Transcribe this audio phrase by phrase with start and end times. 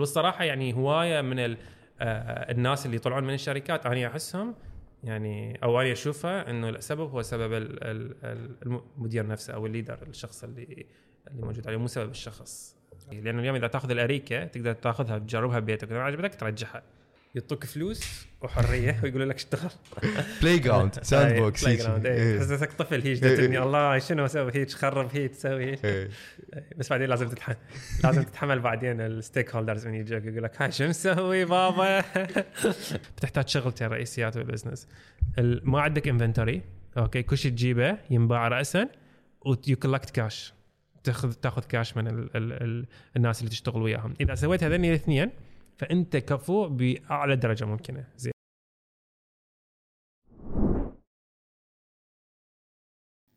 [0.00, 1.56] والصراحة يعني هواية من آه،
[2.52, 3.86] الناس اللي يطلعون من الشركات.
[3.86, 4.54] أنا أحسهم
[5.04, 8.56] يعني أو أنا أشوفها إنه السبب هو سبب ال- ال- ال-
[8.96, 10.86] المدير نفسه أو ال leader الشخص اللي
[11.30, 12.76] اللي موجود عليه مو سبب الشخص.
[13.12, 16.82] لأنه اليوم إذا تأخذ الأريكة تقدر تأخذها تجربها ببيتك اذا عجبتك ترجعها.
[17.36, 19.70] يعطوك فلوس وحرية ويقولوا لك اشتغل.
[20.42, 22.38] playground sandbox playground إيه.
[22.38, 23.36] نفسك طفل هيك إيه.
[23.36, 25.84] تبني الله شنو أسوي هيك؟ خرب هيك تسوي هيك.
[25.84, 26.08] إيه.
[26.76, 27.56] بس بعدين لازم تتحمل
[28.04, 32.04] لازم تتحمل بعدين ال stakeholders من يجوك يقول لك هاي شو مسوي بابا؟
[33.16, 34.88] بتحتاج شغلتين رئيسيات بال business
[35.38, 36.62] ال- ما عندك inventory
[36.98, 38.88] okay؟ كل شيء تجيبه ينباع راسا
[39.46, 40.54] و you collect cash
[41.04, 44.14] تاخذ تاخذ كاش من ال ال ال الناس اللي تشتغل وياهم.
[44.20, 45.30] إذا سويت هذين الاثنين
[45.78, 48.08] فأنت كفو بأعلى درجة ممكنة.
[48.16, 48.32] زين.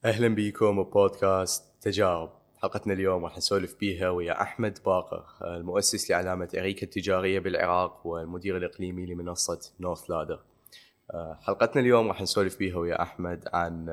[0.05, 2.39] أهلا بيكم ببودكاست تجارب.
[2.57, 9.05] حلقتنا اليوم راح نسولف بيها ويا أحمد باقر المؤسس لعلامة اريكا التجارية بالعراق والمدير الإقليمي
[9.05, 10.43] لمنصة نورث لادر
[11.41, 13.85] حلقتنا اليوم راح نسولف بيها ويا أحمد عن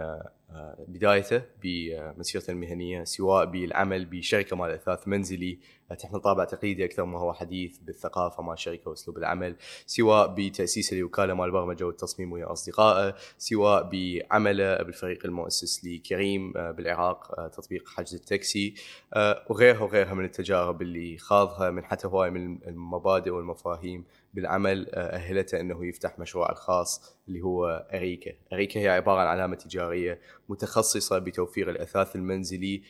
[0.88, 5.58] بدايته بمسيرته المهنية سواء بالعمل بشركة مال إثاث منزلي
[5.98, 11.34] تحمل طابع تقليدي أكثر ما هو حديث بالثقافة مال الشركة وأسلوب العمل سواء بتأسيسه لوكالة
[11.34, 18.14] مال البرمجه والتصميم ويا أصدقائه سواء بعمله بالفريق المؤسس لكريم آه، بالعراق آه، تطبيق حجز
[18.14, 18.74] التاكسي
[19.14, 25.16] آه، وغيرها وغيرها من التجارب اللي خاضها من حتى هواي من المبادئ والمفاهيم بالعمل آه،
[25.16, 31.18] أهلته إنه يفتح مشروعه الخاص اللي هو أريكا، أريكا هي عبارة عن علامة تجارية متخصصة
[31.18, 32.82] بتوفير الأثاث المنزلي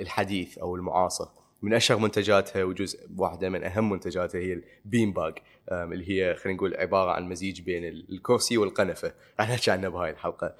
[0.00, 1.28] الحديث أو المعاصر.
[1.62, 5.34] من أشهر منتجاتها وجزء واحدة من أهم منتجاتها هي البين باج
[5.72, 10.54] اللي هي خلينا نقول عبارة عن مزيج بين الكرسي والقنفة، راح نحكي عنها بهاي الحلقة.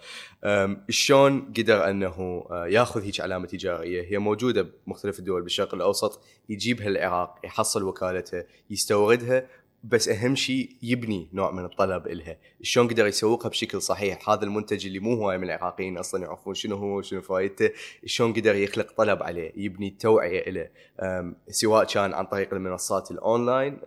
[0.44, 6.22] آم، شلون قدر أنه آه، ياخذ هيك علامة تجارية هي موجودة بمختلف الدول بالشرق الأوسط
[6.48, 9.46] يجيبها العراق يحصل وكالتها يستوردها
[9.84, 12.37] بس أهم شيء يبني نوع من الطلب إلها.
[12.62, 16.77] شلون قدر يسوقها بشكل صحيح؟ هذا المنتج اللي مو هواي من العراقيين أصلا يعرفون شنو
[16.77, 17.70] هو شنو فايدته
[18.07, 20.69] شلون قدر يخلق طلب عليه؟ يبني توعية له
[21.48, 23.80] سواء كان عن طريق المنصات الأونلاين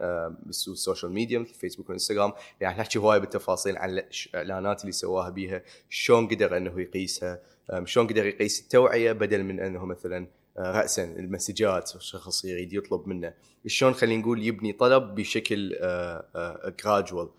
[0.46, 2.34] وال social media مثل فيسبوك وإنستغرام.
[2.62, 3.90] يعني نحكي هواي بالتفاصيل عن
[4.36, 5.64] الإعلانات اللي سواها بيها.
[5.90, 7.42] شلون قدر إنه يقيسها؟
[7.84, 10.28] شلون قدر يقيس التوعية بدل من إنه مثلا
[10.58, 13.34] راسا ال messages الشخص يريد يطلب منه.
[13.68, 15.76] شلون خلينا نقول يبني طلب بشكل
[16.84, 17.30] gradual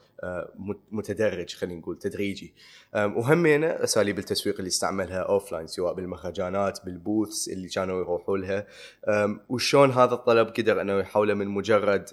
[0.90, 2.54] متدرج خلينا نقول تدريجي.
[2.94, 8.66] وهمينه أساليب التسويق اللي استعملها offline سواء بالمهرجانات بال booths اللي كانوا يروحوا لها.
[9.08, 12.08] آم، وشلون هذا الطلب قدر إنه يحوله من مجرد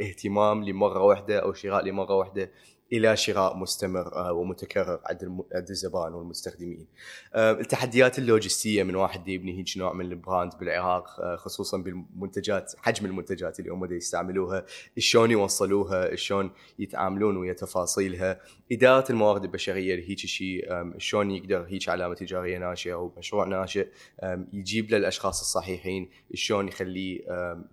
[0.00, 2.50] اهتمام لمرة واحدة أو شراء لمرة واحدة
[2.92, 6.86] إلى شراء مستمر آه، ومتكرر عند عند الزبائن والمستخدمين.
[7.34, 13.06] آه، التحديات اللوجستية من واحد يبني هيك نوع من البراند بالعراق آه، خصوصا بالمنتجات حجم
[13.06, 14.64] المنتجات اللي هم يستعملوها،
[14.98, 18.40] شلون يوصلوها، شلون يتعاملون ويا تفاصيلها،
[18.72, 20.68] إدارة الموارد البشرية لهيك شيء،
[20.98, 23.88] شلون يقدر هيك علامة تجارية ناشئة أو مشروع ناشئ
[24.52, 27.20] يجيب له الاشخاص الصحيحين، شلون يخليه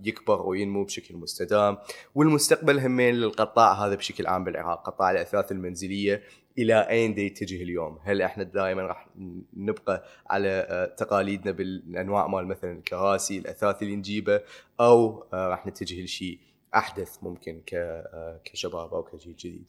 [0.03, 1.77] يكبر وينمو بشكل مستدام،
[2.15, 6.23] والمستقبل همين للقطاع هذا بشكل عام بالعراق قطاع الأثاث المنزلية
[6.57, 9.07] إلى أين يتجه اليوم؟ هل إحنا دائما راح
[9.53, 14.41] نبقى على تقاليدنا بالأنواع مال مثلا الكراسي الأثاث اللي نجيبه
[14.79, 16.39] أو راح نتجه لشيء
[16.75, 17.61] أحدث ممكن
[18.45, 19.65] كشباب أو كجيل جديد.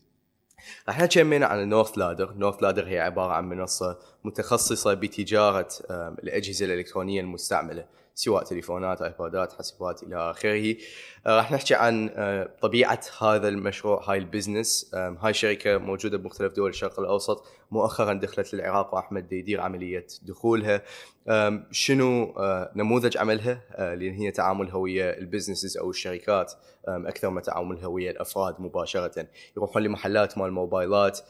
[0.88, 7.20] راح همين عن نورث لادر، نورث لادر هي عبارة عن منصة متخصصة بتجارة الأجهزة الإلكترونية
[7.20, 7.84] المستعملة
[8.14, 10.76] سواء تليفونات، آيبادات، حاسبات إلى آخره.
[11.26, 16.52] آه، راح نحكي عن آه، طبيعة هذا المشروع هاي ال business، هاي شركه موجودة بمختلف
[16.52, 20.82] دول الشرق الأوسط، مؤخرا دخلت للعراق وأحمد يدير عملية دخولها.
[21.70, 26.52] شنو آه، نموذج عملها؟ لأن هي تعاملها ويا ال businesses أو الشركات
[26.88, 29.26] أكثر ما تعاملها ويا الأفراد مباشرة.
[29.56, 31.20] يروحون لمحلات مال موبايلات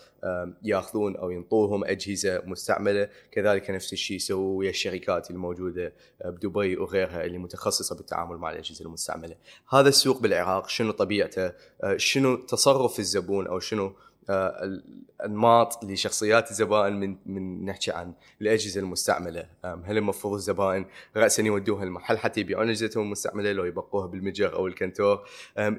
[0.63, 3.09] يأخذون أو ينطوهم أجهزة مستعملة.
[3.33, 5.93] كذلك نفس الشيء يسووا ويا الشركات الموجودة
[6.25, 9.35] بدبي وغيرها اللي متخصصة بالتعامل مع الأجهزة المستعملة.
[9.81, 11.53] هذا السوق بالعراق شنو طبيعته
[11.83, 13.93] آه، شنو تصرف الزبون أو شنو
[14.31, 14.79] آه،
[15.21, 19.47] الانماط لشخصيات الزبائن من من نحكي عن الأجهزة المستعملة.
[19.65, 20.87] هل المفروض الزبائن
[21.17, 25.29] راسا يودوها المحل حتى يبيعون أجهزتهم المستعملة لو يبقوها بالمتجر أو الكنتور؟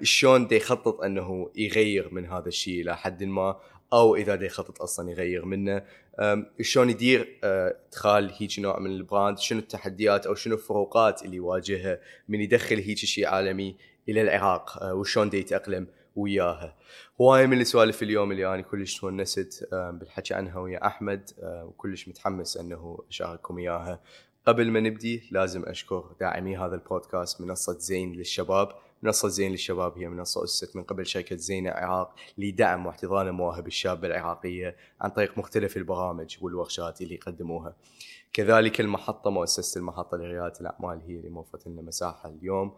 [0.02, 3.60] شلون دا يخطط أنه يغير من هذا الشيء إلى حد ما
[3.94, 5.82] أو إذا دا يخطط أصلا يغير منه؟
[6.62, 11.38] شلون يدير آه، إدخال هيك نوع من ال brand؟ شنو التحديات أو شنو الفروقات اللي
[11.38, 12.00] يواجهها
[12.30, 13.76] من يدخل هيك شيء عالمي
[14.10, 16.76] إلى العراق آه، وشلون دا يتأقلم وياها.
[17.22, 22.08] هواي من السوالف اليوم اللي أنا كلش تونست آه، بالحكي عنها ويا أحمد آه، وكلش
[22.08, 24.00] متحمس أنه أشارككم إياها.
[24.48, 28.72] قبل ما نبدي لازم أشكر داعمي هذا البودكاست منصة زين للشباب.
[29.04, 34.08] منصة زين للشباب هي منصة أسست من قبل شركة زين العراق لدعم واحتضان المواهب الشابة
[34.08, 37.76] العراقية عن طريق مختلف البرامج والورشات اللي يقدموها.
[38.34, 42.74] كذلك المحطة مؤسسة المحطة لريادة الأعمال هي اللي موفرت لنا مساحة اليوم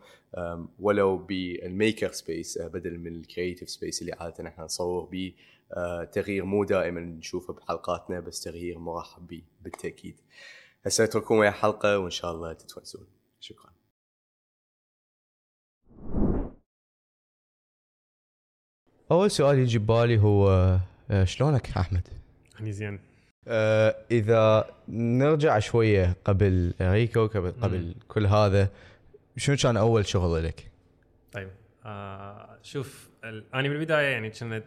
[0.80, 5.34] ولو بال maker space أه، بدل من ال creative space اللي عادة إحنا نصور به
[5.74, 10.20] أه، تغيير مو دائما نشوفه بحلقاتنا بس تغيير مرحب به بالتأكيد.
[10.86, 13.08] هسه أترككم ويا حلقة وإن شاء الله تتونسون
[13.40, 13.73] شكرا.
[19.12, 20.50] أول سؤال يجي ببالي هو
[21.12, 22.08] آه، شلونك أحمد؟
[22.56, 23.00] يعني زين
[23.48, 28.70] آه، إذا نرجع شوية قبل Reko قبل قبل كل هذا
[29.38, 30.72] شنو كان أول شغل لك؟
[31.32, 31.50] طيب
[31.86, 34.64] آه شوف أنا بالبداية يعني كنت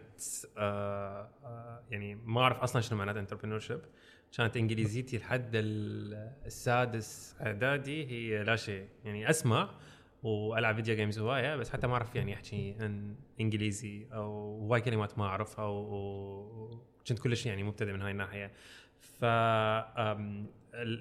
[0.57, 3.79] آه آه يعني ما أعرف أصلا شنو معناته entrepreneurship
[4.37, 9.69] كانت إنجليزيتي لحد ال- السادس إعدادي هي لا شيء يعني اسمع
[10.23, 15.17] وألعب video games هواية بس حتى ما أعرف يعني أحكي ان إنجليزي أو هواي كلمات
[15.17, 18.51] ما اعرفها وكنت كلش يعني مبتدئ من هاي الناحية.
[18.99, 19.25] ف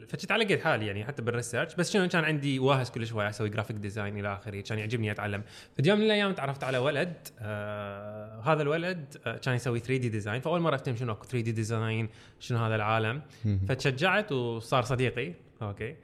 [0.09, 3.29] فكنت على قد حالي يعني حتى بال research بس شنو كان عندي واهس كل شوي
[3.29, 5.43] أسوي graphic design إلى آخره كان يعجبني أتعلم.
[5.77, 10.61] فجاء من الأيام تعرفت على ولد آه هذا الولد آه كان يسوي 3D design فأول
[10.61, 12.09] مرة أفتهم شنو اكو 3D design
[12.41, 13.23] شنو هذا العالم.
[13.69, 15.33] فتشجعت وصار صديقي.
[15.63, 15.97] okay.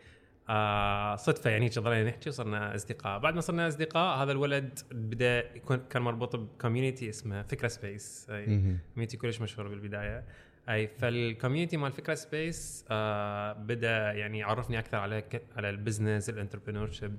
[0.48, 3.18] آه صدفة يعني ظلينا نحكي وصرنا أصدقاء.
[3.18, 8.26] بعد ما صرنا أصدقاء هذا الولد بدأ يكون كان مربوط ب community اسمه فكرة سبيس.
[8.28, 10.24] community كلش مشهور بالبداية.
[10.68, 15.24] أي فال community مال فكرة سبيس آه بدأ يعني يعرفني أكثر على
[15.56, 17.18] على ال business ال entrepreneurship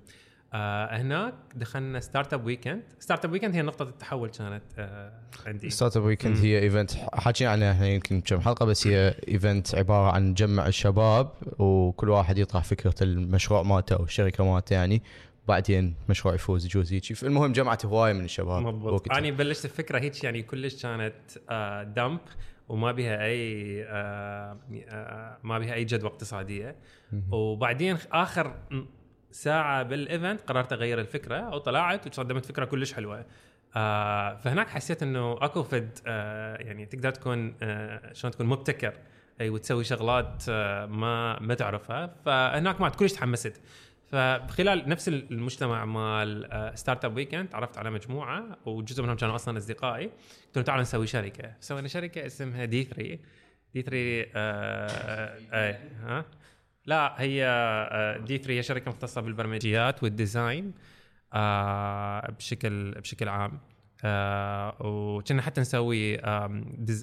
[0.53, 5.13] آه هناك دخلنا Startup Weekend Startup Weekend هي نقطة التحول كانت آه
[5.45, 5.69] عندي.
[5.69, 6.37] Startup Weekend.
[6.37, 11.31] هي event حاكينا عنها إحنا يمكن كم حلقة بس هي event عبارة عن نجمع الشباب
[11.59, 15.01] وكل واحد يطرح فكرة المشروع مالته أو الشركة مالته يعني.
[15.47, 17.23] بعدين مشروع يفوز يجوز هيك.
[17.23, 19.11] المهم جمعت هواية من الشباب مضبوط.
[19.11, 21.13] أنا بلشت الفكرة هيك يعني كلش كانت
[21.49, 22.19] آه دمب
[22.69, 24.57] وما بها أي آه
[24.89, 26.75] آه ما بها أي جدوى اقتصادية.
[27.31, 28.55] وبعدين آخر
[29.33, 33.25] ساعة بالايفنت قررت أغير الفكرة وطلعت وقدمت فكرة كلش حلوة.
[33.75, 38.93] آه فهناك حسيت إنه أكو فد آه يعني تقدر تكون آه شلون تكون مبتكر
[39.41, 42.15] أي وتسوي شغلات آه ما ما تعرفها.
[42.25, 43.61] فهناك آه كلش تحمست.
[44.11, 50.05] فخلال نفس المجتمع مال Startup Weekend تعرفت على مجموعة وجزء منهم كانوا أصلا أصدقائي.
[50.05, 51.53] قلت لهم تعالوا نسوي شركة.
[51.59, 56.25] سوينا شركة اسمها D3 D3 آه آه ها؟
[56.85, 60.73] لا هي آه، D3 هي شركة مختصة بالبرمجيات وال design
[61.33, 63.59] آه بشكل بشكل عام.
[64.05, 66.13] آه وكنا حتى نسوي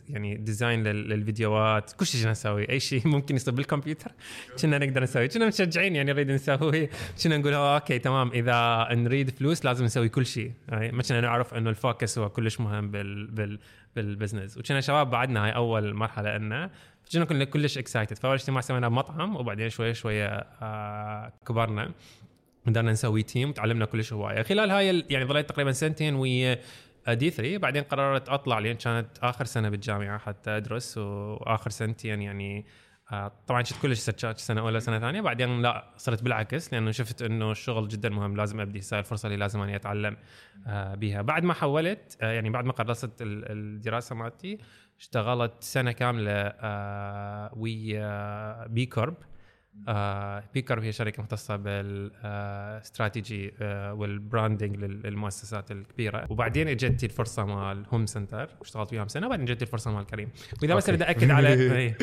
[0.09, 1.93] يعني design لل- للفيديوهات.
[1.93, 2.69] كل شيء كنا نسوي.
[2.71, 4.13] أي شيء ممكن يصير بالكمبيوتر
[4.63, 5.29] كنا نقدر نسوي.
[5.29, 6.89] كنا مشجعين يعني نريد نسوي.
[7.25, 8.31] كنا نقول "أوه، okay تمام.
[8.33, 10.53] إذا نريد فلوس لازم نسوي كل شيء.
[10.69, 13.59] يعني ما كنا نعرف إنه ال focus هو كلش مهم بال بال
[13.97, 14.59] بال business.
[14.59, 16.71] وكنا شباب بعدنا هاي أول مرحلة لنا
[17.13, 20.27] كنا كنا كلش excited فأول اجتماع سويناه بمطعم وبعدين شوية شوية
[20.63, 21.91] آه كبرنا.
[22.67, 24.43] قدرنا نسوي team وتعلمنا كلش هواية.
[24.43, 26.59] خلال هاي يعني ظليت تقريبا سنتين ويا
[27.09, 32.67] D3 بعدين قررت أطلع لأن كانت آخر سنة بالجامعة حتى أدرس وآخر سنتين يعني
[33.13, 35.21] آه، طبعا كنت كلش سكك سنة أولى سنة ثانية.
[35.21, 38.37] بعدين لا صرت بالعكس لأنه شفت إنه الشغل جدا مهم.
[38.37, 40.17] لازم أبدي هاي الفرصة اللي لازم أني أتعلم
[40.67, 41.23] آه، بيها.
[41.23, 44.59] بعد ما حولت يعني بعد ما خلصت ال- الدراسة مالتي
[45.01, 49.15] اشتغلت سنة كاملة آه، ويا B Corp
[49.89, 56.27] آه B Corp هي شركة مختصة بالاستراتيجي آه وال branding لل- للمؤسسات الكبيرة.
[56.31, 60.31] وبعدين اجتني الفرصة مال Home Centre واشتغلت وياهم سنة بعدين اجتني الفرصة مال كريم.
[60.63, 60.89] وإذا بس.
[60.89, 61.49] اريد أكد على.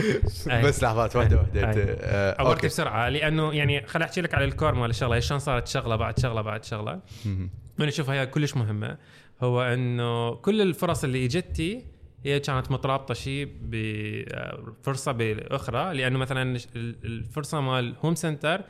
[0.51, 0.63] أي.
[0.63, 1.84] بس لحظات واحدة واحدة.
[2.00, 5.20] آه، عبرت بسرعة لأنه يعني خل أحكي لك على ال core مال الشغلة.
[5.20, 7.00] شلون صارت شغلة بعد شغلة بعد شغلة.
[7.25, 7.50] مهم.
[7.80, 8.98] أنا أشوفها هي كلش مهمة.
[9.42, 11.86] هو إنه كل الفرص اللي إجتي
[12.27, 18.62] هي كانت مترابطة شيء بفرصه بالاخرى لأنه مثلا ال- الفرصة مال Home Centre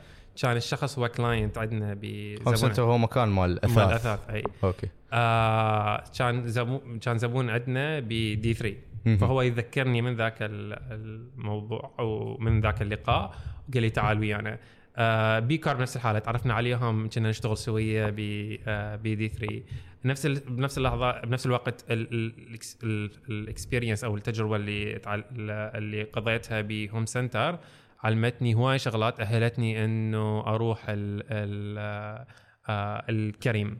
[0.42, 3.92] كان الشخص هو client عندنا زبون Home Centre هو مكان مال مال أثاث.
[4.06, 4.42] أثاث أي.
[4.64, 4.88] okay.
[5.12, 9.16] آه كان زبون كان زبون عندنا ب D3 مهم.
[9.16, 13.34] فهو يذكرني من ذاك ال- الموضوع أو من ذاك اللقاء
[13.68, 14.58] وقال لي تعال ويانا.
[14.98, 18.18] آه بي كار بنفس الحالة تعرفنا عليهم كنا نشتغل سوية ب
[18.68, 19.62] آه بي دي 3
[20.04, 21.84] نفس بنفس اللحظة بنفس الوقت
[23.30, 25.00] الإكسبيرينس أو التجربة اللي
[25.74, 27.58] اللي قضيتها بهوم سنتر
[28.04, 31.78] علمتني هواي شغلات أهلتني إنه أروح ال ال
[32.68, 33.78] آه الكريم.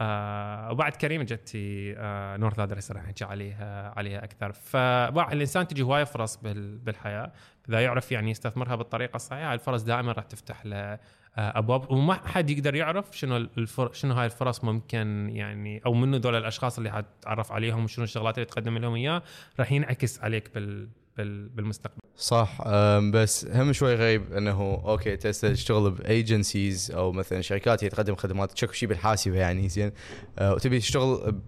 [0.00, 4.52] آه وبعد كريم جتي آه نورث لادر راح نحكي عليها عليها أكثر.
[4.52, 7.32] فباوع الإنسان تجي هواي فرص بال بالحياة.
[7.68, 10.98] إذا يعرف يعني يستثمرها بالطريقة الصحيحة الفرص دائما راح تفتح له
[11.36, 11.90] آه، أبواب.
[11.90, 13.92] وما حد يقدر يعرف شنو الفر...
[13.92, 18.46] شنو هاي الفرص ممكن يعني أو منو دول الأشخاص اللي حتتعرف عليهم وشنو الشغلات اللي
[18.46, 19.22] تقدم لهم اياه
[19.58, 20.88] راح ينعكس عليك بال...
[21.16, 21.48] بال...
[21.48, 22.02] بالمستقبل.
[22.16, 22.68] صح
[23.12, 28.52] بس هم شوي غريب إنه أوكي تشتغل ب agencies أو مثلا شركات هي تقدم خدمات
[28.52, 29.92] تشكل شيء بالحاسبة يعني زين؟
[30.38, 31.40] أه، وتبي تشتغل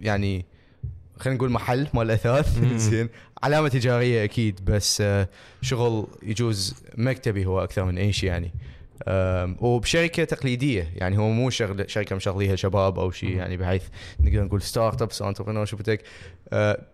[0.00, 0.46] يعني
[1.18, 2.58] خلينا نقول محل مال اثاث.
[2.76, 3.08] زين.
[3.42, 5.28] علامة تجارية أكيد بس أه،
[5.62, 8.50] شغل يجوز مكتبي هو أكثر من اي شيء يعني
[9.60, 13.36] وبشركة تقليدية يعني هو مو شغل شركة مشغليها شباب أو شيء.
[13.36, 13.82] يعني بحيث
[14.20, 16.02] نقدر نقول startups entrepreneurship tech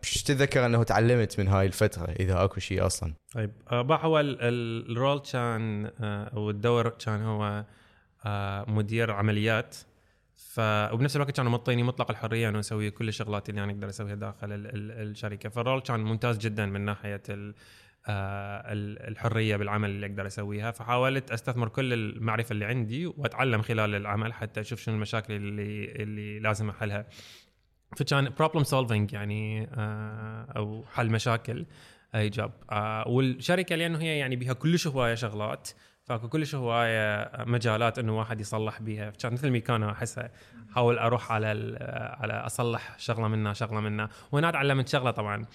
[0.02, 4.40] تتذكر إنه تعلمت من هاي الفترة إذا أكو شيء أصلا؟ طيب آه، باوع هو ال-
[4.40, 7.64] ال- ال role كان آه، أو الدور كان هو
[8.26, 9.76] آه، مدير عمليات.
[10.54, 10.60] ف
[10.92, 14.52] وبنفس الوقت كانوا مطيني مطلق الحرية إنه أسوي كل الشغلات اللي أنا أقدر أسويها داخل
[14.52, 15.48] ال- ال- الشركة.
[15.48, 20.70] فال role كان ممتاز جدا من ناحية آه، ال- الحرية بالعمل اللي أقدر أسويها.
[20.70, 26.38] فحاولت أستثمر كل المعرفة اللي عندي وأتعلم خلال العمل حتى أشوف شنو المشاكل اللي اللي
[26.38, 27.06] لازم أحلها.
[27.96, 31.66] فكان problem solving يعني آه، أو حل مشاكل
[32.14, 35.68] ايجاب آه والشركة لأنه هي يعني بها كلش هواية شغلات
[36.04, 39.10] فاكو كلش هواية مجالات إنه واحد يصلح بيها.
[39.10, 40.30] كان مثل ميكانو احسها
[40.70, 41.48] أحاول أروح على
[42.20, 44.08] على أصلح شغلة منا شغلة منا.
[44.32, 45.46] وهنا تعلمت شغلة طبعا.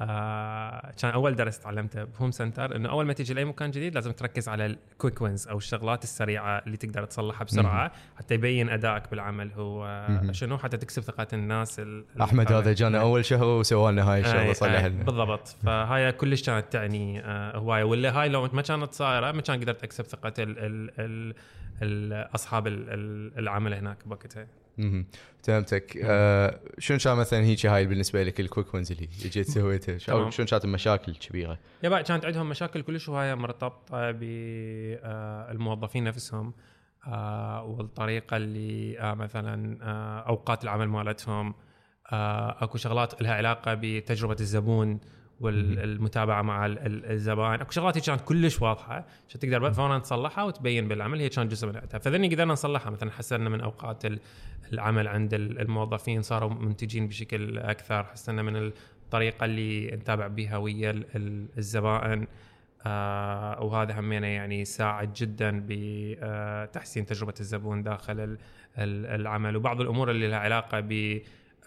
[0.00, 4.12] آه كان أول درس تعلمته بهوم سنتر إنه أول ما تيجي لأي مكان جديد لازم
[4.12, 9.10] تركز على ال quick wins أو الشغلات السريعة اللي تقدر تصلحها بسرعة حتى يبين أدائك
[9.10, 9.50] بالعمل.
[9.52, 10.06] هو.
[10.32, 14.52] شنو؟ حتى تكسب ثقة الناس ال- أحمد هذا جانا أول شهر وسوى لنا هاي الشغلة
[14.52, 15.04] صلح لنا.
[15.04, 15.48] بالضبط.
[15.48, 17.84] فهاي كلش كانت تعني آه، هواية.
[17.84, 21.34] ولا هاي لو ما كانت صايرة ما كان قدرت أكسب ثقة ال ال ال
[22.34, 24.46] اصحاب ال- ال- العمل هناك بوقتها.
[25.42, 25.98] فهمتك.
[26.04, 29.98] آه شنو كان مثلا هيك هاي بالنسبة لك ال quick wins اللي جيت سويتها.
[29.98, 36.54] شنو كانت المشاكل الكبيره يبا كانت عندهم مشاكل كلش هوايه مرتبطة بالموظفين نفسهم
[37.06, 41.54] آه، والطريقة اللي آه، مثلا آه، أوقات العمل مالتهم.
[42.12, 45.00] آه، أكو شغلات لها علاقة بتجربة الزبون
[45.40, 49.04] والمتابعة مع ال- ال- الزبائن أكو شغلات كانت كلش واضحة.
[49.28, 51.20] عشان تقدر فورا تصلحها وتبين بالعمل.
[51.20, 52.90] هي كان جزء من وقتها فذني قدرنا نصلحها.
[52.90, 54.20] مثلا حسنا من أوقات ال-
[54.72, 58.04] العمل عند ال- الموظفين صاروا منتجين بشكل أكثر.
[58.04, 62.26] حسنا من الطريقة اللي نتابع بها ويا ال- ال- الزبائن.
[62.86, 68.38] آه وهذا همينه يعني ساعد جدا بتحسين تجربة الزبون داخل ال-
[68.78, 69.56] ال- العمل.
[69.56, 71.20] وبعض الأمور اللي لها علاقة ب آه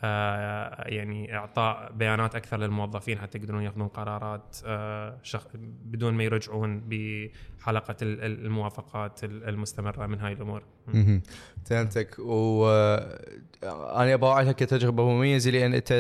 [0.03, 5.19] يعني إعطاء بيانات أكثر للموظفين حتى يقدرون يأخذون قرارات آه.
[5.85, 10.63] بدون ما يرجعون بحلقة ال- ال- الموافقات ال- المستمرة من هاي الأمور.
[11.65, 12.67] فهمتك و
[13.95, 15.93] أنا بوعدها كتجربه مميزة لأن أنت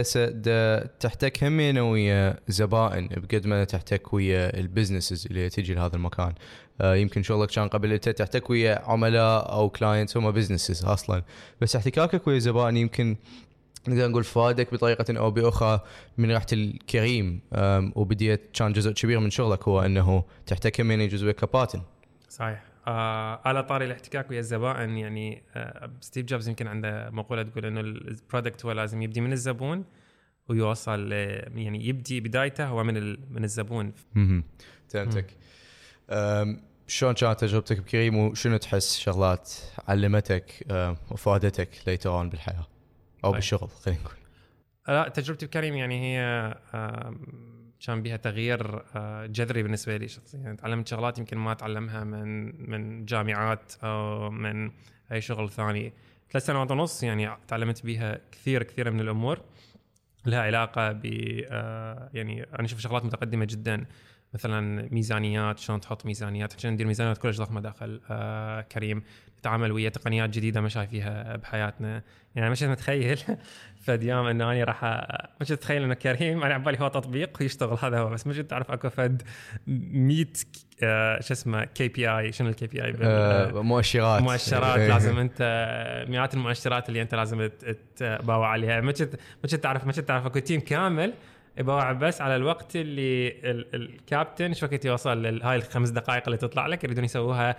[0.99, 6.33] تحتك همين ويا زبائن بقد ما تحتك ويا البزنسز اللي تجي لهذا المكان
[6.81, 11.23] آه، يمكن شغلك كان قبل أنت تحتك ويا عملاء أو clients هم businesses أصلا
[11.61, 13.15] بس احتكاكك ويا زبائن يمكن
[13.87, 15.79] نقدر نقول فادك بطريقة أو بأخرى
[16.17, 17.41] من ريحه الكريم.
[17.95, 21.81] وبديت كان جزء كبير من شغلك هو أنه تحتك همين جزء كباتن.
[22.29, 22.63] صحيح.
[22.87, 27.79] آه على طاري الاحتكاك ويا الزبائن يعني آه ستيف جوبز يمكن عنده مقولة تقول إنه
[27.79, 29.85] ال product هو لازم يبدي من الزبون
[30.49, 33.93] ويوصل يعني يبدي بدايته هو من من الزبون.
[34.17, 34.43] أها
[34.89, 35.37] فهمتك.
[36.87, 39.51] شلون كانت تجربتك بكريم وشنو تحس شغلات
[39.87, 40.65] علمتك
[41.11, 42.67] وفادتك later on بالحياة؟
[43.23, 43.35] أو طيب.
[43.35, 44.13] بالشغل خلينا نقول.
[44.87, 46.53] لا تجربتي بكريم يعني هي
[47.79, 50.39] كان بها تغيير آه، جذري بالنسبة لي شخصيا.
[50.39, 54.71] يعني تعلمت شغلات يمكن ما أتعلمها من من جامعات أو من
[55.11, 55.93] أي شغل ثاني.
[56.31, 59.41] ثلاث سنوات ونص يعني تعلمت بها كثير كثير من الأمور.
[60.25, 61.05] لها علاقة ب
[61.49, 63.85] آه، يعني أنا أشوف شغلات متقدمة جدا.
[64.33, 66.55] مثلا ميزانيات شلون تحط ميزانيات.
[66.55, 69.03] عشان ندير ميزانيات كلش ضخمة داخل آه، كريم.
[69.39, 72.03] نتعامل ويا تقنيات جديدة ما شايفيها بحياتنا.
[72.35, 73.19] يعني مش متخيل.
[73.85, 74.83] فد يوم إنه أنا راح
[75.41, 78.89] مش اتخيل إنه كريم أنا عبالي هو تطبيق ويشتغل هذا هو بس مش تعرف أكو
[78.89, 79.21] فد
[79.67, 80.25] 100
[80.83, 84.21] آه، شو اسمه KPI شنو ال KPI؟ أه، مؤشرات.
[84.21, 84.87] مؤشرات إيه.
[84.87, 85.41] لازم أنت
[86.11, 87.49] مئات المؤشرات اللي أنت لازم
[87.95, 88.81] تباوع عليها.
[88.81, 88.91] ما
[89.41, 91.13] كنت تعرف كنت تعرف أكو team كامل
[91.57, 96.67] يباوع بس على الوقت اللي ال- الكابتن شو وقت يوصل لهاي الخمس دقائق اللي تطلع
[96.67, 97.55] لك يريدون يسووها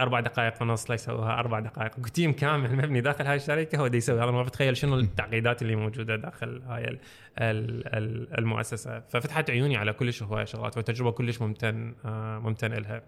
[0.00, 1.92] أربع دقائق ونص لا يسووها أربع دقائق.
[1.98, 4.20] اكو team كامل مبني داخل هاي الشركة هو يسوي.
[4.20, 6.98] هذا ما بتخيل شنو التعقيدات اللي موجودة داخل هاي ال-
[7.38, 9.00] ال- ال- المؤسسة.
[9.00, 13.02] ففتحت عيوني على كلش هوايه شغلات وتجربة كلش ممتن آه، ممتن لها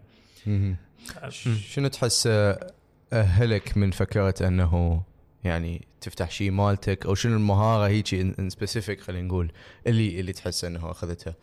[0.47, 0.77] مهم.
[1.69, 2.73] شنو تحس أه،
[3.13, 5.03] أهلك من فكرة أنه
[5.45, 9.53] يعني تفتح شيء مالتك؟ أو شنو المهارة هيك in specific خلينا نقول
[9.87, 11.35] اللي اللي تحس انه أخذتها؟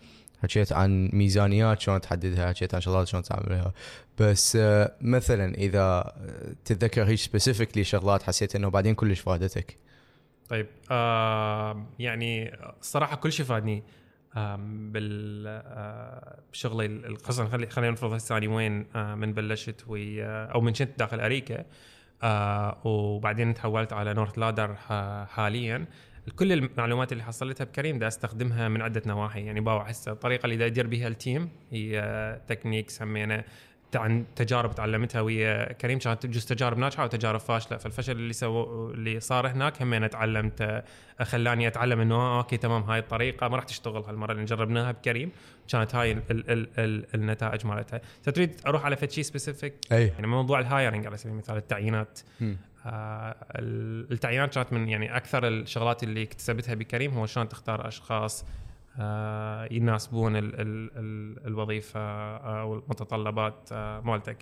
[0.43, 3.73] حكيت عن ميزانيات شلون تحددها حكيت عن شغلات شلون تعملها.
[4.19, 9.77] بس آه، مثلا إذا آه، تتذكر هيك specifically شغلات حسيت إنه بعدين كلش فادتك؟
[10.49, 13.83] طيب آه يعني الصراحه كل شيء فادني
[14.37, 20.45] آم، بال آه، بشغلي القصة خلي خلينا نفرض هسه أنا وين آه، من بلشت ويا
[20.45, 21.65] أو من كنت داخل اريكا
[22.23, 24.75] آه وبعدين تحولت على نورث لادر
[25.25, 25.85] حاليا.
[26.35, 29.45] كل المعلومات اللي حصلتها بكريم دا أستخدمها من عدة نواحي.
[29.45, 33.43] يعني باوع هسه الطريقة اللي دا يدير بها ال team هي تكنيك سمينا
[33.95, 37.77] عن تجارب تعلمتها ويا كريم كانت تجوز تجارب ناجحة وتجارب فاشلة.
[37.77, 40.83] فالفشل اللي سو اللي صار هناك هم أنا تعلمت
[41.21, 43.47] خلاني أتعلم إنه آه، okay تمام هاي الطريقة.
[43.47, 45.31] ما راح تشتغل هالمرة اللي جربناها بكريم.
[45.67, 48.01] كانت هاي ال ال ال ال النتائج مالتها.
[48.23, 50.07] تريد أروح على فد شيء specific أي.
[50.07, 52.19] يعني موضوع ال hiring على سبيل المثال التعيينات.
[52.85, 58.45] التعيينات كانت من يعني أكثر الشغلات اللي اكتسبتها بكريم هو شلون تختار أشخاص
[58.99, 64.37] آه يناسبون ال ال ال الوظيفة آه، أو المتطلبات آه مالتك.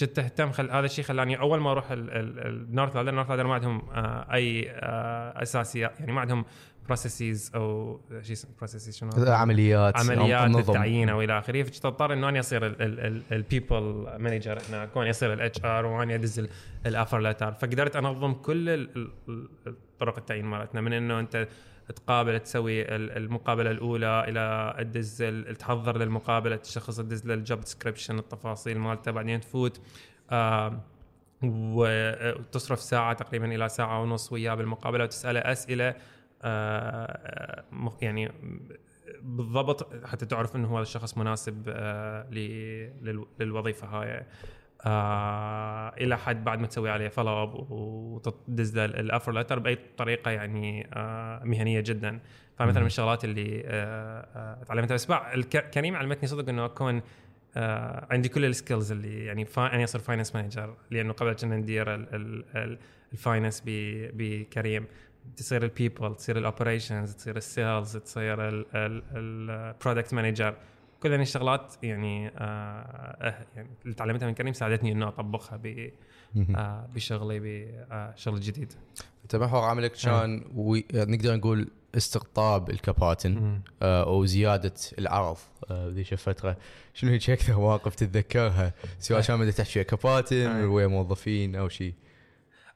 [0.00, 3.82] كنت تهتم خل هذا الشيء خلاني أول ما أروح النورث لادر النورث لادر ما عندهم
[3.94, 6.44] آه أي آه أساسيات يعني ما عندهم
[6.86, 10.56] processes أو شو اسمه processes شنو؟ عمليات عمليات.
[10.56, 11.62] التعيين أو إلى آخره.
[11.62, 12.66] فكنت أضطر إنه أنا اصير
[13.32, 16.48] ال people manager هناك واني اصير ال HR واني ادز
[16.86, 18.88] ال offer letter فقدرت أنظم كل
[19.98, 21.48] طرق التعيين مالتنا من إنه أنت
[21.96, 25.22] تقابل تسوي ال- المقابلة الأولى إلى تدز
[25.58, 29.80] تحضر للمقابلة الشخص تدز له ال job description التفاصيل مالته بعدين تفوت
[30.30, 30.80] آه
[31.42, 35.94] وتصرف ساعة تقريبا إلى ساعة ونص وياه بالمقابلة وتسأله أسئلة
[38.02, 38.32] يعني
[39.22, 42.26] بالضبط حتى تعرف إنه هذا الشخص مناسب آه،
[43.40, 44.26] للوظيفة هاي.
[44.86, 49.78] آه إلى حد بعد ما تسوي عليه follow up وتدز له ال offer letter بأي
[49.96, 52.20] طريقة يعني آه مهنية جدا.
[52.58, 55.12] فمثلا من الشغلات اللي آه آه تعلمتها بس
[55.74, 57.02] كريم علمتني صدق إنه أكون
[57.56, 61.94] آه عندي كل ال skills اللي يعني اني أصير finance manager لأنه قبل كنا ندير
[61.94, 62.78] ال- ال- ال-
[63.12, 64.86] ال finance بكريم.
[65.36, 68.36] تصير ال people تصير ال operations تصير ال sales تصير
[69.14, 70.56] ال product manager
[71.02, 75.90] كل هذه الشغلات يعني آه آه، يعني اللي تعلمتها من كريم ساعدتني إنه أطبقها ب.
[76.56, 77.40] آه بشغلي
[77.90, 78.72] بشغل جديد.
[79.22, 80.84] انت محور عملك كان وي...
[80.94, 85.36] نقدر نقول استقطاب الكباتن آه وزياده العرض
[85.70, 86.56] آه ذيك الفترة
[86.94, 90.64] شنو هيك أكثر مواقف تتذكرها؟ سواء كان بدك تحكي ويا كباتن.
[90.64, 91.94] ويا موظفين أو شيء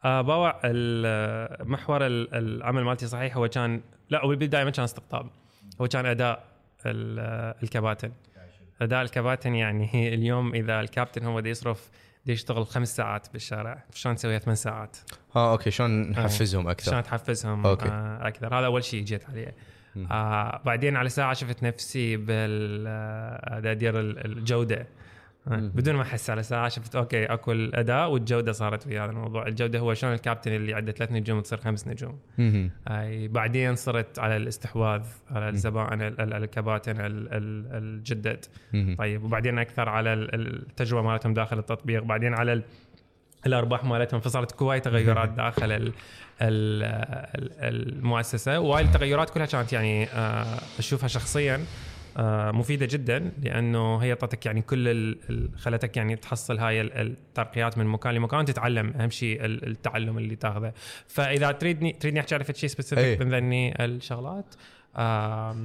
[0.07, 4.85] آه باوع ال- محور ال- العمل مالتي صحيح هو كان لا هو بالبداية ما كان
[4.85, 5.31] استقطاب.
[5.81, 6.45] هو كان أداء
[6.87, 8.13] ال- الكباتن
[8.83, 11.91] أداء الكباتن يعني هي اليوم إذا الكابتن هو بده يصرف
[12.25, 13.83] بده يشتغل خمس ساعات بالشارع.
[13.95, 14.97] شلون نسويها ثمان ساعات؟
[15.37, 15.71] ها okay.
[15.71, 17.89] شلون نحفزهم أكثر؟ شلون تحفزهم؟ okay.
[17.89, 18.59] آه أكثر.
[18.59, 19.55] هذا أول شيء جيت عليه.
[20.11, 24.77] آه بعدين على ساعة شفت نفسي بال آه، ادير ال- الجودة.
[24.81, 24.87] آه،.
[25.47, 29.47] بدون ما أحس على ساعة شفت okay أكو الأداء والجودة صارت في هذا الموضوع.
[29.47, 32.19] الجودة هو شلون الكابتن اللي عنده ثلاث نجوم تصير خمس نجوم.
[32.89, 38.45] أي بعدين صرت على الاستحواذ على الزبائن ال- ال- الكباتن ال- ال- الجدد.
[38.99, 42.03] طيب وبعدين أكثر على ال- التجربة مالتهم داخل التطبيق.
[42.03, 42.63] بعدين على ال-
[43.47, 45.93] الأرباح مالتهم فصارت هواي تغيرات داخل ال
[46.43, 48.61] ال ال المؤسسة.
[48.61, 50.47] وهاي التغيرات كلها كانت يعني آه،
[50.79, 51.61] أشوفها شخصيا.
[52.53, 55.17] مفيدة جدا لأنه هي اعطتك يعني كل
[55.59, 60.37] خلتك يعني تحصل هاي ال- الترقيات من مكان لمكان تتعلم أهم شيء ال- التعلم اللي
[60.37, 60.73] تاخذه
[61.09, 62.71] فإذا تريدني تريدني أحكي على شيء.
[62.71, 64.55] سبيسيفيك من ذني الشغلات
[64.97, 65.57] آه،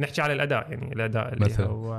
[0.00, 1.66] نحكي على الأداء يعني الأداء اللي مثلاً.
[1.66, 1.94] هو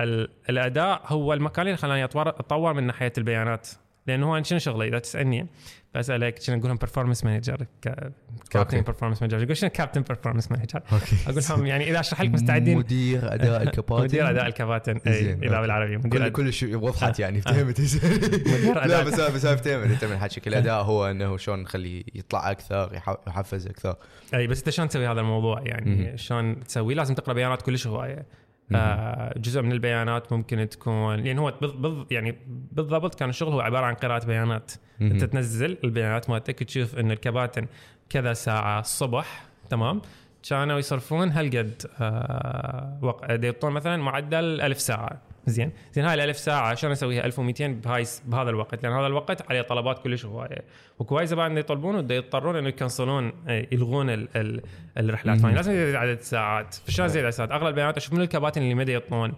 [0.00, 3.68] ال- الأداء هو المكان اللي خلاني أتطور من ناحية البيانات
[4.10, 5.46] لأنه هو شنو شغلي إذا تسألني
[5.94, 8.12] بسألك شنو أقول لهم performance manager كابتن
[8.56, 8.80] okay.
[8.80, 10.80] performance manager يقول شنو كابتن performance manager
[11.26, 12.78] أقول لهم يعني إذا أشرح لك مستعدين.
[12.78, 15.60] مدير أداء الكباتن مدير أداء الكباتن إي إذا.
[15.60, 17.80] بالعربي مدير كل شيء وضحت يعني فهمت
[18.86, 19.02] لا.
[19.02, 23.66] بس بس فهمت انت من حكيك الاداء هو إنه شلون نخليه يطلع أكثر يح- يحفز
[23.66, 23.96] أكثر.
[24.34, 26.18] إي بس أنت شلون تسوي هذا الموضوع؟ يعني.
[26.18, 28.26] شلون تسوي؟ لازم تقرأ بيانات كلش هواية.
[28.74, 32.38] آه جزء من البيانات ممكن تكون لأن هو بض بض يعني
[32.72, 34.72] بالضبط كان الشغل هو عبارة عن قراءة بيانات.
[35.00, 35.10] مهم.
[35.10, 37.66] أنت تنزل البيانات مالتك تشوف إن الكباتن
[38.10, 40.02] كذا ساعة الصبح تمام؟
[40.48, 43.24] كانوا يصرفون هالقد آه وق...
[43.30, 45.29] يعطون مثلا معدل ألف ساعة.
[45.46, 49.62] زين زين هاي الألف ساعة شلون أسويها 1200 بهاي بهذا الوقت لأن هذا الوقت عليه
[49.62, 50.64] طلبات كلش هواية
[50.98, 54.28] وكواي زبائن يطلبون يضطرون إنه يكنسلون آه، يلغون ال...
[54.36, 54.62] ال...
[54.98, 55.40] الرحلات.
[55.40, 58.74] فاني لازم يزيد عدد الساعات فشلون زيد عدد الساعات أغلب البيانات أشوف من الكباتن اللي
[58.74, 59.32] مدى يعطون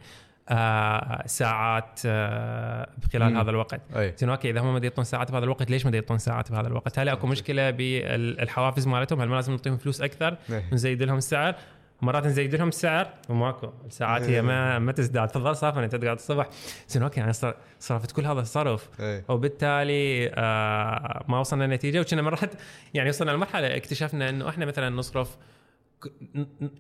[0.49, 3.37] آه ساعات آه خلال.
[3.37, 6.53] هذا الوقت زين okay إذا هم ما يعطون ساعات بهذا الوقت ليش ما يعطون ساعات
[6.53, 10.65] بهذا الوقت؟ هل أكو مشكلة بالحوافز مالتهم؟ هل ما لازم نعطيهم فلوس أكثر إيه.
[10.73, 11.55] نزيد لهم السعر؟
[12.03, 13.71] مرات نزيد لهم السعر وماكو.
[13.87, 15.29] الساعات هي ما ما تزداد.
[15.29, 16.49] تظل صافي انت تقعد الصبح.
[16.89, 17.33] زين okay يعني
[17.79, 18.89] صرفت كل هذا الصرف.
[19.01, 19.25] إيه.
[19.29, 22.51] وبالتالي آه ما وصلنا لنتيجه وكنا مرات
[22.95, 25.37] يعني وصلنا لمرحلة اكتشفنا إنه إحنا مثلا نصرف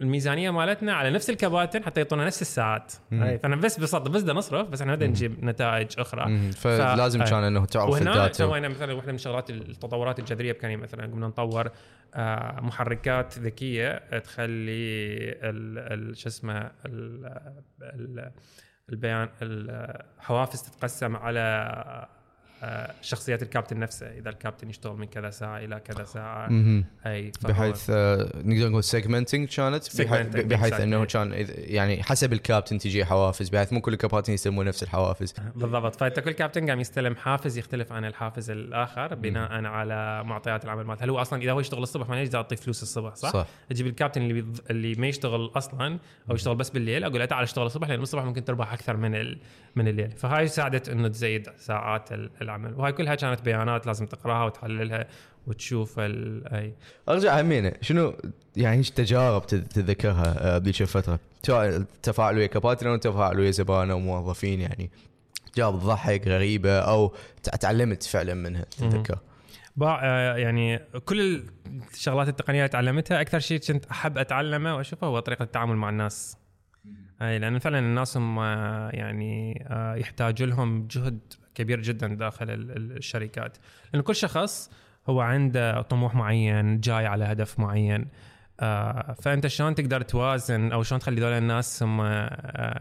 [0.01, 2.93] الميزانية مالتنا على نفس الكباتن حتى يعطونا نفس الساعات.
[3.11, 6.27] فأنا بس ببساطه بس بدنا نصرف بس إحنا بدنا نجيب نتائج أخرى.
[6.27, 6.51] مم.
[6.51, 8.33] فلازم ف- كان إنه تعرف وهنا الداتا.
[8.33, 11.71] سوينا مثلا واحدة من الشغلات التطورات الجذرية بكاني مثلا قمنا نطور
[12.15, 17.51] آه، محركات ذكية تخلي شو اسمه ال-
[17.83, 18.31] ال-
[18.91, 22.07] البيان الحوافز تتقسم على
[23.03, 26.48] شخصيات الكابتن نفسه إذا الكابتن يشتغل من كذا ساعة إلى كذا ساعة.
[27.07, 29.96] اي بحيث آه، نقدر نقول segmenting كانت
[30.37, 30.81] بحيث.
[30.81, 35.96] إنه كان يعني حسب الكابتن تجي حوافز بحيث مو كل الكباتن يستلمون نفس الحوافز بالضبط
[35.96, 41.05] فانت كل كابتن قام يستلم حافز يختلف عن الحافز الآخر بناء على معطيات العمل مالته
[41.05, 43.46] هل هو أصلا إذا هو يشتغل الصبح ما يقدر تعطيه فلوس الصبح صح؟ صح.
[43.70, 44.61] أجيب الكابتن اللي بيض...
[44.70, 45.98] اللي ما يشتغل أصلا
[46.31, 49.14] أو يشتغل بس بالليل أقول له تعال اشتغل الصبح لأن الصبح ممكن تربح أكثر من
[49.14, 49.38] ال...
[49.77, 52.75] من الليل فهاي ساعدت إنه تزيد ساعات ال- العمل.
[52.81, 55.07] وهاي كلها كانت بيانات لازم تقراها وتحللها
[55.47, 55.99] وتشوف.
[55.99, 56.75] أي.
[57.09, 58.15] أرجع همينه شنو
[58.57, 63.51] يعني إيش تجارب تت- تتذكرها آه، بذيك الفترة سواء تفاعل ويا كباتن أو تفاعل ويا
[63.51, 64.91] زبائن أو موظفين يعني.
[65.53, 69.19] تجارب تضحك غريبة أو تع- تعلمت فعلا منها تتذكر.
[69.83, 71.43] آه، يعني كل
[71.95, 76.37] الشغلات التقنية اللي تعلمتها أكثر شيء كنت أحب اتعلمه واشوفه هو طريقة التعامل مع الناس.
[77.23, 79.65] أي لأن فعلا الناس هم آه، يعني
[79.97, 81.19] يحتاج لهم جهد
[81.55, 83.57] كبير جدا داخل ال- ال- الشركات.
[83.93, 84.71] لأن كل شخص
[85.09, 88.07] هو عنده طموح معين جاي على هدف معين.
[88.61, 92.01] آه فأنت شلون تقدر توازن أو شلون تخلي دول الناس هم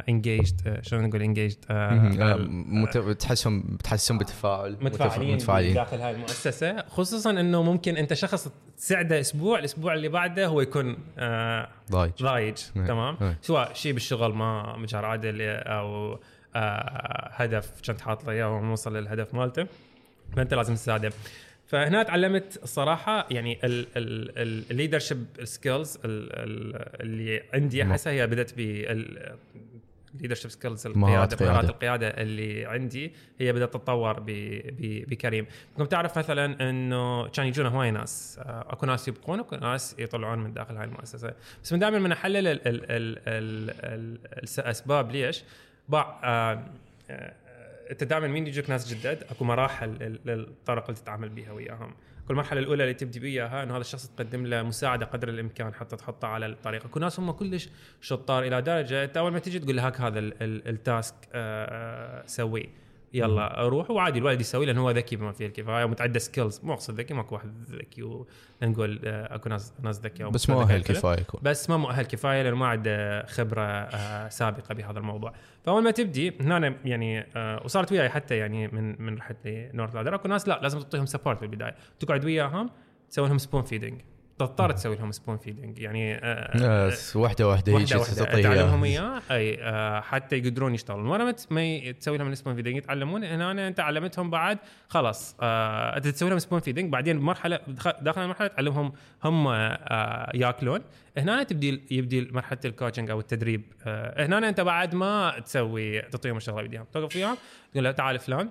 [0.10, 1.58] انجيجد شلون نقول انجيجد.
[1.70, 6.84] آه، تحسهم بتحسهم بتفاعل متف- متفاعلين, متفاعلين داخل هاي المؤسسة.
[6.88, 12.12] خصوصا إنه ممكن أنت شخص تساعده أسبوع الأسبوع اللي بعده هو يكون آه ضايج.
[12.22, 12.58] ضايج.
[12.78, 12.86] إيه.
[12.86, 13.38] تمام؟ إيه.
[13.42, 16.20] سواء شيء بالشغل ما مجار عادل أو
[16.56, 19.68] آه هدف كنت حاط له إياه وموصل للهدف مالته.
[20.36, 21.12] فأنت لازم تساعده.
[21.68, 23.60] فهنا تعلمت الصراحه يعني
[24.72, 29.36] ال leadership skills اللي عندي أحسها هي بدأت بال
[30.22, 31.70] leadership skills القيادة مهارات.
[31.70, 34.16] القيادة اللي عندي هي بدأت تتطور
[34.80, 35.46] بكريم.
[35.78, 40.40] كنت تعرف مثلا إنه كان يجونا هواي ناس آه، أكو ناس يبقون أكو ناس يطلعون
[40.40, 41.34] من داخل هاي المؤسسة.
[41.64, 44.20] بس من دائما من أحلل ال- ال- ال- ال- ال-
[44.60, 45.44] الاسباب ليش؟
[45.92, 46.64] باع آه،
[47.10, 47.34] آه،
[47.92, 51.94] أنت دائما مين يجيك ناس جدد؟ أكو مراحل لل- للطرق اللي تتعامل بها وياهم.
[52.28, 55.96] كل مرحلة الأولى اللي تبدي بيها إنه هذا الشخص تقدم له مساعدة قدر الإمكان حتى
[55.96, 56.86] تحطه على الطريق.
[56.86, 57.70] أكو ناس هم كلش
[58.02, 61.16] شطار إلى درجة أنت أول ما تجي تقول له هاك هذا ال- ال- ال task
[61.34, 62.81] آه، سويه.
[63.14, 67.00] يلا روح وعادي الولد يسوي لأنه هو ذكي بما فيه الكفايه ومتعدى skills مو أقصد
[67.00, 68.28] ذكي ماكو واحد ذكي و-
[68.64, 72.56] نقول آه، أكو ناس ناس ذكيه بس مو أهل كفايه بس ما مؤهل كفايه لأنه
[72.56, 75.34] ما عنده خبرة آه، سابقة بهذا الموضوع.
[75.66, 80.16] فأول ما تبدي هنا يعني آه، وصارت وياي حتى يعني من من رحت لنورث لادر
[80.16, 81.76] أكو ناس لا لازم تعطيهم support في البداية.
[82.00, 82.70] تقعد وياهم
[83.10, 84.02] تسوي لهم spoon feeding
[84.46, 88.84] تضطر تسوي لهم spoon feeding يعني آه، ناس واحدة واحدة هيك واحدة واحدة تعطيه تعلمهم.
[88.84, 89.22] إياه.
[89.32, 91.08] أي آه، حتى يقدرون يشتغلون.
[91.08, 93.24] ورا ما تسوي لهم ال spoon feeding يتعلمون.
[93.24, 97.60] هنا أنت علمتهم بعد خلاص آه، أنت تسوي لهم spoon feeding بعدين بمرحله
[98.02, 100.82] داخل المرحلة تعلمهم هم آه، ياكلون.
[101.18, 103.64] هنا تبدي يبدي مرحلة ال coaching أو التدريب.
[103.86, 107.38] آه، هنا أنت بعد ما تسوي تعطيهم الشغله بايديهم توقف وياهم
[107.72, 108.50] تقول له تعال فلان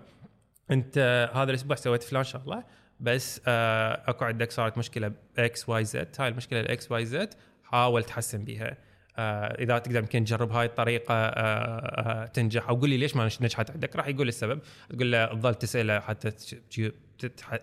[0.70, 2.64] أنت هذا الأسبوع سويت فلان شغلة.
[3.00, 6.08] بس آه أكو عندك صارت مشكلة ب X Y Z.
[6.18, 7.34] هاي المشكلة ال X Y Z
[7.64, 8.76] حاول تحسن بيها.
[9.18, 12.68] آه إذا تقدر يمكن تجرب هاي الطريقة آه تنجح.
[12.68, 14.60] أو قول لي ليش ما نجحت عندك؟ راح يقول السبب.
[14.90, 16.30] تقول له تظل تساله حتى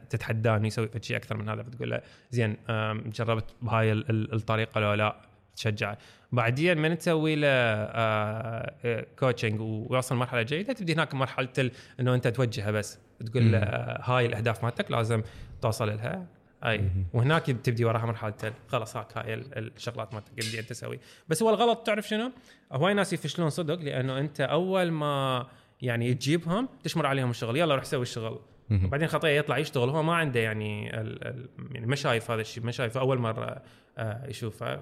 [0.10, 1.64] تتحداني يسوي شيء أكثر من هذا.
[1.64, 2.58] فتقول له زين
[3.06, 5.16] جربت بهاي ال- ال- الطريقة لو لا؟
[5.58, 5.98] تشجعه
[6.32, 12.72] بعدين من تسوي له آه coaching ويوصل مرحلة جيدة تبدي هناك مرحلة إنه أنت توجهه
[12.72, 13.00] بس.
[13.26, 15.22] تقول له آه، هاي الأهداف مالتك لازم
[15.62, 16.26] توصل لها.
[16.66, 16.90] أي.
[17.14, 18.34] وهناك تبدي وراها مرحلة
[18.68, 21.00] خلاص هاك هاي ال- الشغلات مالتك اللي أنت تسوي.
[21.28, 22.32] بس هو الغلط تعرف شنو؟
[22.72, 25.48] هواي ناس يفشلون صدق لأنه أنت أول ما
[25.82, 28.40] يعني تجيبهم تشمر عليهم الشغل يلا روح سوي الشغل.
[28.70, 32.64] بعدين خطيه يطلع يشتغل هو ما عنده يعني ال ال يعني ما شايف هذا الشيء
[32.64, 33.62] ما شايفه أول مرة
[33.98, 34.76] آه يشوفه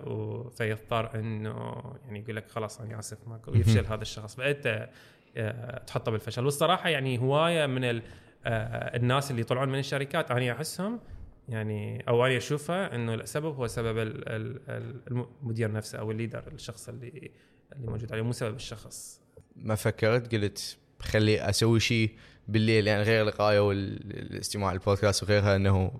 [0.49, 4.35] فيضطر إنه يعني يقول لك خلاص أنا آسف ماكو يفشل هذا الشخص.
[4.35, 4.89] فانت
[5.37, 6.45] آه تحطه بالفشل.
[6.45, 8.01] والصراحة يعني هواية من ال
[8.45, 10.99] آه الناس اللي يطلعون من الشركات أنا أحسهم
[11.49, 15.01] يعني أو أنا اشوفها إنه السبب هو سبب ال- ال- ال-
[15.41, 17.31] المدير نفسه أو الليدر الشخص اللي
[17.75, 19.21] اللي موجود عليه مو سبب الشخص.
[19.55, 22.11] ما فكرت؟ قلت خلي أسوي شيء
[22.47, 25.91] بالليل يعني غير القرايه والاستماع للبودكاست وغيرها إنه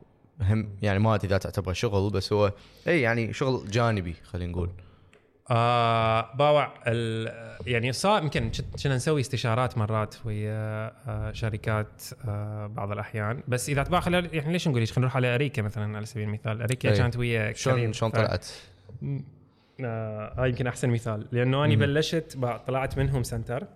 [0.41, 2.53] هم يعني ما أدري إذا تعتبره شغل بس هو
[2.87, 4.69] اي يعني شغل جانبي خلينا نقول
[5.51, 6.73] آه باوع
[7.65, 8.51] يعني صار يمكن
[8.83, 14.67] كنا نسوي استشارات مرات ويا آه شركات آه بعض الأحيان بس إذا خلال يعني ليش
[14.67, 16.97] نقول ليش خلينا نروح على أريكا مثلا على سبيل المثال أريكا أي.
[16.97, 17.53] كانت ويا.
[17.53, 18.47] شلون شلون طلعت؟
[19.81, 21.75] آه هاي يمكن أحسن مثال لأنه أنا.
[21.75, 23.67] بلشت طلعت من هوم سنتر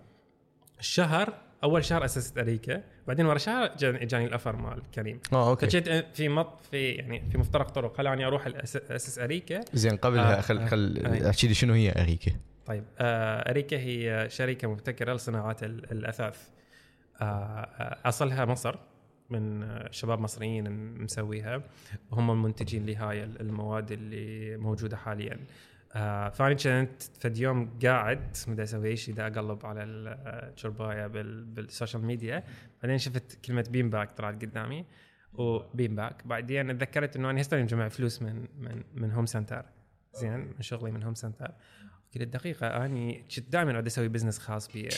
[0.80, 5.20] الشهر أول شهر اسست اريكا بعدين ورا شهر جاني, جاني ال offer مال كريم.
[5.32, 5.66] آه okay.
[5.66, 10.38] فجيت في مط في يعني في مفترق طرق خلاني أروح الأس- اسس اريكا زين قبلها
[10.38, 11.30] آه، خل آه، خل أي.
[11.30, 12.32] أحكي لي شنو هي اريكا؟
[12.66, 16.48] طيب آه اريكا هي شركه مبتكرة لصناعات ال- الأثاث.
[17.20, 18.76] آه آه، أصلها مصر
[19.30, 20.70] من آه، شباب مصريين
[21.02, 21.62] مسويها.
[22.10, 25.38] وهم المنتجين لهاي ال- المواد اللي موجودة حاليا.
[25.92, 31.59] آه فاني كنت فد يوم قاعد بدي أسوي شيء دا أقلب على الشربايه بال- بال
[31.59, 32.44] social media.
[32.82, 34.84] بعدين شفت كلمة bean bag طلعت قدامي
[35.34, 39.64] و bean bag بعدين تذكرت إنه أنا هسه مجمع فلوس من من من هوم سنتر
[40.14, 41.52] زين من شغلي من هوم سنتر
[42.14, 44.88] قلت دقيقة أني كنت دائما أود أسوي business خاص بي.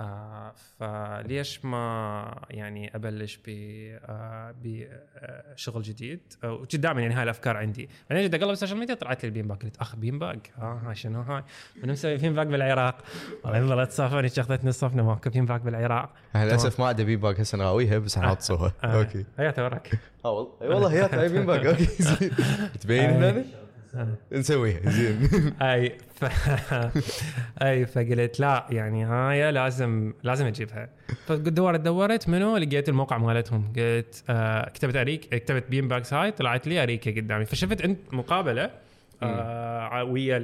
[0.00, 7.56] آه فليش ما يعني أبلش ب آه بشغل جديد؟ آه، وكنت دائما يعني هاي الأفكار
[7.56, 7.88] عندي.
[8.10, 10.50] بعدين جيت أقلب ال social media طلعت لي ال bean bag قلت أخ bean bag
[10.58, 11.42] آه هاي شنو هاي؟
[11.82, 12.98] من مسوي bean bag بالعراق.
[13.44, 15.30] والله ظلت صافني شخصتني الصفنة ماكو.
[15.30, 16.10] bean bag بالعراق.
[16.34, 18.86] للأسف ما عندي bean bag هسه نراويها بس حنحط صورها آه.
[18.98, 19.24] okay.
[19.38, 21.86] هيا وراك آه والله اي والله هي هاي bean bag okay
[22.80, 23.44] تبين هنا
[24.32, 25.28] نسويها زين.
[25.62, 26.24] أي ف...
[27.62, 30.88] أي فقلت لا يعني هاي لازم لازم أجيبها.
[31.26, 33.72] فدورت دورت منو؟ لقيت الموقع مالتهم.
[33.76, 37.44] قلت آه كتبت أريك كتبت bean bags هاي طلعت لي اريكا قدامي.
[37.44, 38.70] فشفت أنت مقابلة
[39.24, 40.38] آه ويا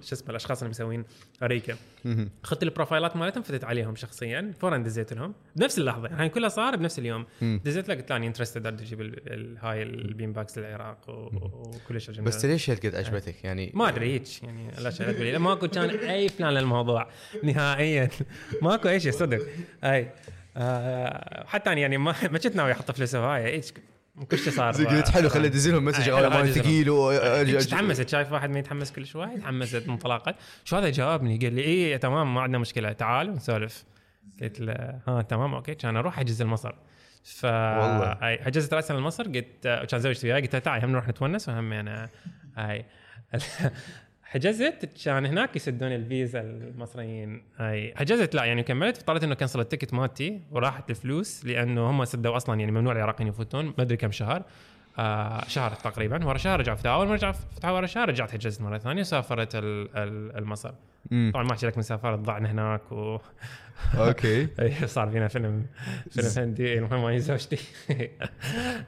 [0.00, 1.04] شو اسمه الأشخاص اللي مسوين
[1.42, 1.76] أريكا.
[2.44, 5.34] اخذت البروفايلات مالتهم فتت عليهم شخصيا فورا دزيت لهم.
[5.56, 7.26] بنفس اللحظة يعني كلها صار بنفس اليوم.
[7.42, 9.18] دزيت له قلت له اني interested أجيب
[9.62, 12.10] هاي ال bean bags للعراق وكلش.
[12.10, 16.54] بس ليش هالقد عجبتك يعني ما أدري هيك يعني لا شيء ماكو كان أي plan
[16.54, 17.08] للموضوع
[17.42, 18.08] نهائيا.
[18.62, 19.46] ماكو أي شيء صدق.
[19.84, 20.10] أي.
[20.56, 23.82] آه حتى يعني ما ما كنت ناوي أحط فلوس هوايه هيك
[24.30, 26.46] كل شيء صار قلت حلو خلي أدز لهم مسج أدز لهم.
[26.46, 31.52] ثقيل و- تحمست شايف واحد ما يتحمس كل شوي؟ تحمست انطلاقت شو هذا؟ جاوبني قال
[31.54, 32.92] لي إيه تمام ما عندنا مشكلة.
[32.92, 33.84] تعال ونسولف.
[34.42, 35.74] قلت له ها تمام okay.
[35.74, 36.72] كان أروح احجز المصر.
[37.24, 38.18] ف والله.
[38.28, 41.72] اي حجزت راسا المصر قلت كان زوجتي وياي قلت لها تعال هم نروح نتونس وهم
[41.72, 42.08] أنا
[42.56, 42.84] هاي.
[44.34, 47.42] حجزت كان هناك يسدون الفيزا المصريين.
[47.56, 48.98] هاي حجزت لا يعني كملت.
[48.98, 53.28] اضطريت إنه cancel ال ticket مالتي وراحت الفلوس لأنه هم سدوا أصلا يعني ممنوع العراقيين
[53.28, 54.42] يفوتون ما أدري كم شهر.
[54.98, 59.00] آه شهر تقريبا ورا شهر أول ما رجعوا فتحوا ورا شهر رجعت حجزت مرة ثانية
[59.00, 60.72] وسافرت ال- ال- المصر.
[61.10, 63.18] طبعا ما أحكي لك من سافرت ضعنا هناك و
[63.98, 64.48] okay.
[64.60, 65.66] أي صار فينا فيلم
[66.10, 67.58] فيلم هندي المهم هي زوجتي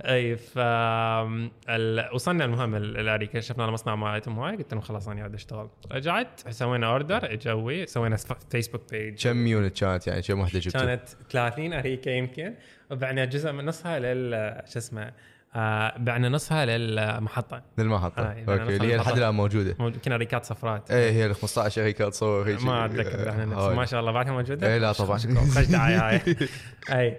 [0.00, 2.08] أي ف ال...
[2.14, 5.68] وصلنا المهم ال- الاريكا شفنا المصنع مالتهم هاي قلت لهم خلاص أنا قاعد أشتغل.
[5.92, 8.16] رجعت سوينا order اجوي سوينا
[8.50, 12.54] Facebook page كم unit كانت؟ يعني كم وحده جبتوا؟ كانت 30 اريكا يمكن.
[12.90, 15.12] وبعنا جزء من نصها لل شو اسمه
[15.56, 17.62] آه بعنا نصها للمحطة.
[17.78, 18.22] للمحطة.
[18.22, 18.96] آه، يعني okay اللي هي.
[18.96, 19.76] لحد الآن موجودة.
[19.78, 23.62] موجود- كنا اريكات صفرات إيه هي ال 15 شركه تصور هيك ما أتذكر إحنا نفس.
[23.64, 25.18] ما شاء الله بعدها موجودة؟ إيه، لا طبعاً.
[25.18, 25.26] خش
[25.66, 26.20] دعاية هاي.
[27.00, 27.18] اي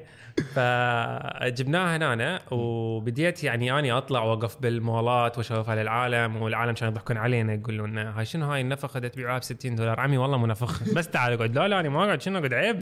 [0.55, 7.89] فجبناها هنا وبديت يعني أني أطلع واوقف بالمولات وأشوفها للعالم والعالم كانوا يضحكون علينا يقولون
[7.91, 11.07] لنا هاي شنو هاي النفخة دا تبيعوها ب 60 دولار؟ عمي والله مو نفخ بس
[11.09, 11.55] تعال اقعد.
[11.57, 12.21] لا لا أنا ما أقعد.
[12.21, 12.79] شنو أقعد؟ عيب.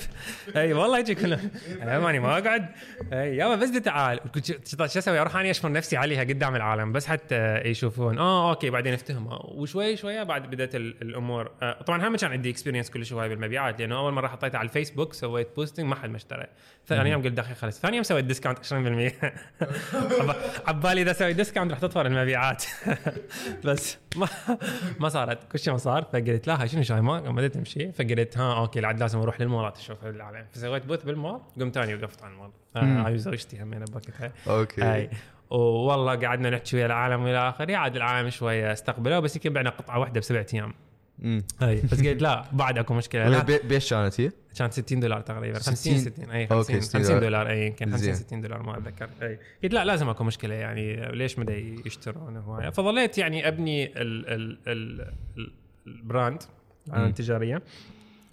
[0.56, 1.39] أي والله يجي كله
[1.82, 2.70] أنا ما أقعد.
[3.13, 4.20] أي يابا بس دي تعال.
[4.65, 8.18] شو أسوي؟ أروح أني اشمر نفسي عليها قدام العالم بس حتى يشوفون.
[8.18, 11.52] آه okay بعدين افتهمها وشوي شوية بعد بدأت ال- الأمور.
[11.62, 15.13] آه طبعا هم كان عندي experience كل شوي بالمبيعات لأنه أول مرة حطيتها على الفيسبوك
[15.13, 16.46] سويت posting ما حد ما اشترى.
[16.88, 20.36] ثاني يوم قلت دقيقه خلص ثاني يوم سويت discount 20% عب-
[20.67, 22.63] عبالي إذا أسوي discount راح تطفر المبيعات.
[23.65, 24.28] بس ما
[25.00, 25.52] ما صارت.
[25.52, 27.91] كل شيء ما صار فقلت لا هاي شنو شاي ما بديت تمشي.
[27.91, 30.45] فقلت ها okay العاد لازم أروح للمولات أشوف العالم.
[30.52, 32.52] فسويت booth بالمول قمت ثاني وقفت على المول.
[32.76, 34.32] آه، هاي زوجتي همين بوقتها.
[34.48, 34.82] okay.
[34.82, 35.10] هاي.
[35.50, 37.76] والله قعدنا نحكي ويا العالم والى آخره.
[37.76, 40.74] عاد العالم شوية استقبلوا بس يمكن بعنا قطعة واحدة بسبعة أيام.
[41.23, 43.30] أي بس قلت لا بعد أكو مشكلة.
[43.30, 43.43] لا.
[43.43, 45.60] بي- بيش كانت هي؟ كانت 60 دولار تقريبا.
[45.60, 47.49] 60 50 60 أي okay، 50 60 50 دولار.
[47.49, 48.15] أي يمكن 50 زين.
[48.15, 49.10] 60 دولار ما أتذكر.
[49.21, 49.39] أي.
[49.63, 51.12] قلت لا لازم أكو مشكلة يعني.
[51.12, 51.45] ليش ما
[51.86, 55.01] يشترون هوايه فظليت يعني أبني ال ال ال
[55.38, 55.51] ال
[55.88, 56.44] ال brand.
[56.93, 57.62] التجارية.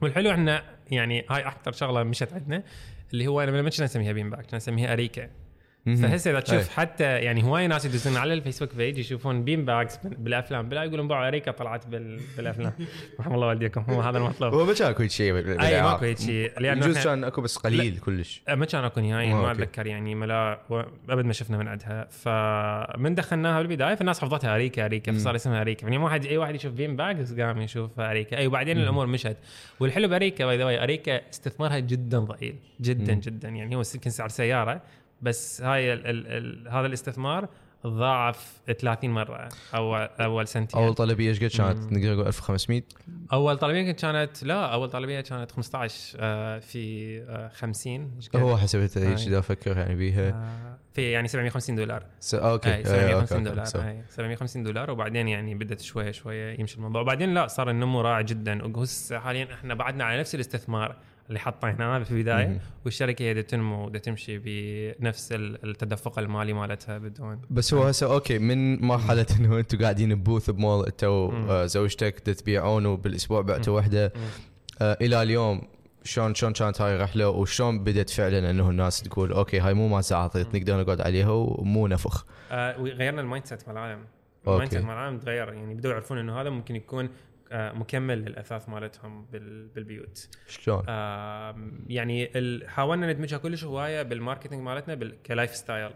[0.00, 2.62] والحلو إحنا يعني هاي أكثر شغلة مشت عندنا
[3.12, 4.46] اللي هو أنا لما كنا نسميها bean bag.
[4.46, 5.28] كنا نسميها اريكا.
[5.86, 6.76] فهسه إذا تشوف أي.
[6.76, 10.68] حتى يعني هواي ناس يدزون على الفيسبوك page يشوفون bean bags بالأفلام.
[10.68, 12.72] بلا يقولون باوعوا أريكا طلعت بال- بالأفلام.
[13.20, 14.54] رحم الله والديكم هو هذا المطلوب.
[14.54, 15.82] هو ما كان اكو شيء أي.
[15.82, 16.60] ماكو هيك شيء.
[16.60, 18.42] لأنه يجوز كان أكو بس قليل كلش.
[18.48, 19.52] ما كان أكو نهائيا آه، ما.
[19.52, 20.58] أتذكر يعني ملا
[21.08, 22.08] أبد ما شفنا من عندها.
[22.10, 25.82] فمن دخلناها بالبداية فالناس حفظتها أريكا أريكا فصار اسمها أريكا.
[25.84, 28.36] يعني واحد أي واحد يشوف bean bags قام يشوف أريكا.
[28.36, 29.36] أي وبعدين الأمور مشت.
[29.80, 32.54] والحلو بأريكا by the way أريكا استثمارها جدا ضئيل.
[32.80, 33.48] جدا جدا.
[33.48, 34.82] يعني هو يمكن سعر سيارة.
[35.22, 37.48] بس هاي ال ال ال هذا الاستثمار
[37.86, 40.80] ضاعف 30 مرة اول أول سنتين.
[40.80, 42.82] أول طلبية إيش قد كانت؟ نقدر نقول 1500
[43.32, 48.56] أول طلبية كانت؟ لا أول طلبية كانت 15 آه، في آه، 50 إيش قد؟ هو
[48.56, 49.26] حسبتها هيك أي.
[49.26, 50.28] إذا أفكر يعني بيها.
[50.28, 52.04] آه، في يعني 750 دولار.
[52.20, 52.34] س...
[52.34, 52.74] okay.
[52.74, 53.88] أي، 750 okay، دولار okay.
[53.88, 54.90] اي 750 دولار.
[54.90, 57.00] وبعدين يعني بدت شوية شوية يمشي الموضوع.
[57.00, 58.76] وبعدين لا صار النمو رائع جدا.
[58.76, 60.96] وهسه حاليا إحنا بعدنا على نفس الاستثمار.
[61.28, 62.60] اللي حطيناه في البداية.
[62.84, 68.82] والشركة هي تنمو تمشي بنفس ال- التدفق المالي مالتها بدون بس هو هسه okay من
[68.86, 71.04] مرحلة إنه أنتم قاعدين ب booth بمول انت.
[71.04, 74.12] وزوجتك دا تبيعون وبالأسبوع بعتوا وحدة.
[74.80, 75.62] آه إلى اليوم
[76.04, 80.00] شلون شلون كانت هاي الرحلة؟ وشلون بدت فعلا إنه الناس تقول okay هاي مو مال
[80.00, 82.24] زعاطيط نقدر نقعد عليها ومو نفخ.
[82.50, 84.00] آه وغيرنا ال mindset مال العالم.
[84.46, 87.10] ال mindset مال العالم تغير يعني بدوا يعرفون إنه هذا ممكن يكون آه
[87.54, 90.84] مكمل للأثاث مالتهم بال- بالبيوت شلون؟
[91.86, 92.30] يعني
[92.68, 95.90] حاولنا ندمجها كلش هواية بال marketing مالتنا ك lifestyle.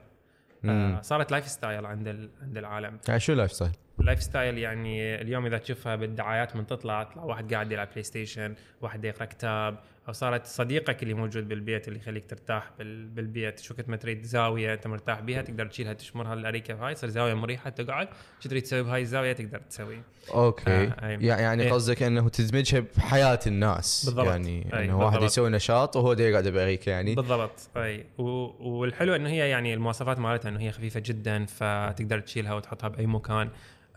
[0.65, 5.97] آه صارت lifestyle عند عند العالم يعني شو ال lifestyle؟ lifestyle يعني اليوم إذا تشوفها
[5.97, 11.15] بالدعايات من تطلع تطلع واحد قاعد يلعب PlayStation واحد يقرأ كتاب أو صارت صديقك اللي
[11.15, 15.67] موجود بالبيت اللي يخليك ترتاح بال- بالبيت شوكت ما تريد زاوية أنت مرتاح بيها تقدر
[15.67, 18.09] تشيلها تشمرها الاريكه هاي تصير زاوية مريحة تقعد
[18.41, 20.01] شو تريد تسوي بهاي الزاوية؟ تقدر تسوي.
[20.35, 20.71] okay.
[20.71, 21.73] آه، يعني إيه.
[21.73, 24.05] قصدك إنه تدمجها بحياة الناس.
[24.05, 24.27] بالضبط.
[24.27, 25.31] يعني إنه واحد بالضبط.
[25.33, 27.15] يسوي نشاط وهو يقعد بأريكا يعني.
[27.15, 27.69] بالضبط.
[27.77, 28.05] أي.
[28.19, 33.07] و- والحلو إنه هي يعني المواصفات مالتها إنه هي خفيفة جدا فتقدر تشيلها وتحطها بأي
[33.07, 33.49] مكان.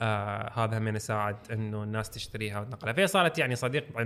[0.02, 2.94] آه هذا هم يساعد إنه الناس تشتريها وتنقلها.
[2.94, 4.02] فهي صارت يعني صديق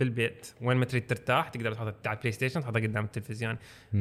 [0.00, 0.46] بالبيت.
[0.60, 3.56] وين ما تريد ترتاح تقدر تحطها على ال PlayStation تحطها قدام التلفزيون.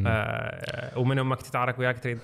[0.06, 2.20] آه ومن أمك تتعارك وياك تريد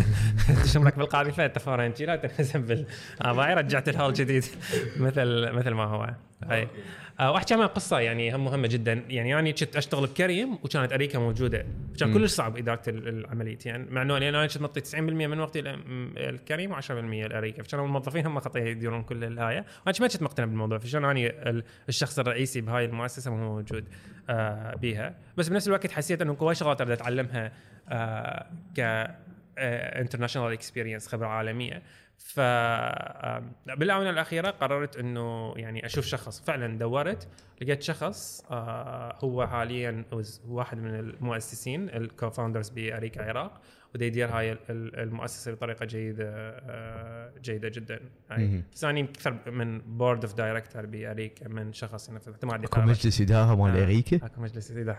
[0.64, 2.86] تشمرك بالقاذفه انت فورا تشيلها وتنهزم بال
[3.22, 4.44] آه رجعت الهول جديد.
[4.96, 6.14] مثل مثل ما هو.
[7.20, 8.92] آه وأحكي عن قصة يعني هم مهمة جدا.
[9.08, 11.66] يعني يعني كنت أشتغل بكريم وكانت أريكا موجودة.
[12.00, 13.58] كان كلش صعب إدارة ال- العملية.
[13.64, 15.60] يعني مع إنه لأن أنا كنت نطي 90% من وقتي
[16.16, 20.78] الكريم و10% الاريكا فكانوا الموظفين هم خطيه يديرون كل الهايه وأنا ما كنت مقتنع بالموضوع.
[20.78, 23.84] فشان اني ال- الشخص الرئيسي بهاي المؤسسة مو موجود
[24.30, 25.14] آه بيها.
[25.36, 27.52] بس بنفس الوقت حسيت إنه هواي شغلات أريد أتعلمها
[27.88, 28.80] آه ك
[29.58, 31.82] international experience خبرة عالمية.
[32.18, 32.40] ف
[33.66, 37.28] بالاونة الأخيرة قررت إنه يعني أشوف شخص فعلا دورت
[37.62, 40.04] لقيت شخص آه هو حاليا
[40.48, 43.60] واحد من المؤسسين ال co-founders بأريكا عراق.
[43.96, 48.62] ودا يدير هاي ال- ال- المؤسسة بطريقة جيدة آه جيدة جدا هاي مهم.
[48.74, 52.80] بس اني أكثر من board of director باريكا من شخص نفسه حتى ما عندي اكو.
[52.80, 53.82] مجلس إدارة مال آه.
[53.82, 54.98] اريكا أكو مجلس إدارة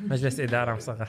[0.00, 1.08] مجلس إدارة مصغر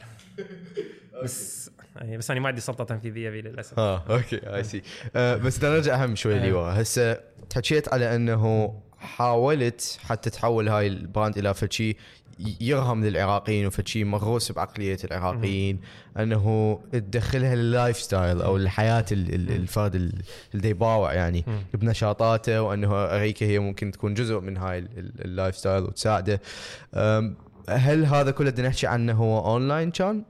[1.24, 4.82] بس أي بس أنا ما عندي سلطة تنفيذية بي للأسف آه okay I see
[5.16, 6.50] بس بدنا نرجع هم شوي.
[6.50, 7.18] لورا هسه
[7.56, 11.98] حكيت على إنه حاولت حتى تحول هاي البراند إلى فشي
[12.62, 15.80] يرهم للعراقيين وفشي مغروس بعقلية العراقيين
[16.20, 20.22] أنه تدخلها لل lifestyle أو الحياة ال- ال- الفرد ال-
[20.56, 21.46] اللي يباوع يعني.
[21.74, 26.42] بنشاطاته وأنه أريكا هي ممكن تكون جزء من هاي ال- ال- ال lifestyle وتساعده
[27.70, 30.24] هل هذا كله بدنا نحكي عنه هو أونلاين كان؟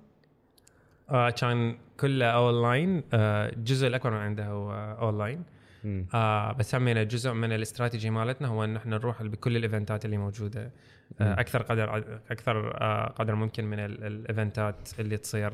[1.10, 5.44] آه كان كله أونلاين آه الجزء الأكبر من عنده هو أونلاين.
[6.14, 10.72] آه بس همينه جزء من الاستراتيجي مالتنا هو إن إحنا نروح بكل الإيفنتات اللي موجودة
[11.19, 11.97] أكثر قدر
[12.32, 15.54] أكثر آه قدر ممكن من ال- الإيفنتات اللي تصير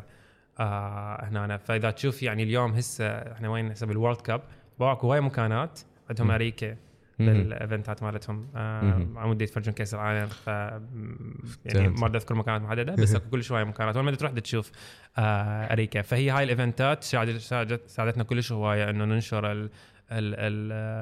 [0.59, 1.57] آه هنا.
[1.57, 4.41] فإذا تشوف يعني اليوم هسه إحنا وين هسه بال world cup
[4.79, 6.75] فأكو هواي مكانات عندهم اريكا.
[7.19, 8.47] بالايفنتات مالتهم.
[8.55, 9.07] آه.
[9.15, 11.87] عمود يتفرجون كاس العالم ف يعني.
[11.87, 13.95] ما بدي أذكر مكانات محددة بس أكو كل شوية مكانات.
[13.95, 14.71] وين ما تروح تشوف
[15.17, 19.69] اريكا فهي هاي الإيفنتات ساعدت ساعدت- ساعدتنا كلش هواية إنه ننشر ال
[20.11, 20.35] ال-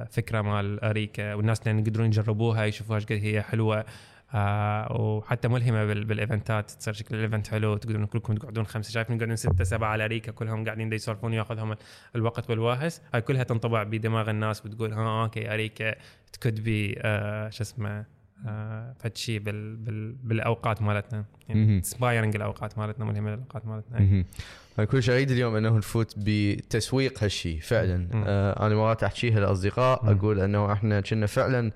[0.09, 3.85] الفكرة مال اريكا والناس يقدرون يجربوها يشوفوها إيش قد هي حلوة.
[4.35, 9.15] آه وحتى ملهمة بال- بالإيفنتات تصير شكل ال event حلو تقدرون كلكم تقعدون خمسة شايفين
[9.17, 11.77] يقعدون ستة سبعة على أريكا كلهم قاعدين يسولفون وياخذهم ال-
[12.15, 15.95] الوقت بالواهس هاي كلها تنطبع بدماغ الناس وتقول ها okay أريكا
[16.33, 18.05] could be آه شو اسمه
[18.47, 21.25] آه فد شيء بال بال بالأوقات مالتنا.
[21.49, 24.23] يعني inspiring الأوقات مالتنا ملهمة الاوقات مالتنا.
[24.79, 28.07] أنا كل شيء أريد اليوم أنه نفوت بتسويق هالشيء فعلا.
[28.13, 30.11] آه أنا مرات احكيها لأصدقاء.
[30.11, 31.71] أقول أنه إحنا كنا فعلا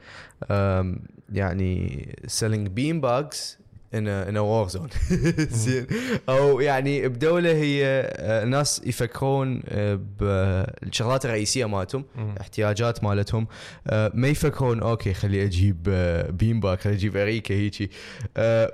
[1.31, 3.59] يعني selling bean bags
[3.93, 4.89] in in war zone
[5.37, 5.87] زين.
[6.29, 12.05] أو يعني بدولة هي آه، ناس يفكرون آه، بالشغلات الرئيسية مالتهم.
[12.41, 13.47] احتياجات مالتهم
[13.87, 15.83] آه، ما يفكرون okay خلي أجيب
[16.29, 17.91] bean bag خلي أجيب أريكة هيجي.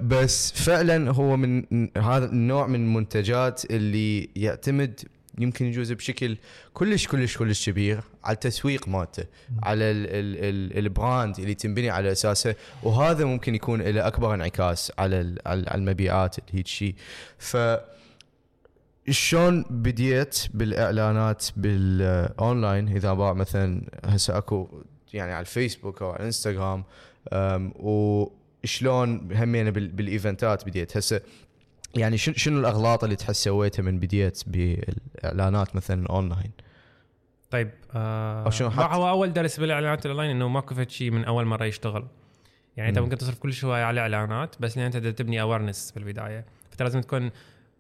[0.02, 1.64] بس فعلا هو من
[1.98, 5.00] هذا النوع من المنتجات اللي يعتمد
[5.40, 6.38] يمكن يجوز بشكل
[6.74, 9.24] كلش كلش كلش كبير على التسويق مالته
[9.64, 12.56] على ال ال ال البراند اللي تنبني على أساسه.
[12.84, 16.96] وهذا ممكن يكون له أكبر انعكاس على على المبيعات اللي هيك شيء
[17.38, 17.58] ف
[19.10, 24.68] شلون بديت بالإعلانات بالأونلاين؟ إذا باوع مثلا هسه أكو
[25.14, 26.84] يعني على الفيسبوك أو على الإنستغرام
[27.76, 30.98] وشلون همينة بال- بالإيفنتات بديت.
[30.98, 31.22] هسه
[31.98, 36.52] يعني شن- شنو الأغلاط اللي تحس سويتها من بديت بالإعلانات مثلا أونلاين؟
[37.52, 42.08] طيب آه هو أول درس بالإعلانات الأونلاين إنه ماكو فد شيء من أول مرة يشتغل.
[42.78, 43.04] يعني أنت مم.
[43.04, 46.46] ممكن تصرف كل شوية على اعلانات بس لأن أنت تبني awareness بالبداية.
[46.70, 47.32] فأنت لازم تكون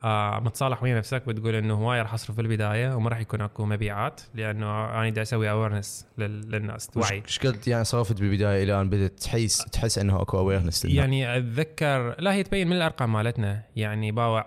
[0.04, 4.22] آه متصالح ويا نفسك بتقول إنه هواي راح أصرف بالبداية وما راح يكون أكو مبيعات
[4.36, 7.22] لأنه أنا بدي أسوي awareness للناس وعي.
[7.26, 12.16] إيش قد يعني صرفت بالبداية إلى ان بدأت تحس تحس إنه أكو awareness يعني اتذكر
[12.22, 13.62] لا هي تبين من الأرقام مالتنا.
[13.76, 14.46] يعني باوع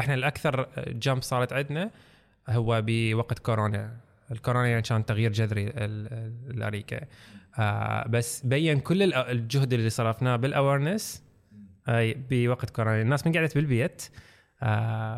[0.00, 1.90] إحنا الأكثر jump صارت عندنا
[2.48, 3.96] هو بوقت كورونا.
[4.32, 7.00] الكورونا يعني كان تغيير جذري ال- ال- الاريكه
[7.58, 11.22] آه بس بين كل ال- الجهد اللي صرفناه بال awareness
[11.88, 13.02] اي بوقت كورونا.
[13.02, 14.31] الناس من قعدت بالبيت آه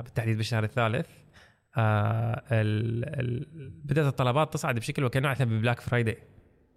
[0.03, 1.07] بالتحديد بالشهر الثالث.
[1.76, 2.42] آه
[3.84, 6.18] بدأت الطلبات تصعد بشكل وكأنه إحنا ب Black Friday.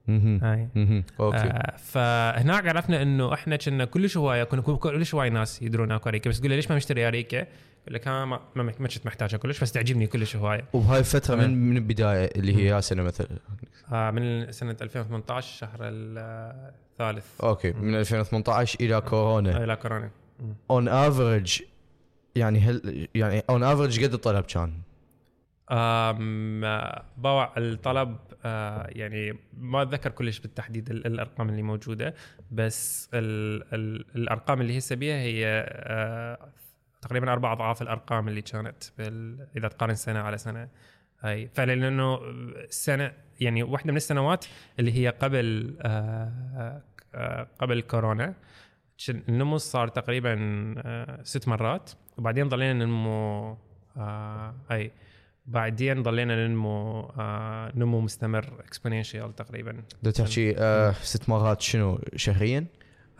[0.09, 0.69] هاي.
[1.19, 1.37] okay.
[1.37, 6.29] آه فهناك عرفنا إنه إحنا كنا كلش هواية كنا كلش هواي ناس يدرون أكو اريكه
[6.29, 9.61] بس تقول ليش ما مشتري اريكه؟ يقول لك ها ما ما, ما كنت محتاجها كلش
[9.61, 10.65] بس تعجبني كلش هواية.
[10.73, 13.27] وبهاي الفترة من من البداية اللي هي سنة مثلا؟
[13.91, 17.41] آه من سنة 2018 الشهر الثالث.
[17.43, 17.71] okay.
[17.71, 19.63] من 2018 إلى كورونا.
[19.63, 20.09] إلى كورونا.
[20.71, 21.61] on average
[22.37, 24.73] يعني هل يعني on average قد الطلب كان؟
[25.69, 26.11] آه،
[27.17, 32.13] باوع الطلب آه، يعني ما أتذكر كلش بالتحديد ال- الأرقام اللي موجودة
[32.51, 36.49] بس ال ال الأرقام اللي هسه بيها هي آه،
[37.01, 38.83] تقريبا أربع أضعاف الأرقام اللي كانت
[39.57, 40.67] إذا تقارن سنة على سنة
[41.25, 44.45] أي فعلا لأنه السنة يعني واحدة من السنوات
[44.79, 45.75] اللي هي قبل
[47.59, 48.33] قبل كورونا
[49.09, 50.35] النمو صار تقريبا
[50.77, 51.91] آه، ست مرات.
[52.17, 53.57] وبعدين ضلينا ننمو
[53.97, 54.91] آه، أي
[55.45, 59.83] بعدين ضلينا ننمو آه نمو مستمر اكسبوننشال تقريبا.
[60.03, 62.65] بدك تحكي آه ست مرات شنو؟ شهريا؟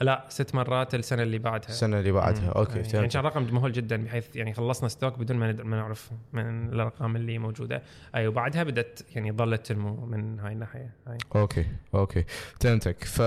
[0.01, 1.69] لا ست مرات السنة اللي بعدها.
[1.69, 2.41] السنة اللي بعدها.
[2.41, 2.49] مم.
[2.49, 7.15] okay يعني كان رقم مهول جدا بحيث يعني خلصنا stock بدون ما نعرف من الأرقام
[7.15, 7.83] اللي موجودة.
[8.15, 10.95] أي وبعدها بدأت يعني ظلت تنمو من هاي الناحية.
[11.07, 12.25] هاي okay okay.
[12.61, 13.03] فهمتك.
[13.03, 13.21] ف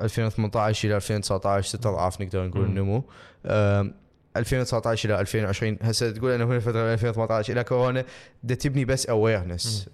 [0.00, 2.64] 2018 إلى 2019 ست اضعاف نقدر نقول.
[2.64, 3.04] النمو
[3.46, 3.94] أم،
[4.36, 8.04] 2019 إلى 2020 هسه تقول انه من الفترة من 2018 إلى كورونا
[8.42, 9.90] دا تبني بس awareness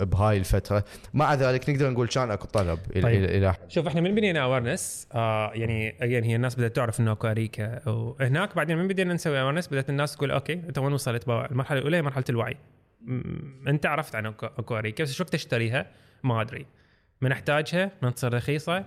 [0.00, 0.84] بهاي الفترة.
[1.14, 3.24] مع ذلك نقدر نقول كان أكو طلب طيب.
[3.24, 7.26] إلى شوف إحنا من بدينا awareness آه يعني again هي الناس بدأت تعرف إنه أكو
[7.26, 11.78] اريكا وهناك بعدين من بدينا نسوي awareness بدأت الناس تقول okay أنت وين وصلت؟ المرحلة
[11.78, 12.56] الأولى هي مرحلة الوعي.
[13.68, 15.86] أنت عرفت عن اكو اريكا بس شو وقت تشتريها؟
[16.22, 16.66] ما أدري.
[17.20, 18.84] من أحتاجها؟ من تصير رخيصة؟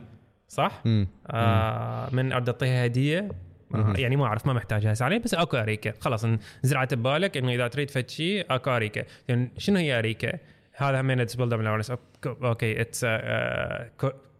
[0.47, 1.07] صح؟ مم.
[1.27, 3.29] آه من ارد اعطيها هدية.
[3.75, 6.25] آه يعني ما أعرف ما محتاجها هسه عليه بس أكو اريكه خلاص
[6.63, 10.33] زرعت ببالك إنه إذا تريد فد شيء أكو اريكه يعني شنو هي اريكه؟
[10.77, 13.05] هذا همين it's build up okay it's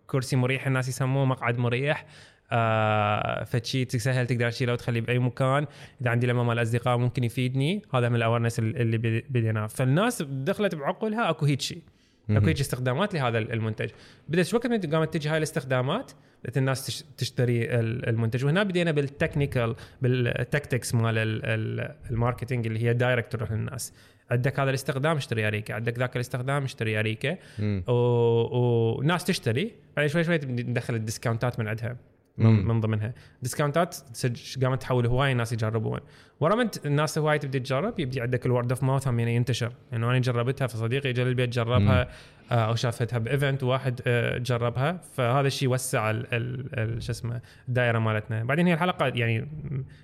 [0.07, 2.05] كرسي مريح الناس يسموه مقعد مريح
[2.51, 5.65] آه فد شيء سهل تقدر تشيله وتخليه بأي مكان
[6.01, 10.21] إذا عندي لما مال أصدقاء ممكن يفيدني هذا من ال awareness اللي بدي- بديناه فالناس
[10.21, 11.81] دخلت بعقلها أكو هيك شيء
[12.29, 13.89] أكو هيك استخدامات لهذا المنتج.
[14.27, 16.11] بدأت شو وقت قامت تجي هاي الاستخدامات؟
[16.43, 18.45] بدات الناس تش- تشتري ال- المنتج.
[18.45, 23.51] وهنا بدينا بال technical بال tactics مال ال- ال- ال marketing اللي هي direct تروح
[23.51, 23.93] للناس.
[24.31, 25.73] عندك هذا الاستخدام اشتري أريكة.
[25.73, 27.37] عندك ذاك الاستخدام اشتري أريكة.
[27.87, 29.71] و- وناس تشتري.
[29.95, 31.97] بعدين شوي شوي ندخل ال discount ات من عندها
[32.37, 32.65] من.
[32.65, 33.13] من ضمنها.
[33.41, 33.95] discount ات
[34.63, 35.99] قامت تحول هواي ناس يجربون.
[36.39, 39.71] ورا ما الناس هواي تبدي تجرب يبدي عندك ال word of mouth هم يعني ينتشر.
[39.91, 42.07] لأنه يعني أنا جربتها فصديقي جا للبيت جربها
[42.51, 45.01] آه، أو شافتها ب event واحد آه، جربها.
[45.15, 48.43] فهذا الشيء وسع شو اسمه الدائرة مالتنا.
[48.43, 49.47] بعدين هي الحلقة يعني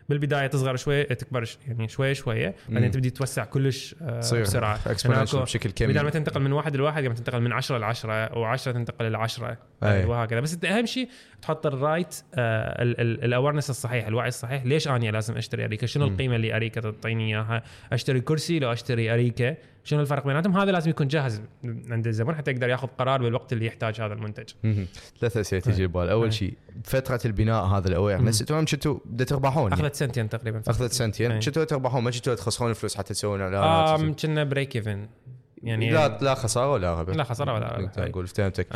[0.10, 2.92] بالبداية تصغر شوي تكبر يعني شوي شوية بعدين.
[2.92, 4.80] تبدي توسع كلش آه، بسرعة.
[5.18, 8.64] هناك- بشكل بدل ما تنتقل من واحد لواحد قام تنتقل من 10 ل 10 و10
[8.64, 10.06] تنتقل ل 10 أي.
[10.06, 10.40] وهكذا.
[10.40, 11.10] بس انت أهم شيء
[11.42, 14.66] تحط ال right ال awareness الصحيح الوعي الصحيح.
[14.66, 16.16] ليش أنا لازم أشتري؟ اريكه شنو مم.
[16.26, 17.63] القيمه اللي اريكه تعطيني إياها.
[17.91, 22.51] أشتري كرسي لو أشتري اريكه شنو الفرق بيناتهم؟ هذا لازم يكون جاهز عند الزبون حتى
[22.51, 24.49] يقدر ياخذ قرار بالوقت اللي يحتاج هذا المنتج.
[25.19, 25.84] ثلاث أسئلة تجي أي.
[25.84, 26.32] البال أول أي.
[26.32, 26.53] شيء
[26.84, 28.41] فترة البناء هذا ال awareness.
[28.41, 29.73] أنتم كنتوا تربحون.
[29.73, 30.61] أخذت سنتين تقريبا.
[30.67, 31.39] أخذت سنتين.
[31.39, 35.08] كنتوا تربحون؟ ما كنتوا تخسرون فلوس حتى تسوون إعلانات؟ كنا break even
[35.63, 37.91] يعني لا لا خسارة ولا ربح لا خسارة ولا ربح.
[37.97, 38.67] أقول فهمتك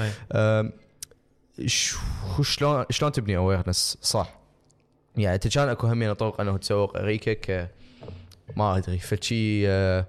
[1.66, 4.39] شلون شلون تبني awareness صح.
[5.20, 7.70] يعني كان اكو همين طرق انه تسوق اريكا ك
[8.58, 10.06] ما ادري فشي أه،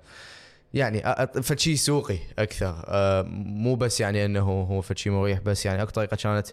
[0.75, 1.03] يعني
[1.43, 2.85] فشي سوقي أكثر.
[2.87, 6.47] أه، مو بس يعني انه هو فشي مريح بس يعني اكو طريقة كانت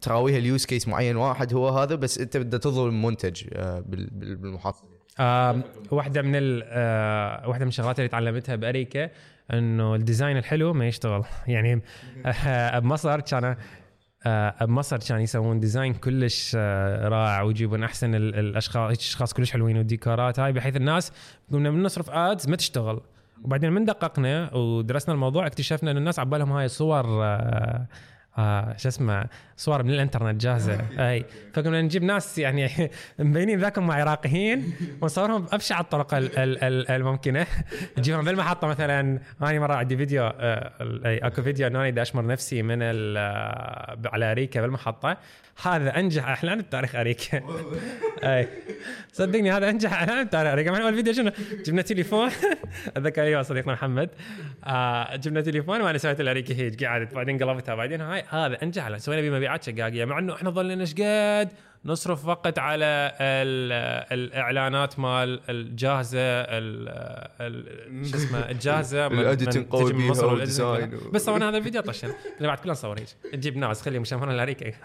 [0.00, 4.36] تراويها ال use case معين واحد هو هذا بس انت بدك تظلم منتج بال- بال-
[4.36, 4.88] بالمحصله
[5.20, 9.10] آم، واحدة من آه، واحدة من الشغلات اللي تعلمتها بأريكا
[9.52, 11.24] إنه ال design الحلو ما يشتغل.
[11.46, 11.82] يعني
[12.26, 13.56] آه، بمصر كان آه،
[14.60, 20.40] بمصر كان يسوون design كلش آه، رائع ويجيبون أحسن ال- الأشخاص أشخاص كلش حلوين والديكورات
[20.40, 21.12] هاي بحيث الناس
[21.52, 23.00] قلنا من نصرف آدز ما تشتغل.
[23.44, 27.24] وبعدين من دققنا ودرسنا الموضوع اكتشفنا إن الناس عبالهم هاي صور
[28.38, 29.24] آه، شو اسمه
[29.56, 30.78] صور من الإنترنت جاهزة.
[31.10, 31.24] أي
[31.54, 37.46] فقمنا نجيب ناس يعني مبينين ذاكم مع عراقيين ونصورهم بأبشع الطرق ال- ال- ال- الممكنة.
[37.98, 39.00] نجيبهم بالمحطة مثلا.
[39.42, 40.72] أنا مرة عندي فيديو آه،
[41.06, 45.16] أي أكو فيديو إنه أنا أشمر نفسي من آه، على أريكا بالمحطة
[45.62, 47.42] هذا أنجح أعلان بتاريخ أريكا.
[48.24, 48.48] أي
[49.12, 50.70] صدقني هذا أنجح أعلان بتاريخ أريكا.
[50.70, 51.32] مع الفيديو شنو؟
[51.66, 52.30] جبنا تليفون.
[52.96, 54.10] أتذكر أيوه صديقنا محمد.
[54.64, 56.84] آه جبنا تليفون وأنا سويت الاريكا هيج.
[56.84, 58.96] قعدت بعدين قلبتها بعدين هاي هذا أنجح.
[58.96, 61.52] سوينا به مبيعات شقاقيه مع إنه إحنا ظلنا إيش قد
[61.84, 66.88] نصرف وقت على ال- الإعلانات مال الجاهزة ال-
[67.40, 69.58] ال- شو اسمه الجاهزة من قوي تجي
[69.92, 70.90] من بيها مصر وال design.
[71.12, 74.72] بس صورنا هذا الفيديو طشن اللي بعد كلنا نصور هيك تجيب ناس خليهم يشوفون الاريكا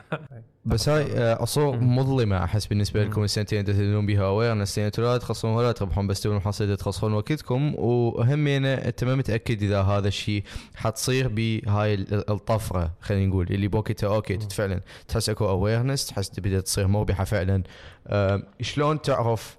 [0.66, 1.96] بس هاي آه، عصور مم.
[1.96, 3.04] مظلمة أحس بالنسبة.
[3.04, 7.14] لكم السنتين اللي تدلون بها awareness أنتم لا تخسرون ولا تربحون بس تبون المحصله تخسرون
[7.14, 10.44] وقتكم وهمينه انت ما متأكد إذا هذا الشيء
[10.76, 14.40] حتصير بهاي ال- الطفرة خلينا نقول اللي بوقتها okay.
[14.52, 17.64] فعلا تحس أكو awareness تحس بدات تصير مربحه فعلا.
[18.08, 19.58] آه، شلون تعرف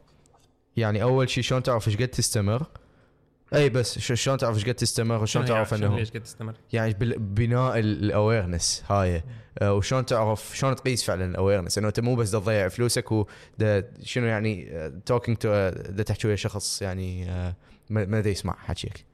[0.77, 2.67] يعني أول شيء شلون تعرف إيش قد تستمر؟
[3.55, 7.89] إي بس شلون تعرف إيش قد تستمر وشلون تعرف إنه قد تستمر؟ يعني بناء ال
[7.89, 9.23] awareness هاي.
[9.59, 13.27] آه، وشلون تعرف شلون تقيس فعلا ال awareness إنه أنت مو بس تضيع فلوسك
[14.03, 14.73] شنو يعني
[15.07, 15.71] talking to
[16.03, 17.57] تحكي ويا شخص يعني آه،
[17.91, 19.08] ما يسمع حكيك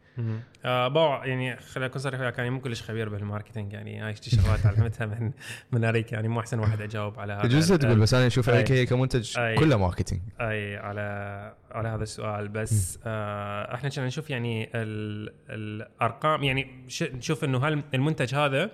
[0.65, 4.31] آه يعني خليني أكون صريح وياك يعني مو كلش خبير بال marketing يعني هاي شي
[4.31, 5.33] شغلات تعلمتها من
[5.73, 8.49] من أريكة يعني مو أحسن واحد أجاوب على هذا يجوز تقول بس أنا أشوف.
[8.49, 9.39] هيك هي كمنتج.
[9.59, 16.43] كله marketing أي على على هذا السؤال بس آه إحنا كنا نشوف يعني ال الأرقام
[16.43, 18.71] يعني نشوف إنه هل المنتج هذا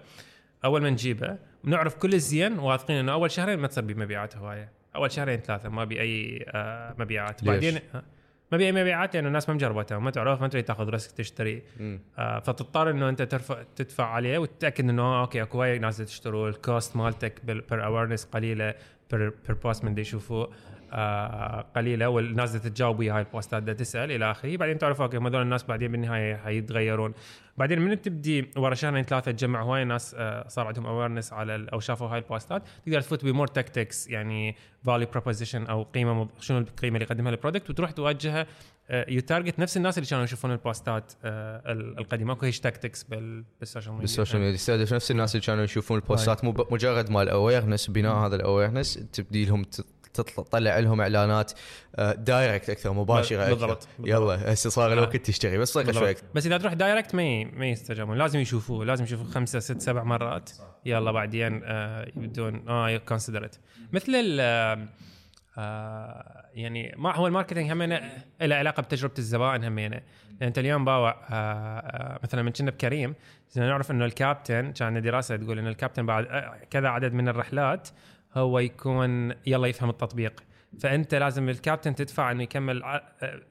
[0.64, 5.12] أول ما نجيبه بنعرف كل الزين واثقين إنه أول شهرين ما تصير بمبيعات هواية أول
[5.12, 7.80] شهرين ثلاثة ما بي اي آه مبيعات ليش؟ بعدين
[8.52, 11.62] ما بي اي مبيعات لأنه الناس ما مجربتها وما تعرف ما تريد تاخذ risk تشتري.
[12.18, 16.58] آه، فتضطر إنه أنت ترفع تدفع عليه وتتأكد إنه okay اكو هواي ناس تشتروا ال
[16.58, 18.74] cost مالتك per awareness قليلة
[19.10, 20.50] per per post من يشوفوه.
[21.76, 24.56] قليلة والناس بدها تجاوب ويا هاي البوستات تسأل إلى آخره.
[24.56, 27.12] بعدين تعرف okay هذول الناس بعدين بالنهايه حيتغيرون
[27.56, 31.80] بعدين من تبدي ورا شهرين ثلاثة تجمع هواي ناس آه صار عندهم awareness على أو
[31.80, 36.96] شافوا هاي البوستات تقدر تفوت ب more tactics يعني value proposition أو قيمة شنو القيمة
[36.96, 38.46] اللي يقدمها ال product وتروح توجهها
[38.90, 42.32] ي target نفس الناس اللي كانوا يشوفون البوستات آه، ال- القديمة.
[42.32, 45.64] اكو هيش tactics بال- بال social media بال social media يستهدف نفس الناس اللي كانوا
[45.64, 49.64] يشوفون البوستات مو مجرد مال awareness بناء هذا ال awareness تبدي لهم
[50.14, 51.52] تطلع لهم إعلانات
[51.96, 53.50] آه، direct أكثر مباشرة أكثر.
[53.50, 54.20] بالضبط بالضبط.
[54.20, 56.14] يلا هسه صار الوقت تشتري بس طريقه شوي.
[56.34, 60.50] بس إذا تروح direct ما ما يستجابون لازم يشوفوه لازم يشوفوا خمسة ست سبع مرات.
[60.86, 63.48] يلا بعدين آه يبدون آه consider
[63.92, 64.88] مثل ال آه،
[65.58, 68.00] آه يعني ما هو ال marketing همينه
[68.40, 70.06] له علاقة بتجربة الزبائن همينه يعني.
[70.42, 73.14] أنت اليوم باوع آه آه مثلا من كنا بكريم
[73.56, 77.88] نعرف إنه الكابتن كان دراسة تقول إنه الكابتن بعد آه، كذا عدد من الرحلات
[78.34, 80.42] هو يكون يلا يفهم التطبيق
[80.80, 83.00] فأنت لازم الكابتن تدفع إنه يكمل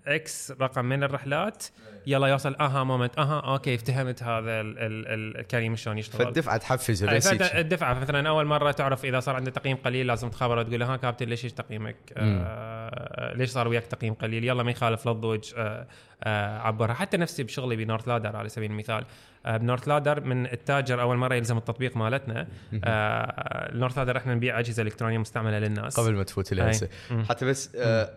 [0.07, 1.65] X رقم من الرحلات
[2.07, 6.57] يلا يوصل aha moment أها okay افتهمت هذا ال- ال- ال- الكريم شلون يشتغل فالدفعة
[6.57, 7.41] تحفز هيك.
[7.55, 10.97] الدفعة مثلا أول مرة تعرف إذا صار عنده تقييم قليل لازم تخابره تقول له ها
[10.97, 15.87] كابتن ليش تقييمك؟ آه ليش صار وياك تقييم قليل؟ يلا ما يخالف لا تضوج آه
[16.23, 19.05] آه عبرها حتى نفسي بشغلي ب North Ladder على سبيل المثال آه
[19.47, 22.47] ب North Ladder من التاجر أول مرة يلزم التطبيق مالتنا.
[22.83, 25.99] آه North Ladder إحنا نبيع أجهزة إلكترونية مستعملة للناس.
[25.99, 26.53] قبل ما تفوت.
[26.53, 26.71] لها.
[27.29, 28.09] حتى بس آه،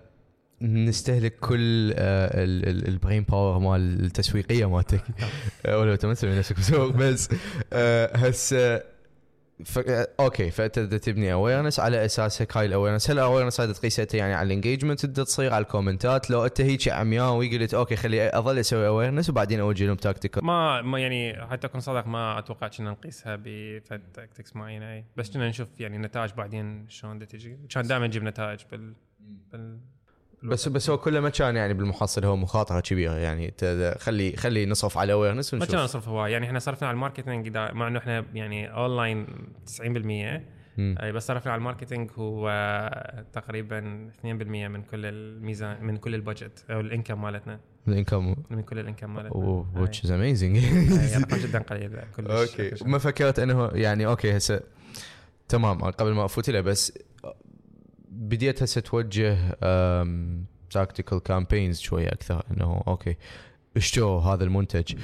[0.62, 5.02] نستهلك كل آه، ال- ال- ال brain power مال التسويقية مالتك.
[5.66, 7.28] آه، ولو انت ما تسوي نفسك مسوق بس
[7.72, 8.91] آه، هسه
[9.64, 9.78] ف...
[10.20, 14.02] okay فأنت تبني awareness على أساس هيك هاي ال awareness هل ال awareness هذا تقيسها
[14.02, 17.96] أنت يعني على ال engagement تبدأ تصير على الكومنتات لو أنت هيك عمياوي قلت okay
[17.96, 22.38] خلي أظل أسوي awareness وبعدين أوجه لهم tactical ما ما يعني حتى أكون صادق ما
[22.38, 25.04] أتوقع كنا نقيسها بفد tactics معينة.
[25.16, 27.58] بس كنا نشوف يعني نتائج بعدين شلون تجي.
[27.70, 28.94] كان دائما نجيب نتائج بال,
[29.52, 29.80] بال...
[30.42, 33.54] بس بس هو كله ما كان يعني بالمحصل هو مخاطرة كبيرة يعني.
[33.98, 35.74] خلي خلي نصرف على awareness ما ونشوف.
[35.74, 39.26] كنا نصرف هواي يعني إحنا صرفنا على ال marketing دا- مع إنه إحنا يعني اونلاين
[39.66, 40.42] 90%
[40.78, 40.94] مم.
[41.14, 42.48] بس صرفنا على ال marketing هو
[43.32, 44.24] تقريبا 2%
[44.68, 47.60] من كل الميزان من كل ال budget أو ال income مالتنا.
[47.88, 48.34] ال income.
[48.50, 49.64] من كل ال income مالتنا.
[49.74, 50.56] which is amazing.
[50.56, 51.90] أي، رقم جدا قليل.
[52.16, 52.84] كلش okay.
[52.84, 54.60] ما فكرت إنه يعني okay هسه
[55.48, 56.98] تمام قبل ما أفوت له بس
[58.22, 59.36] بديت هسه توجه
[60.70, 63.16] tactical campaigns شوية أكثر إنه okay.
[63.76, 64.94] اشتروا هذا المنتج.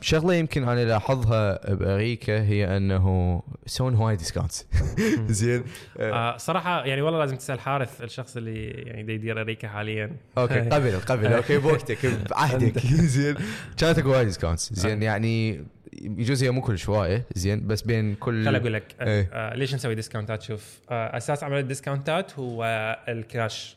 [0.00, 4.66] شغلة يمكن أنا لاحظها بامريكا هي أنه يسوون هواي discounts
[5.28, 5.64] زين.
[5.98, 10.16] آه صراحة يعني والله لازم تسأل حارث الشخص اللي يعني دا يدير أريكة حاليا.
[10.38, 11.26] okay قبل قبل.
[11.26, 12.78] okay بوقتك بعهدك.
[13.16, 13.34] زين.
[13.76, 15.64] كانت اكو هواي discounts زين يعني
[16.02, 19.30] يجوز هي مو كلش هوايه زين بس بين كل خل أقول لك آه إيه.
[19.32, 22.64] آه ليش نسوي ديسكاونتات شوف آه أساس عمل الديسكاونتات هو
[23.08, 23.76] ال cash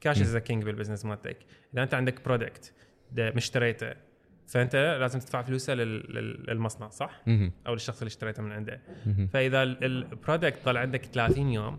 [0.00, 1.36] cash is king بال business مالتك.
[1.74, 2.72] إذا أنت عندك product
[3.18, 3.92] اشتريته.
[4.48, 7.22] فأنت لازم تدفع فلوسه لل- لل- للمصنع صح؟
[7.66, 8.80] أو للشخص اللي اشتريته من عنده.
[9.32, 11.78] فإذا ال- ال product ضل عندك 30 يوم.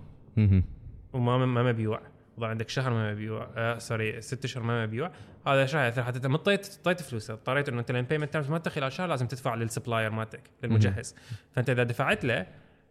[1.13, 2.01] وما ما مبيوع.
[2.39, 3.49] ضل عندك شهر ما مبيوع.
[3.55, 5.11] آه sorry ست اشهر ما مبيوع.
[5.47, 7.34] هذا إيش راح ياثر حتى أنت انطيت انطيت فلوسه.
[7.34, 11.15] اضطريت إنه أنت لأن payment terms مالتك خلال شهر لازم تدفع لل supplier مالتك للمجهز.
[11.51, 12.45] فأنت إذا دفعت له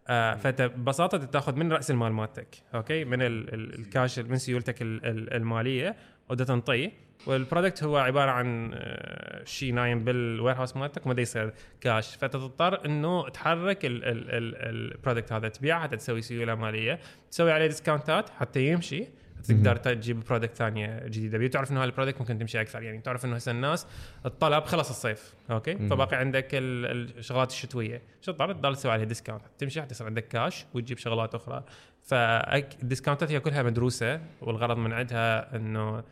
[0.08, 4.82] آه فأنت ببساطة تأخذ من رأس المال مالتك okay؟ من ال ال الكاش من سيولتك
[4.82, 5.96] ال ال المالية
[6.30, 6.92] ودا تنطيه.
[7.26, 12.32] وال product هو عبارة عن آه، شيء نايم بال warehouse مالتك وما يصير كاش فانت
[12.32, 16.98] تضطر إنه تحرك ال product هذا تبيعه حتى تسوي سيولة مالية.
[17.30, 19.04] تسوي عليه ديسكاونتات حتى يمشي.
[19.48, 21.38] تقدر تجيب product ثانية جديدة.
[21.38, 23.86] بيه تعرف إنه هذا ال product ممكن تمشي أكثر يعني تعرف إنه هسه الناس
[24.26, 25.88] الطلب خلص الصيف okay؟ مم.
[25.88, 28.02] فباقي عندك ال- الشغلات الشتوية.
[28.20, 31.64] شو تضطر تضل تسوي عليها discount تمشي حتى يصير عندك كاش وتجيب شغلات أخرى.
[32.02, 36.02] فالديسكاونتات هي كلها مدروسة والغرض من عندها إنه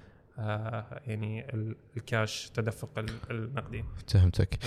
[1.07, 3.85] يعني ال- الكاش تدفق ال- النقدي.
[4.09, 4.59] فهمتك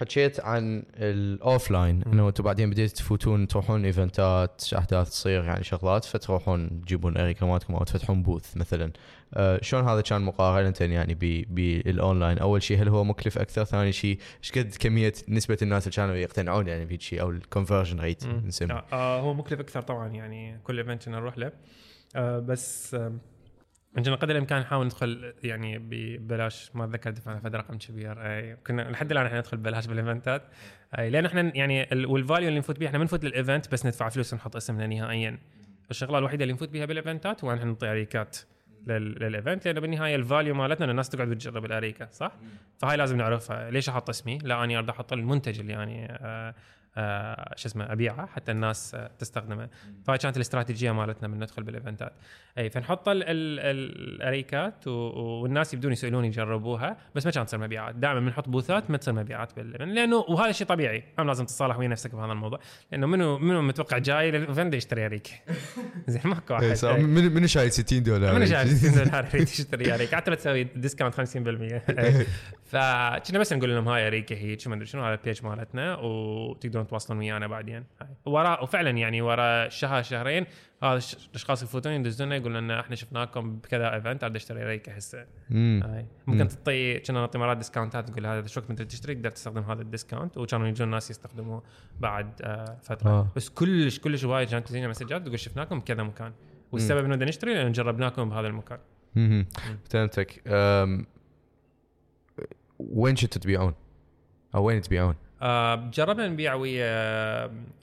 [0.00, 6.04] حكيت عن ال offline إنه أنتم بعدين بديتوا تفوتون تروحون إيفنتات أحداث تصير يعني شغلات
[6.04, 8.92] فتروحون تجيبون أريكة مالتكم أو تفتحون booth مثلا.
[9.34, 11.14] أه شلون هذا كان مقارنه يعني
[11.50, 15.96] بالاونلاين أول شيء هل هو مكلف أكثر؟ ثاني شيء إيش قد كمية نسبة الناس اللي
[15.96, 18.26] كانوا يقتنعون يعني بهيك شيء أو ال conversion rate.
[18.26, 21.46] نسميه آه آه هو مكلف أكثر طبعا يعني كل event نروح له.
[21.46, 21.52] آه
[22.16, 23.12] بس آه
[23.96, 28.26] عندنا قدر الإمكان نحاول ندخل يعني ببلاش ما أتذكر دفعنا فد رقم كبير.
[28.26, 30.42] اي كنا لحد الآن إحنا ندخل ببلاش بالإيفنتات.
[30.98, 33.72] اي لأن إحنا يعني ال- وال value اللي نفوت بيه إحنا ما نفوت لل event
[33.72, 35.38] بس ندفع فلوس ونحط اسمنا نهائيا.
[35.90, 38.36] الشغلة الوحيدة اللي نفوت بيها بالإيفنتات هو إن إحنا نعطي اريكات
[38.86, 42.32] لل- لل event لأنه بالنهاية ال value مالتنا إن الناس تقعد وتجرب الأريكة صح؟
[42.78, 43.70] فهاي لازم نعرفها.
[43.70, 46.54] ليش أحط اسمي؟ لا اني أريد أحط المنتج اللي يعني آه آه
[47.56, 49.68] شو اسمه ابيعه حتى الناس آه تستخدمه
[50.06, 52.12] فهاي كانت الاستراتيجية مالتنا من ندخل بالإيفنتات.
[52.58, 57.94] أي فنحط ال- ال- ال- الأريكات والناس يبدون يسالون يجربوها بس ما كانت تصير مبيعات.
[57.94, 61.04] دائما بنحط بوثات ما تصير مبيعات بال event لأنه وهذا شيء طبيعي.
[61.18, 62.58] هم لازم تتصالح ويا نفسك بهذا الموضوع.
[62.92, 65.30] لأنه منو منو متوقع جاي لل event يشتري أريكة؟
[66.08, 66.96] زين ماكو واحد إيه، صح.
[66.96, 71.14] من من شايل 60 دولار؟ من شايف 60 دولار يشتري أريكة؟ حتى لو تسوي discount
[71.14, 71.20] 50%
[72.66, 76.86] فكنا بس نقول لهم هاي أريكة هيك ما أدري شنو على ال page مالتنا وتقدرون
[76.86, 78.08] تواصلون ويانا بعدين هاي.
[78.24, 80.46] ورا وفعلا يعني ورا شهر شهرين
[80.82, 85.18] هذا الأشخاص يفوتون يدزون يقولون لنا إحنا شفناكم بكذا event أريد أشتري أريكة هسه.
[85.18, 86.06] هاي مم.
[86.26, 89.88] ممكن تعطي كنا نعطي مرات ديسكاونتات نقول هذا شو انت تشتري تقدر تستخدم هذا ال
[89.88, 91.62] discount وكانوا يجون الناس يستخدموه
[92.00, 93.32] بعد آه فترة آه.
[93.36, 96.32] بس كلش كلش وايد كانت تجينا مسجات تقول شفناكم بكذا مكان
[96.72, 98.78] والسبب إنه نشتري لأن جربناكم بهذا المكان.
[99.90, 100.42] فهمتك
[102.78, 103.74] وين كنتوا تبيعون؟
[104.54, 106.86] أو وين تبيعون؟ آه جربنا نبيع ويا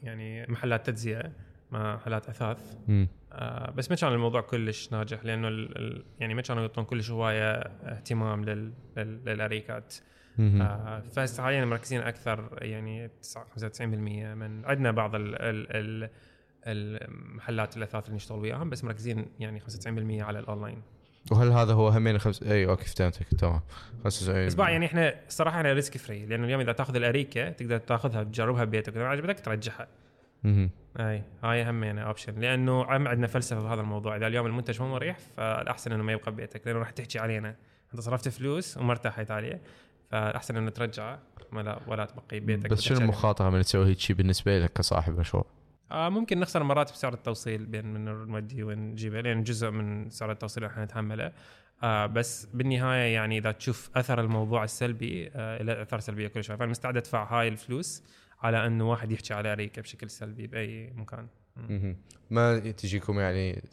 [0.04, 1.32] يعني محلات تجزئة
[1.72, 3.08] محلات أثاث مم.
[3.32, 7.12] آه بس ما كان الموضوع كلش ناجح لأنه ال ال يعني ما كانوا يعطون كلش
[7.12, 7.52] هواية
[7.84, 9.96] اهتمام لل لل للأريكات.
[10.40, 16.10] آه فهسه حاليا مركزين أكثر يعني 95% من عندنا بعض ال ال ال
[16.68, 19.66] المحلات الأثاث اللي نشتغل وياهم بس مركزين يعني 95%
[20.22, 20.82] على الأونلاين
[21.32, 23.62] وهل هذا هو همين خمس اي okay فهمتك تمام.
[24.04, 27.78] 75 بس بقى يعني إحنا الصراحه إحنا risk free لأنه اليوم إذا تأخذ الأريكة تقدر
[27.78, 29.88] تأخذها تجربها ببيتك إذا ما عجبتك ترجعها.
[30.44, 30.70] مهم.
[31.00, 34.16] أي هاي همينه option لأنه عم عندنا فلسفة بهذا الموضوع.
[34.16, 37.56] إذا اليوم المنتج مو مريح فالأحسن إنه ما يبقى ببيتك لأنه راح تحكي علينا.
[37.94, 39.62] أنت صرفت فلوس وما ارتحت عليه
[40.12, 41.20] فالأحسن إنه ترجعه
[41.54, 45.46] ولا ولا تبقي بيتك بس شنو المخاطرة من تسوي هيك شيء بالنسبة لك كصاحب مشروع؟
[45.92, 50.66] آه ممكن نخسر مرات بسعر التوصيل بين من نودي ونجيبه لأن جزء من سعر التوصيل
[50.66, 51.32] إحنا نتحمله
[51.84, 56.56] آه بس بالنهاية يعني إذا تشوف أثر الموضوع السلبي آه له اثار سلبية كل شيء
[56.56, 58.04] فأنا مستعد أدفع هاي الفلوس
[58.42, 61.28] على انه واحد يحكي على اريكه بشكل سلبي بأي مكان.
[62.30, 63.64] ما تجيكم يعني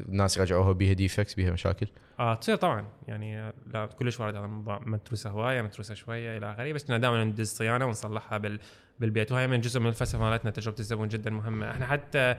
[0.00, 1.86] الناس يرجعوها بيها defect بيها مشاكل؟
[2.18, 6.72] آه تصير طبعا يعني لا كلش وارد هذا الموضوع متروسة هواية متروسة شوية إلى آخره
[6.72, 8.60] بس دائما ندز صيانة ونصلحها بال
[9.00, 11.70] بالبيت وهي من جزء من الفلسفة مالتنا تجربة الزبون جدا مهمة.
[11.70, 12.34] إحنا حتى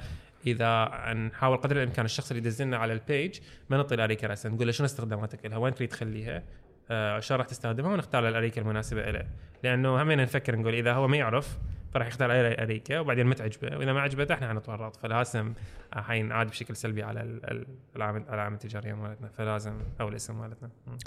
[0.48, 3.40] إذا نحاول قدر الإمكان الشخص اللي يدز لنا على ال page
[3.70, 6.44] ما نعطي الاريكه راسا نقول له شنو استخداماتك لها وين تريد تخليها؟
[6.92, 9.28] آه شلون راح تستخدمها؟ ونختار الأريكة المناسبة له
[9.64, 11.58] لأنه هم نفكر نقول إذا هو ما يعرف
[11.94, 14.96] فراح يختار أي أريكة وبعدين ما تعجبه وإذا ما عجبته إحنا حنتورط.
[14.96, 15.54] فلازم
[15.94, 19.28] حينعاد بشكل سلبي على ال- ال- العلامه التجارية مالتنا.
[19.28, 20.70] فلازم أو الاسم مالتنا.
[20.88, 20.98] م.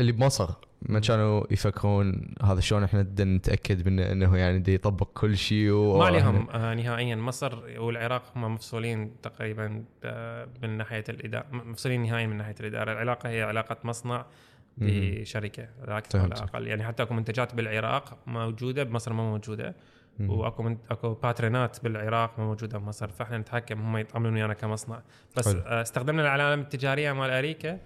[0.00, 0.50] اللي بمصر
[0.82, 5.70] ما كانوا يفكرون هذا شلون إحنا بدنا نتأكد من إنه يعني دي يطبق كل شيء
[5.70, 5.98] و...
[5.98, 7.16] ما عليهم آه نهائيا.
[7.16, 12.92] مصر والعراق هم مفصولين تقريبا آه، من ناحية الإدارة مفصولين نهائيا من ناحية الإدارة.
[12.92, 14.26] العلاقه هي علاقة مصنع
[14.78, 16.34] بشركة لا أكثر ولا.
[16.34, 19.74] أقل يعني حتى اكو منتجات بالعراق موجودة بمصر ما موجودة.
[20.20, 23.08] واكو من أكو باترينات بالعراق ما موجودة بمصر.
[23.08, 25.02] فإحنا نتحكم هم يتعاملون ويانا كمصنع.
[25.36, 25.60] بس حلو.
[25.60, 27.78] آه استخدمنا العلامه التجارية مال اريكا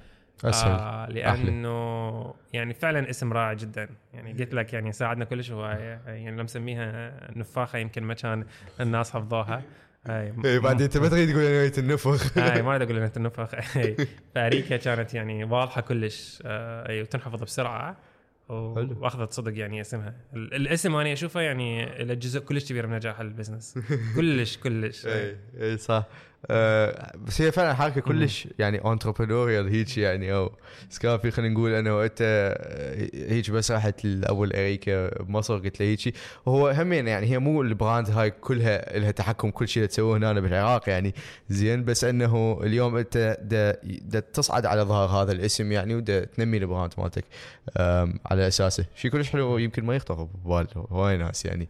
[0.44, 0.70] أسهل.
[0.72, 3.88] آه لأنه يعني فعلا اسم رائع جدا.
[4.14, 8.44] يعني قلت لك يعني ساعدنا كلش هوايه يعني لما مسميها نفاخة يمكن ما كان
[8.80, 9.62] الناس حفظوها.
[10.08, 12.38] اي بعدين أنت ما تريد تقول نهايه النفخ.
[12.38, 13.54] هاي ما أريد أقول انها النفخ.
[13.76, 13.96] هاي
[14.34, 17.96] فأريكا كانت يعني واضحة كلش آه، اي وتنحفظ بسرعة.
[18.48, 20.14] وأخذت صدق يعني اسمها.
[20.34, 23.78] ال- الاسم أنا أشوفه يعني له جزء كلش كبير من نجاح ال business.
[24.16, 25.06] كلش كلش.
[25.06, 26.04] اي اي صح.
[26.50, 30.52] آه بس هي فعلا حركة كلش يعني entrepreneurial هيك يعني أو
[30.90, 36.14] scrappy خلينا نقول انه انت آه، هيك بس رحت لأول اريكا بمصر قلت له هيك
[36.46, 40.40] وهو همين يعني هي مو ال brand هاي كلها لها تحكم كل شيء تسووه هنا
[40.40, 41.14] بالعراق يعني.
[41.48, 46.56] زين بس إنه اليوم أنت دا, دا تصعد على ظهر هذا الاسم يعني ودا تنمي
[46.56, 47.24] ال brand مالتك
[48.26, 48.84] على أساسه.
[48.94, 51.68] شيء كلش حلو يمكن ما يخطر ببال هواي ناس يعني.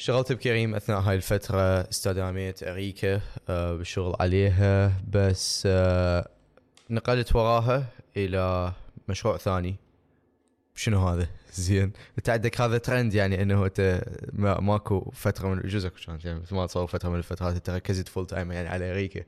[0.00, 6.28] اشتغلت بكريم أثناء هاي الفترة استداميت اريكا آه، بالشغل عليها بس آه،
[6.90, 7.86] نقلت وراها
[8.16, 8.72] إلى
[9.08, 9.76] مشروع ثاني.
[10.74, 11.92] شنو هذا؟ زين.
[12.18, 15.88] انت عندك هذا ترند يعني إنه أنت ما ماكو فترة من جزء.
[15.88, 19.24] كانت يعني؟ ما تصور فترة من الفترات أنت ركزت full time يعني على اريكا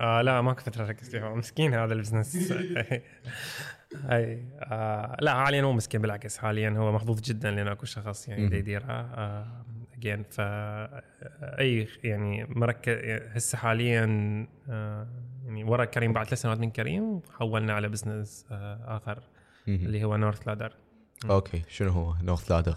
[0.00, 1.34] آه لا ماكو فترة ركزت فيها.
[1.34, 2.52] مسكين هذا ال business
[4.10, 8.42] أي آه لا حاليا مو مسكين بالعكس حاليا هو محظوظ جدا لأن أكو شخص يعني
[8.42, 8.50] مهم.
[8.50, 9.64] دا يديره آه
[9.94, 14.06] again ف أي يعني مركز هسه حاليا
[14.70, 15.06] آه
[15.44, 19.22] يعني ورا كريم بعد ثلاث سنوات من كريم حولنا على business آه آخر.
[19.68, 20.72] اللي هو نورث لادر
[21.30, 22.76] أوكي شنو هو نورث لادر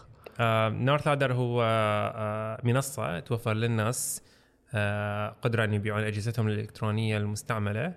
[0.69, 4.21] نورث لادر هو آه منصة توفر للناس
[4.73, 7.93] آه قدرة ان يبيعون أجهزتهم الإلكترونية المستعملة آه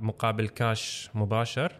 [0.00, 1.72] مقابل كاش مباشر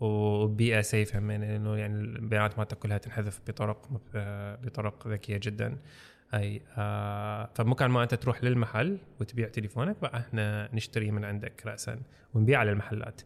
[0.00, 5.76] وبيئة safe هم لأنه يعني البيانات مالتك كلها تنحذف بطرق آه بطرق ذكية جدا.
[6.34, 11.98] أي آه فمكان ما أنت تروح للمحل وتبيع تليفونك بقى إحنا نشتري من عندك راسا
[12.34, 13.20] ونبيع على المحلات.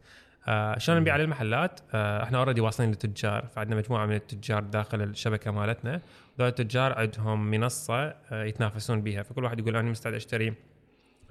[0.49, 5.03] آه شلون نبيع على المحلات؟ آه إحنا already واصلين للتجار فعندنا مجموعة من التجار داخل
[5.03, 6.01] الشبكة مالتنا.
[6.39, 10.55] ذول التجار عندهم منصة آه يتنافسون بها فكل واحد يقول أنا مستعد أشتري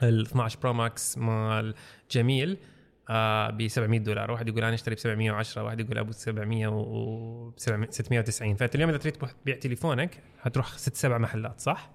[0.03, 1.73] ال 12 Pro Max مال
[2.11, 2.57] جميل
[3.09, 4.31] آه ب 700 دولار.
[4.31, 8.97] واحد يقول أنا اشتري ب 710 واحد يقول أبو 700 و 690 فانت اليوم إذا
[8.97, 11.91] تريد تبيع تليفونك حتروح ست سبع محلات صح؟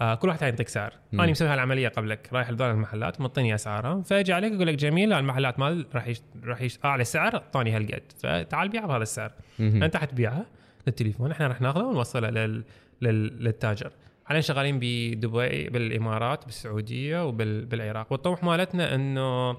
[0.00, 0.92] آه كل واحد يعطيك سعر.
[1.14, 5.58] أنا مسوي هالعملية قبلك رايح لدول المحلات معطيني اسعارهم فأجي عليك أقول لك جميل المحلات
[5.58, 6.22] مال راح يش...
[6.44, 6.78] راح يش...
[6.84, 8.02] أعلى سعر أعطاني هالقد.
[8.18, 9.32] فتعال بيعها بهذا السعر.
[9.60, 10.46] أنت حتبيعها
[10.86, 12.64] للتليفون إحنا راح ناخذها ونوصلها لل...
[13.02, 13.44] لل...
[13.44, 13.92] للتاجر.
[14.24, 19.56] حاليا شغالين بدبي بالإمارات بالسعودية وبالعراق والطموح مالتنا إنه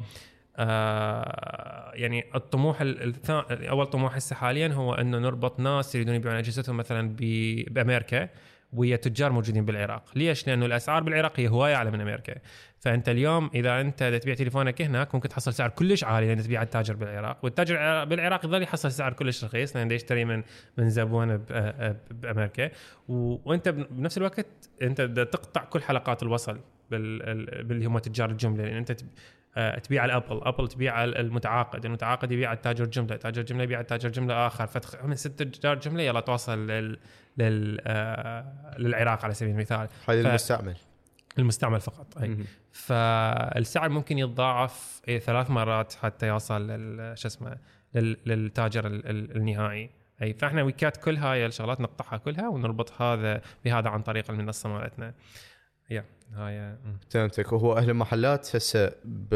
[0.58, 6.38] آه يعني الطموح ال- الثا- أول طموح هسه حاليا هو إنه نربط ناس يريدون يبيعون
[6.38, 7.16] أجهزتهم مثلا
[7.70, 8.30] بأمريكا
[8.74, 12.36] ويا تجار موجودين بالعراق، ليش؟ لأنه الأسعار بالعراق هي هواية أعلى من أمريكا،
[12.84, 16.96] فأنت اليوم إذا أنت تبيع تليفونك هناك ممكن تحصل سعر كلش عالي لأن تبيع التاجر
[16.96, 20.44] بالعراق، والتاجر الع- بالعراق يظل يحصل سعر كلش رخيص لأن يشتري من
[20.78, 21.38] من زبون
[22.12, 22.70] بأمريكا،
[23.08, 24.46] وأنت بنفس الوقت
[24.82, 26.60] أنت تقطع كل حلقات الوصل
[26.92, 28.64] بال- ال- باللي هم تجار الجملة.
[28.64, 29.08] لأن أنت تب-
[29.58, 33.64] آه، تبيع على أبل، أبل تبيع على المتعاقد، المتعاقد يبيع على التاجر جملة، التاجر جملة
[33.64, 36.98] يبيع على التاجر جملة آخر، فتخ من ست تجار جملة يلا توصل لل
[37.38, 39.78] لل آه، للعراق على سبيل المثال.
[40.08, 40.76] هاي ف- المستعمل.
[41.40, 42.38] المستعمل فقط أي.
[42.74, 46.68] فالسعر ممكن يتضاعف إيه ثلاث مرات حتى يوصل
[47.16, 47.58] شو اسمه
[47.94, 49.90] لل- للتاجر ال- ال- النهائي
[50.22, 54.70] أي فإحنا we cut كل هاي الشغلات نقطعها كلها ونربط هذا بهذا عن طريق المنصة
[54.70, 55.14] مالتنا
[55.90, 56.76] يا هاي.
[57.10, 59.34] فهمتك وهو أهل المحلات هسه ب...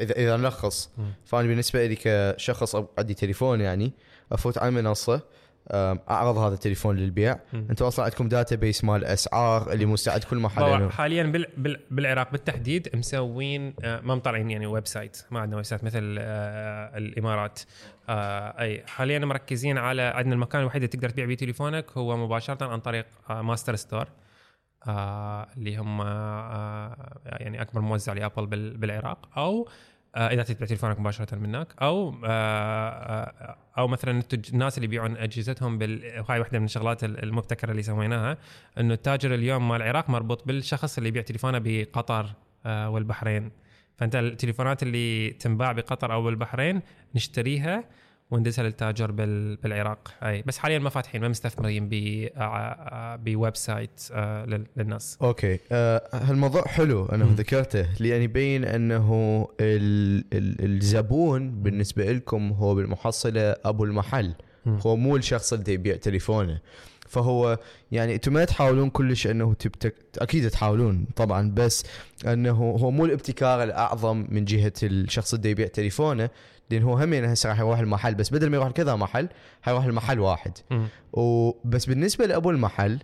[0.00, 0.90] إذا إذا نلخص.
[1.24, 3.92] فأنا بالنسبة لي كشخص عندي تليفون يعني
[4.32, 5.22] أفوت على المنصة
[5.70, 7.38] أعرض هذا التليفون للبيع.
[7.54, 10.90] أنتم أصلا عندكم database مال أسعار اللي مستعد كل محل.
[10.90, 16.16] حاليا بال بال بالعراق بالتحديد مسوين آه، ما مطلعين يعني website ما عندنا website مثل
[16.20, 17.60] آه، الإمارات
[18.08, 22.64] آه، أي حاليا مركزين على عندنا المكان الوحيد اللي تقدر تبيع بيه تليفونك هو مباشرة
[22.66, 24.06] عن طريق Master Store
[24.88, 26.00] اللي هم
[27.26, 29.68] يعني أكبر موزع ل Apple بال- بالعراق أو
[30.16, 35.78] إذا تبيع تليفونك مباشرة من هناك أو آه، آه، أو مثلا الناس اللي يبيعون أجهزتهم
[35.78, 36.24] بال...
[36.28, 38.36] هاي واحدة من الشغلات ال- المبتكرة اللي سويناها
[38.78, 42.26] إنه التاجر اليوم مال العراق مربوط بالشخص اللي يبيع تليفونه بقطر
[42.66, 43.50] آه، والبحرين.
[43.96, 46.82] فأنت التليفونات اللي تنباع بقطر أو بالبحرين
[47.14, 47.84] نشتريها
[48.32, 49.56] وندزها للتاجر بال...
[49.56, 50.08] بالعراق.
[50.22, 55.18] أي بس حاليا ما فاتحين ما مستثمرين ب آه، آه، ب website آه، لل- للناس.
[55.22, 55.58] أوكي.
[55.72, 57.22] آه هالموضوع حلو مم.
[57.34, 64.34] ذكرته لأن يبين أنه ال ال الزبون بالنسبة لكم هو بالمحصلة أبو المحل.
[64.66, 66.60] هو مو الشخص اللي يبيع تليفونه.
[67.08, 67.58] فهو
[67.92, 71.84] يعني أنتم ما تحاولون كلش أنه تبتك أكيد تحاولون طبعا بس
[72.26, 76.30] أنه هو مو الابتكار الأعظم من جهة الشخص اللي يبيع تليفونه.
[76.70, 79.28] لأن هو هم هسه راح يروح المحل بس بدل ما يروح لكذا محل
[79.62, 80.58] حيروح المحل واحد.
[81.12, 82.98] وبس بالنسبة لأبو المحل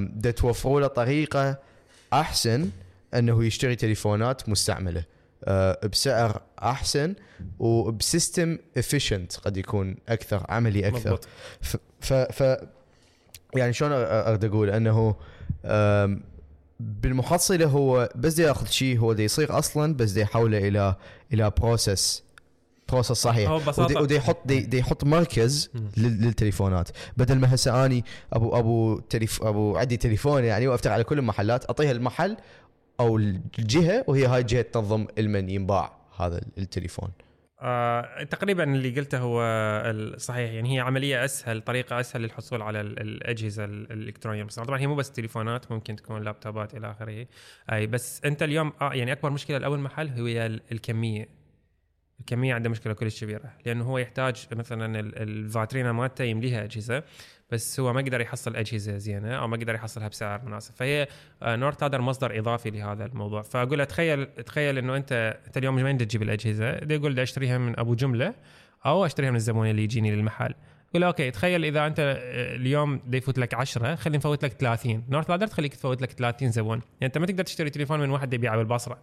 [0.00, 1.58] دا توفروا له طريقة
[2.12, 2.70] أحسن
[3.14, 5.04] أنه يشتري تليفونات مستعملة.
[5.44, 7.14] آه، بسعر أحسن
[7.58, 11.20] وبـ system efficient قد يكون أكثر عملي أكثر.
[12.00, 12.56] ف, ف,
[13.56, 15.16] يعني شلون أقدر أقول؟ أنه
[16.80, 20.94] بالمحصله هو بس دي ياخذ شيء هو دي يصير أصلا بس دي يحوله إلى
[21.32, 22.22] إلى process
[22.92, 23.50] process صحيح.
[23.50, 26.88] هو ببساطة- ودي, يحط دي, دي يحط مركز للتليفونات.
[27.16, 31.64] بدل ما هسه أني ابو أبو تليف أبو عندي تليفون يعني وأفتح على كل المحلات
[31.64, 32.36] اعطيها المحل
[33.00, 37.08] أو الجهة وهي هاي الجهة تنظم المن ينباع هذا التليفون.
[37.60, 39.42] آه، تقريبا اللي قلته هو
[39.86, 44.78] الصحيح يعني هي عملية أسهل طريقة أسهل للحصول على ال- الأجهزة ال- الإلكترونية بس طبعا
[44.80, 47.26] هي مو بس تليفونات ممكن تكون لابتوبات إلى آخره.
[47.72, 51.28] أي بس أنت اليوم آه يعني أكبر مشكلة لأول محل هي ال- الكمية.
[52.20, 57.02] الكمية عنده مشكلة كلش كبيرة لأنه هو يحتاج مثلا ال- الفاترينا مالته يمليها أجهزة
[57.50, 60.74] بس هو ما يقدر يحصل أجهزة زينة أو ما يقدر يحصلها بسعر مناسب.
[60.74, 61.08] فهي
[61.42, 63.42] آه، نورت هذا المصدر إضافي لهذا الموضوع.
[63.42, 67.78] فأقول له تخيل تخيل إنه أنت أنت اليوم بدك تجيب الأجهزة؟ يقول بدي أشتريها من
[67.78, 68.34] أبو جملة
[68.86, 70.54] أو أشتريها من الزبون اللي يجيني للمحل.
[70.90, 75.04] يقول أوكي تخيل إذا أنت آه، اليوم دا يفوت لك 10 خلينا نفوت لك 30
[75.08, 76.78] North Ladder تخليك تفوت لك 30 زبون.
[76.78, 78.98] يعني أنت ما تقدر تشتري تليفون من واحد يبيعه بالبصرة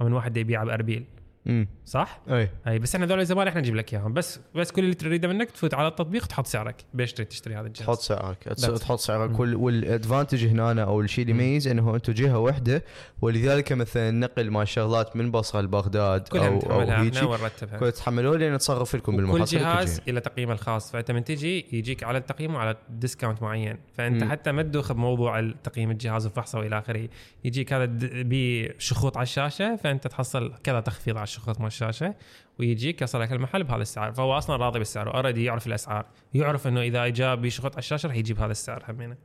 [0.00, 1.04] أو من واحد يبيعه بأربيل.
[1.46, 2.50] امم صح؟ أي.
[2.66, 4.12] أي بس إحنا ذول الزبائن إحنا نجيب لك إياهم.
[4.12, 6.84] بس بس كل اللي تريده منك تفوت على التطبيق تحط سعرك.
[6.94, 8.38] بيش تريد تشتري هذا الجهاز تحط سعرك.
[8.80, 9.40] تحط سعرك.
[9.40, 11.44] وال advantage هنا أو الشيء اللي.
[11.44, 12.84] يميز إنه أنتم جهة واحدة.
[13.22, 17.24] ولذلك مثلا النقل مال شغلات من بصرة لبغداد كلها أو أو هيچي.
[17.24, 17.78] ونرتبها.
[17.78, 20.10] كل تحملوه لين تصرف لكم بالمحصلة جهاز كل جهة.
[20.10, 20.92] إلى تقييمه الخاص.
[20.92, 23.78] فأنت من تجي يجيك على التقييم وعلى discount معين.
[23.94, 24.30] فأنت مم.
[24.30, 27.08] حتى ما تدوخ بموضوع التقييم الجهاز وفحصه وإلى آخره.
[27.44, 32.14] يجيك هذا بشخوط على الشاشة فأنت تحصل كذا تخفيض على الشخوط مال الشاشة
[32.58, 34.12] ويجيك يصل لك المحل بهذا السعر.
[34.12, 36.06] فهو أصلا راضي بالسعر already يعرف الأسعار.
[36.34, 39.16] يعرف إنه إذا جاء بشخوط على الشاشة راح يجيب هذا السعر همينة.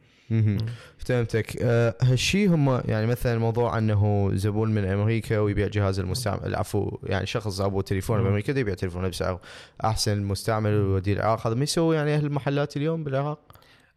[0.97, 1.57] فهمتك.
[1.61, 7.25] آه هالشيء هم يعني مثلا موضوع إنه زبون من أمريكا ويبيع جهاز المستعمل العفو يعني
[7.25, 8.23] شخص ابو تليفون مم.
[8.23, 9.39] بأمريكا ده يبيع تليفونه بسعر
[9.83, 13.39] أحسن مستعمل ويوديه العراق هذا ما يسوي يعني أهل المحلات اليوم بالعراق؟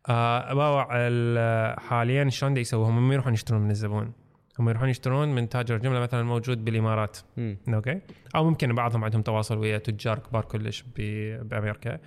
[0.08, 4.12] آه حاليا شلون يسووا هم ما يروحون يشترون من الزبون.
[4.60, 7.18] هم يروحون يشترون من تاجر جمله مثلا موجود بالإمارات.
[7.36, 7.58] مم.
[7.68, 8.00] أوكي؟
[8.34, 11.98] أو ممكن بعضهم عندهم تواصل ويا تجار كبار كلش بأمريكا.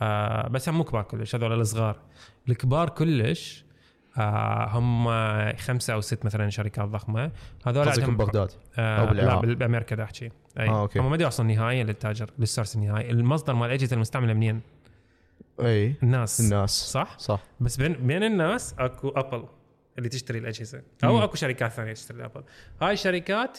[0.00, 1.96] آه بس هم مو كبار كلش هذول الصغار.
[2.48, 3.64] الكبار كلش
[4.18, 5.08] آه هم
[5.56, 7.30] خمسة أو ست مثلا شركات ضخمة.
[7.66, 9.44] هذول عندهم بغداد آه أو بالعراق.
[9.44, 10.30] لا بأمريكا دا أحكي.
[10.58, 10.68] أي.
[10.68, 10.98] آه، أوكي.
[10.98, 13.10] هم ما يوصلون نهائيا للتاجر لل source النهائي.
[13.10, 14.60] المصدر مال الاجهزه المستعملة منين؟
[15.60, 15.94] أي.
[16.02, 16.40] الناس.
[16.40, 16.70] الناس.
[16.70, 17.42] صح؟ صح.
[17.60, 19.44] بس بين بين الناس أكو أبل.
[19.98, 20.82] اللي تشتري الأجهزة.
[21.04, 21.22] أو مم.
[21.22, 22.42] أكو شركات ثانية تشتري ابل
[22.82, 23.58] هاي الشركات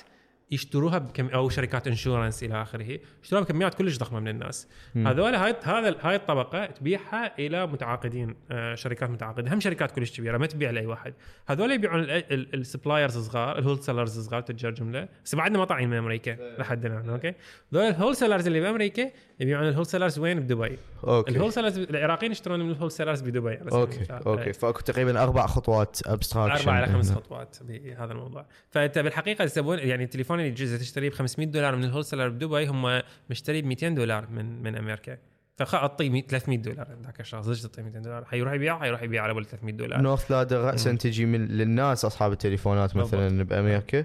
[0.52, 4.68] يشتروها بكم أو شركات insurance إلى آخره يشتروها بكميات كلش ضخمة من الناس.
[4.96, 9.54] هذول هاي هذا هاي الطبقة تبيعها إلى متعاقدين آه، شركات متعاقدة.
[9.54, 11.14] هم شركات كلش كبيرة ما تبيع لأي واحد.
[11.48, 15.08] هذول يبيعون ال suppliers صغار ال wholesalers صغار تجار جملة.
[15.26, 17.34] بس بعدنا ما طالعين من أمريكا لحد الآن أوكي؟
[17.74, 20.78] ذول ال wholesalers اللي بأمريكا يبيعون ال wholesalers وين؟ بدبي.
[21.04, 21.32] أوكي.
[21.32, 24.06] ال wholesalers العراقيين يشترون من ال wholesalers بدبي أوكي.
[24.12, 24.54] أوكي.
[24.54, 28.46] فأكو تقريبا أربع خطوات abstraction أربع إلى خمس خطوات بهذا الموضوع.
[28.70, 32.68] فأنت بالحقيقة الزبون يعني التليفون اللي تجي تشتريه ب 500 دولار من ال wholesaler بدبي
[32.68, 35.18] هم مشتري ب 200 دولار من من أمريكا.
[35.58, 36.88] فاعطيه 300 دولار.
[37.04, 38.26] ذاك الشخص ليش تعطيه 200 دولار.
[38.26, 40.02] حيروح يبيع؟ حيروح يبيع على ابو 300 دولار.
[40.02, 44.04] North Ladder راسا تجي من للناس أصحاب التليفونات مثلا بأمريكا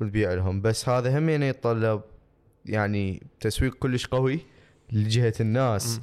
[0.00, 0.60] وتبيع لهم.
[0.60, 2.00] بس هذا هم يعني يتطلب
[2.66, 4.40] يعني تسويق كلش قوي.
[4.92, 5.96] لجهة الناس.
[5.96, 6.02] أم،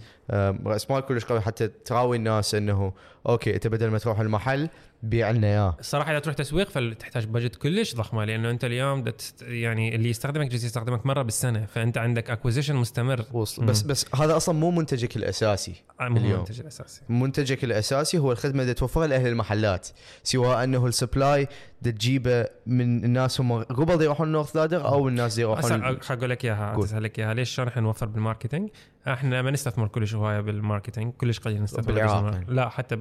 [0.66, 2.94] رأس مال كلش قوي حتى تراوي الناس إنه
[3.28, 4.70] أوكي أنت بدل ما تروح المحل
[5.04, 9.04] بيع لنا إياه الصراحه إذا تروح تسويق فتحتاج budget كلش ضخمه لأنه أنت اليوم
[9.42, 14.38] يعني اللي يستخدمك جالس يستخدمك مرة بالسنة فأنت عندك acquisition مستمر وصل بس بس هذا
[14.38, 16.34] أصلا مو منتجك الأساسي آه، مو اليوم.
[16.34, 19.88] المنتج الأساسي منتجك الأساسي هو الخدمة اللي توفرها لأهل المحلات
[20.24, 21.48] سواء إنه ال supply
[21.84, 26.74] تجيبه من الناس هم قبل يروحون North Ladder أو الناس دي يروحون أقول لك إياها
[26.76, 26.86] قول.
[26.86, 28.70] اسهل لك إياها ليش شلون إحنا نوفر بال marketing؟
[29.08, 31.98] إحنا ما نستثمر كلش هواية بال marketing كلش قليل نستثمر.
[31.98, 32.46] يعني.
[32.48, 32.96] لا حتى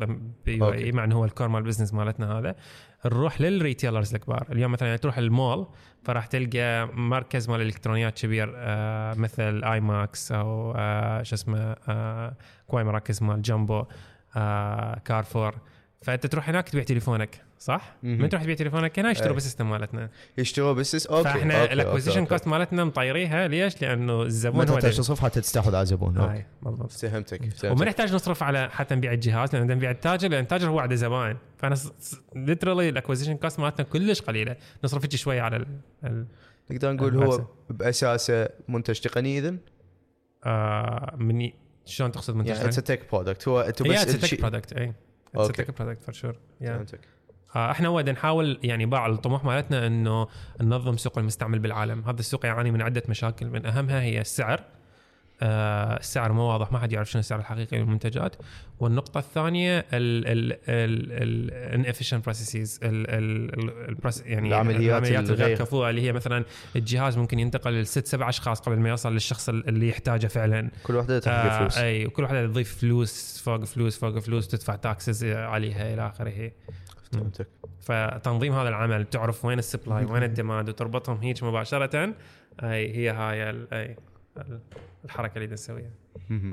[0.44, 0.72] بيو.
[0.72, 2.56] أي مع انه هو ال core مال ال business مالتنا هذا
[3.06, 5.66] نروح لل retailers الكبار اليوم مثلا يعني تروح المول
[6.02, 12.36] فراح تلقى مركز مال الإلكترونيات كبير آه مثل Emax أو آه شو اسمه آه
[12.66, 13.84] كواي مراكز مال جامبو
[14.36, 15.54] آه كارفور
[16.02, 19.34] فأنت تروح هناك تبيع تليفونك صح؟ من تروح تبيع تليفونك؟ هنا يشتروا.
[19.34, 20.10] بال system مالتنا.
[20.38, 23.48] يشتروا بس أوكي فإحنا ال acquisition cost مالتنا مطيريها.
[23.48, 26.16] ليش؟ لأنه ما الزبون هو تحتاج تصرف؟ حتى تستحوذ على الزبون.
[26.16, 26.90] هاي بالضبط.
[26.90, 30.94] فهمتك وما نحتاج نصرف على حتى نبيع الجهاز لأن نبيع التاجر لأن التاجر هو عنده
[30.94, 31.36] زباين.
[31.58, 31.76] فأنا
[32.36, 34.56] literally ال acquisition cost مالتنا كلش قليلة.
[34.84, 35.56] نصرف هيك شوية على
[36.04, 36.26] ال
[36.70, 39.56] نقدر نقول هو بأساسه منتج تقني اذا
[40.44, 41.50] آه من
[41.84, 44.92] شلون تقصد منتج يعني it's tech product هو أنتم هي بس it's tech product اي
[45.34, 45.56] it's.
[45.56, 47.00] tech product for sure فهمتك.
[47.56, 50.28] إحنا ود نحاول يعني باع الطموح مالتنا انه
[50.60, 52.00] ننظم سوق المستعمل بالعالم.
[52.00, 54.60] هذا السوق يعاني من عدة مشاكل من أهمها هي السعر.
[55.42, 58.36] آه السعر مو واضح ما حد يعرف شنو السعر الحقيقي للمنتجات.
[58.80, 59.86] والنقطة الثانية
[60.68, 66.44] ال inefficient processes يعني العمليات العمليات الغير- كفوءه اللي هي مثلا
[66.76, 70.70] الجهاز ممكن ينتقل لست سبع أشخاص قبل ما يوصل للشخص اللي يحتاجه فعلا.
[70.82, 71.78] كل واحدة تحقق فلوس.
[71.78, 76.50] أي وكل واحدة تضيف فلوس فوق فلوس فوق فلوس تدفع taxes عليها إلى آخره.
[77.18, 77.48] فهمتك.
[77.80, 82.14] فتنظيم هذا العمل تعرف وين ال supply وين ال demand وتربطهم هيك مباشرة.
[82.62, 83.96] أي هي هاي ال- أي
[84.38, 84.60] ال-
[85.04, 85.90] الحركة اللي نسويها.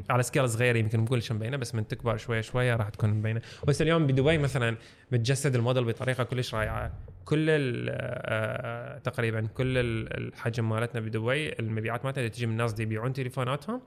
[0.10, 3.42] على scale صغير يمكن مو كلش مبينه بس من تكبر شوية شوية راح تكون مبينه
[3.68, 4.78] بس اليوم بدبي مثلا
[5.12, 6.92] متجسد الموديل بطريقة كلش رائعة.
[7.26, 12.84] كل ال- آه، تقريبا كل ال- الحجم مالتنا بدبي المبيعات مالتنا تجي من الناس اللي
[12.84, 13.82] يبيعون تليفوناتهم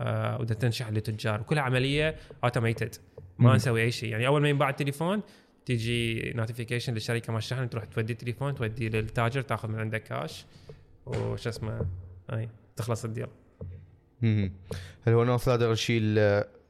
[0.00, 2.94] آه، ودا تنشحن للتجار وكلها عملية automated
[3.38, 3.54] ما.
[3.54, 4.08] نسوي أي شيء.
[4.10, 5.22] يعني أول ما ينباع التليفون
[5.66, 10.44] تيجي notification للشركة مال الشحن تروح تودي التليفون توديه للتاجر تاخذ من عنده كاش
[11.06, 11.86] وش اسمه
[12.32, 13.26] اي تخلص ال deal.
[14.22, 16.18] هل هو NorthLadder الشيء ال-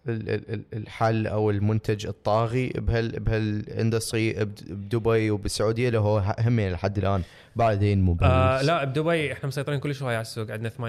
[0.09, 6.19] ال- ال- ال- الحل أو المنتج الطاغي بهال بهال industry بد- بدبي وبالسعودية؟ اللي هو
[6.39, 7.23] هم لحد الآن
[7.57, 10.51] بعدين مو آه لا بدبي إحنا مسيطرين كل شوي على السوق.
[10.51, 10.81] عندنا 80%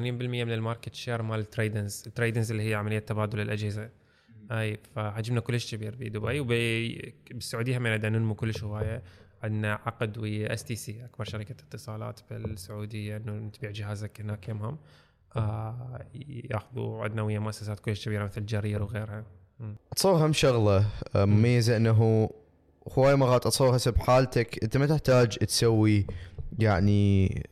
[0.46, 3.90] من ال market share مال ال trade-ins ال trade-ins اللي هي عملية تبادل الأجهزة.
[4.52, 9.02] أي فحجمنا كلش كبير بدبي وبالسعوديه هم بدنا ننمو كلش هواية
[9.44, 14.78] عندنا عقد ويا STC أكبر شركة اتصالات بالسعودية إنه تبيع جهازك هناك يمهم
[15.36, 16.06] آه
[16.52, 19.24] ياخذوا عندنا ويا مؤسسات كلش كبيرة مثل جرير وغيرها.
[19.92, 20.86] أتصور هم شغلة
[21.16, 22.30] آه، مميزة إنه
[22.98, 26.06] هواي مرات اتصور هسه بحالتك أنت ما تحتاج تسوي
[26.60, 27.44] يعني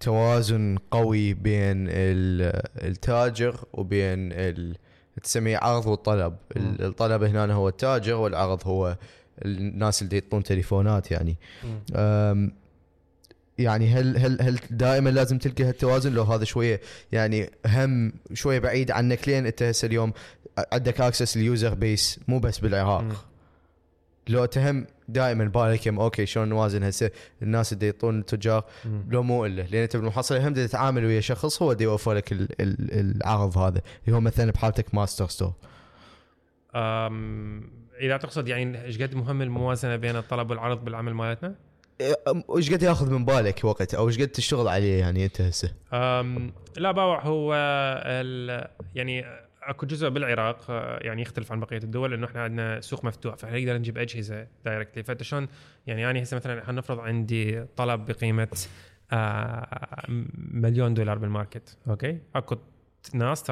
[0.00, 4.76] توازن قوي بين ال- التاجر وبين ال-
[5.24, 6.36] تسميه عرض والطلب.
[6.56, 8.96] ال- الطلب هنا هو التاجر والعرض هو
[9.44, 11.36] الناس اللي يعطون تليفونات يعني.
[13.58, 16.80] يعني هل هل هل دائما لازم تلقى هالتوازن؟ لو هذا شوية
[17.12, 20.12] يعني هم شوية بعيد عنك لين أنت هسه اليوم
[20.72, 23.24] عندك access ال user base مو بس بالعراق.
[24.28, 27.10] لو تهم دائما بالك يم أوكي شلون نوازن هسه؟
[27.42, 28.64] الناس اللي يعطون التجار.
[29.08, 29.62] لو مو إلا.
[29.62, 33.82] لأن انت بالمحصله هم تتعامل ويا شخص هو اللي يوفر لك ال- ال- العرض هذا
[34.04, 35.52] اللي هو مثلا بحالتك Master Store
[38.00, 41.54] إذا تقصد يعني إيش قد مهم الموازنة بين الطلب والعرض بالعمل مالتنا؟
[42.56, 45.72] إيش قد ياخذ من بالك وقت؟ أو إيش قد تشتغل عليه يعني أنت هسه؟
[46.76, 47.54] لا باوع هو
[48.94, 49.24] يعني
[49.66, 53.58] أكو جزء بالعراق آه، يعني يختلف عن بقية الدول لأنه إحنا عندنا سوق مفتوح فاحنا
[53.58, 55.48] نقدر نجيب أجهزة directly فأنت شلون
[55.86, 58.48] يعني أنا هسه مثلا خلينا نفرض عندي طلب بقيمة
[59.12, 60.04] آه
[60.52, 62.56] مليون دولار بال market أوكي؟ أكو
[63.14, 63.42] ناس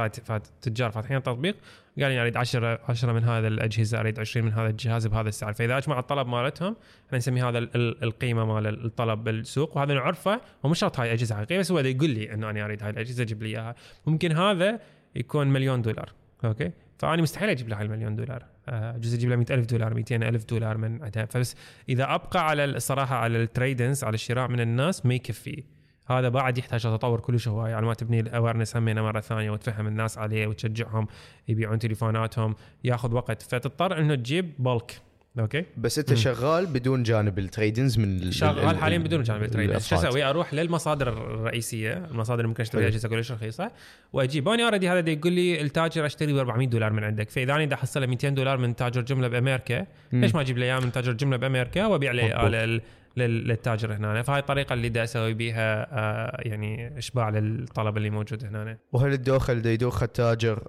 [0.63, 1.57] تجار فاتحين تطبيق
[2.01, 5.53] قال أريد 10 10 من هذا الأجهزة أريد 20 من هذا الجهاز بهذا السعر.
[5.53, 10.41] فإذا أجمع الطلب مالتهم إحنا نسمي هذا ال- ال- القيمة مال الطلب بالسوق وهذا نعرفه
[10.63, 13.43] ومش شرط هاي أجهزة حقيقية بس هو يقول لي إنه أنا أريد هاي الأجهزة جيب
[13.43, 13.75] لي إياها.
[14.07, 14.81] ممكن هذا
[15.17, 16.13] يكون مليون دولار.
[16.45, 18.45] أوكي؟ فأنا مستحيل أجيب له المليون دولار.
[18.69, 21.25] آه، جزء أجيب له 100000 دولار 200000 دولار من عندها.
[21.25, 21.57] فبس
[21.89, 25.65] إذا أبقى على الصراحه على ال trade-ins على الشراء من الناس ما يكفي.
[26.07, 27.75] هذا بعد يحتاج تطور كلش هواي.
[27.75, 31.07] على ما تبني ال awareness همينه مرة ثانية وتفهم الناس عليه وتشجعهم
[31.49, 32.55] يبيعون تليفوناتهم
[32.85, 33.43] ياخذ وقت.
[33.43, 35.03] فتضطر إنه تجيب bulk
[35.39, 35.65] أوكي.
[35.77, 39.43] بس أنت شغال بدون جانب ال trade-ins من ال- ال- شغال حاليا ال- بدون جانب
[39.43, 39.97] ال trade-ins شو.
[39.97, 41.93] أسوي؟ أروح للمصادر الرئيسية.
[42.11, 42.87] المصادر اللي ممكن اشتري.
[42.87, 43.71] اجهزه كلش رخيصة.
[44.13, 44.49] وأجيب.
[44.49, 47.31] أنا already هذا يقول لي التاجر أشتري ب 400 دولار من عندك.
[47.31, 50.93] فإذا أنا دا احصله 200 دولار من تاجر جملة بأمريكا ليش ما أجيب اياه من
[50.93, 52.81] تاجر جملة بأمريكا وأبيع لل-
[53.17, 58.79] للتاجر هنا؟ فهاي الطريقة اللي دا أسوي بيها آه، يعني إشباع للطلب اللي موجود هنا.
[58.93, 60.63] وهل الدوخه اللي يدوخها التاجر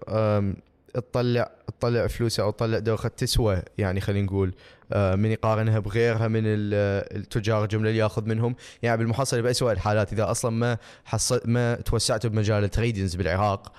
[0.93, 1.51] تطلع
[1.83, 4.53] تطلع فلوسه أو تطلع دوخة تسوى يعني خلينا نقول
[4.93, 8.55] أه، من يقارنها بغيرها من ال- التجار الجملة اللي يأخذ منهم.
[8.83, 13.71] يعني بالمحصله باسوء الحالات إذا أصلا ما حصل ما توسعتوا بمجال التريدنز بالعراق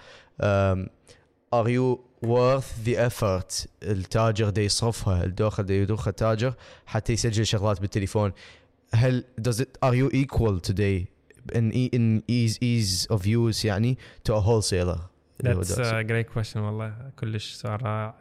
[1.55, 6.55] are you worth the effort التاجر دا يصرفها الدوخة دا يدوخها التاجر
[6.87, 8.33] حتى يسجل شغلات بالتليفون؟
[8.95, 11.07] هل does it are you equal today
[11.55, 13.99] in in ease ease of use يعني
[14.29, 14.99] to a wholesaler
[15.47, 17.11] هو That's a great question والله.
[17.18, 18.14] كلش سؤال رائع.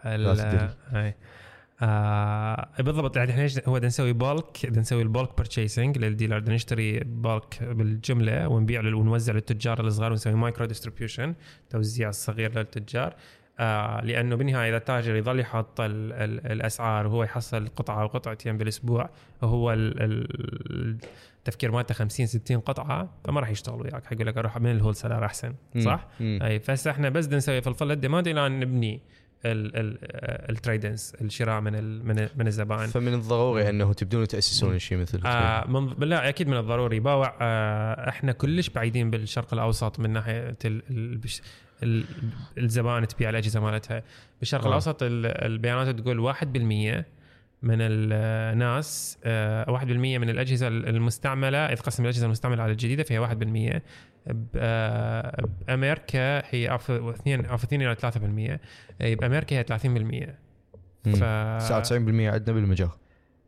[1.81, 3.17] آه بالضبط.
[3.17, 6.39] يعني إحنا هو بدنا نسوي bulk بدنا نسوي ال bulk purchasing لل dealer.
[6.39, 11.35] بدنا نشتري bulk بالجملة ونبيع ونوزع للتجار الصغار ونسوي micro distribution
[11.69, 13.15] توزيع صغير للتجار.
[13.59, 18.57] آه لأنه بالنهاية إذا التاجر يظل يحط ال ال الأسعار وهو يحصل قطعة أو قطعتين
[18.57, 19.09] بالأسبوع
[19.73, 20.97] ال ال
[21.47, 24.05] التفكير مالته 50 60 قطعة فما راح يشتغل وياك.
[24.05, 27.91] حيقول لك أروح من ال wholesaler أحسن صح؟ أي فهسه إحنا بس بدنا نسوي fulfill
[27.91, 29.01] ال demand إلى ان نبني
[29.45, 32.87] التريدنس الشراء من ال من, ال من الزبائن.
[32.87, 36.99] فمن الضروري إنه تبدون تأسسون شيء مثل آه من لا أكيد من الضروري.
[36.99, 41.41] باوع آه إحنا كلش بعيدين بالشرق الأوسط من ناحية ال ال بش-
[41.83, 42.05] ال
[42.57, 44.03] الزبائن تبيع الأجهزة مالتها.
[44.39, 44.67] بالشرق آه.
[44.67, 47.05] الأوسط ال- البيانات تقول 1%
[47.63, 53.81] من الناس آه 1% من الأجهزة المستعملة اذا قسم الأجهزة المستعملة على الجديدة فهي 1%
[54.27, 58.59] ب- آه، بامريكا هي أو في- اثنين أو في 2 إلى 3%
[59.01, 60.35] إي، بامريكا هي 30%
[61.03, 61.23] ف
[61.59, 62.89] 99% عندنا بالمجال.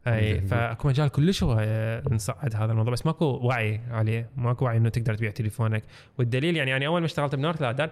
[0.07, 0.41] أي.
[0.41, 4.30] فاكو مجال كلش هو آه، نصعد هذا الموضوع بس ماكو وعي عليه.
[4.36, 5.84] ماكو وعي إنه تقدر تبيع تليفونك.
[6.18, 7.89] والدليل يعني أنا أول ما اشتغلت ب NorthLadder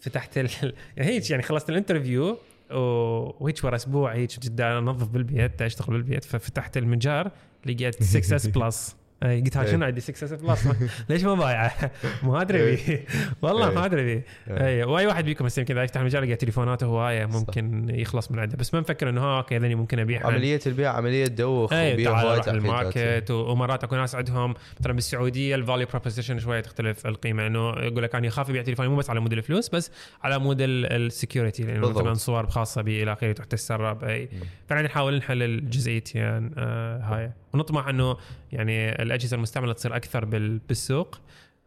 [0.00, 0.48] فتحت ال...
[0.96, 2.38] يعني هيك يعني خلصت ال interview
[2.70, 7.30] وهيك ورا أسبوع هيك جدا أنظف بالبيت أشتغل بالبيت ففتحت المتجر
[7.66, 9.70] لقيت 6S Plus قلت ها إيه.
[9.70, 10.68] شنو عندي 6S Plus
[11.08, 11.90] ليش ما بايعه؟
[12.22, 13.04] ما أدري بيه
[13.42, 13.84] والله ما إيه.
[13.84, 14.66] أدري بيه إيه.
[14.66, 18.38] اي وأي واحد بيكم هسه يمكن إذا يفتح المجال يلقى تليفوناته هوايه ممكن يخلص من
[18.38, 22.04] عنده بس ما نفكر إنه ها أوكي هذني ممكن ابيعها عملية البيع عملية دوخ اي
[22.04, 22.48] تعال روح.
[22.48, 27.70] ال market ومرات اكو ناس عندهم مثلا بالسعودية ال value proposition شوية تختلف القيمة إنه
[27.70, 29.90] يقول لك أنا اخاف ابيع تليفوني مو بس على مود الفلوس بس
[30.22, 31.90] على مود ال security لأنه.
[31.90, 34.28] مثلا صور خاصة بي إلى آخره تروح تتسرب اي
[34.68, 38.16] فإحنا نحاول نحل الجزئيتين آه هاي ونطمح أنه
[38.52, 41.18] يعني الأجهزة المستعملة تصير أكثر بال- بالسوق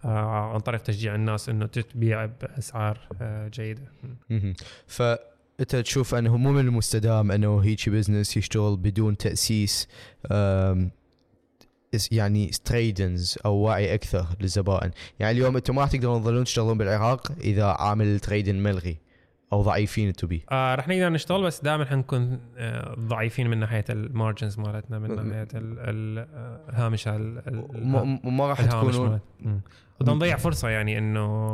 [0.06, 3.82] آه عن طريق تشجيع الناس أنه تبيع بأسعار آه جيدة.
[4.30, 4.54] مهم.
[4.88, 9.88] فانت تشوف أنه مو من المستدام أنه هيجي business يشتغل بدون تأسيس
[12.12, 14.92] يعني trade-ins أو وعي أكثر للزبائن.
[15.20, 18.98] يعني اليوم أنتم ما راح تقدرون تظلون تشتغلون بالعراق إذا عامل ال trade-in ملغي.
[19.54, 23.86] أو ضعيفين أنتم بيه آه رح نقدر نشتغل بس دائما حنكون آه ضعيفين من ناحية
[23.90, 28.60] ال margins مالتنا من ناحية ال- ال- آه، الهامش ال- ال- م- م- ما راح.
[29.42, 29.62] مم.
[30.02, 31.54] وده نضيع فرصة يعني إنه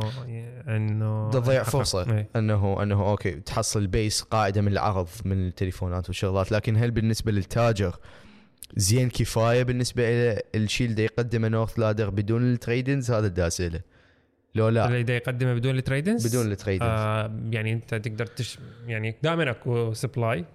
[0.67, 2.13] إنه تضيع فرصة.
[2.13, 2.29] إيه.
[2.35, 6.51] إنه إنه أوكي تحصل base قاعدة من العرض من التليفونات والشغلات.
[6.51, 7.95] لكن هل بالنسبة للتاجر
[8.75, 13.79] زين كفاية بالنسبة إلى الشيء اللي يقدمه NorthLadder بدون ال trade-ins هذا الداسله
[14.55, 14.87] لو لا.
[14.87, 19.15] اللي دا يقدمه بدون ال trade-ins بدون ال trade-ins آه يعني أنت تقدر تش يعني
[19.23, 20.45] دائما أكو supply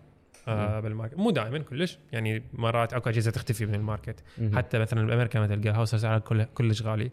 [0.48, 1.98] آه بال market مو دائما كلش.
[2.12, 4.22] يعني مرات أكو أجهزة تختفي من ال market.
[4.38, 4.56] مهم.
[4.56, 7.10] حتى مثلا بأمريكا مثل تلقى هاوس سعرها كل كلش غالي.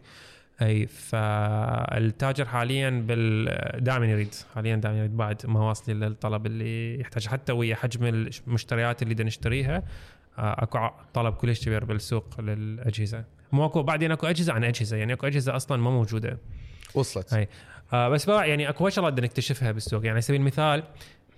[0.62, 3.44] أي فالتاجر حاليا بال
[3.84, 8.04] دائما يريد حاليا دائما يريد بعد ما واصل للطلب اللي يحتاج حتى ويا حجم
[8.46, 9.82] المشتريات اللي بدنا نشتريها
[10.38, 13.24] أكو ع- طلب كلش كبير بالسوق للأجهزة.
[13.52, 16.38] مو اكو بعدين أكو أجهزة عن أجهزة يعني أكو أجهزة أصلا ما موجودة.
[16.94, 17.32] وصلت.
[17.34, 17.48] أي.
[17.92, 20.82] آه بس بقى يعني أكو شغلات بدنا نكتشفها بالسوق؟ يعني على سبيل المثال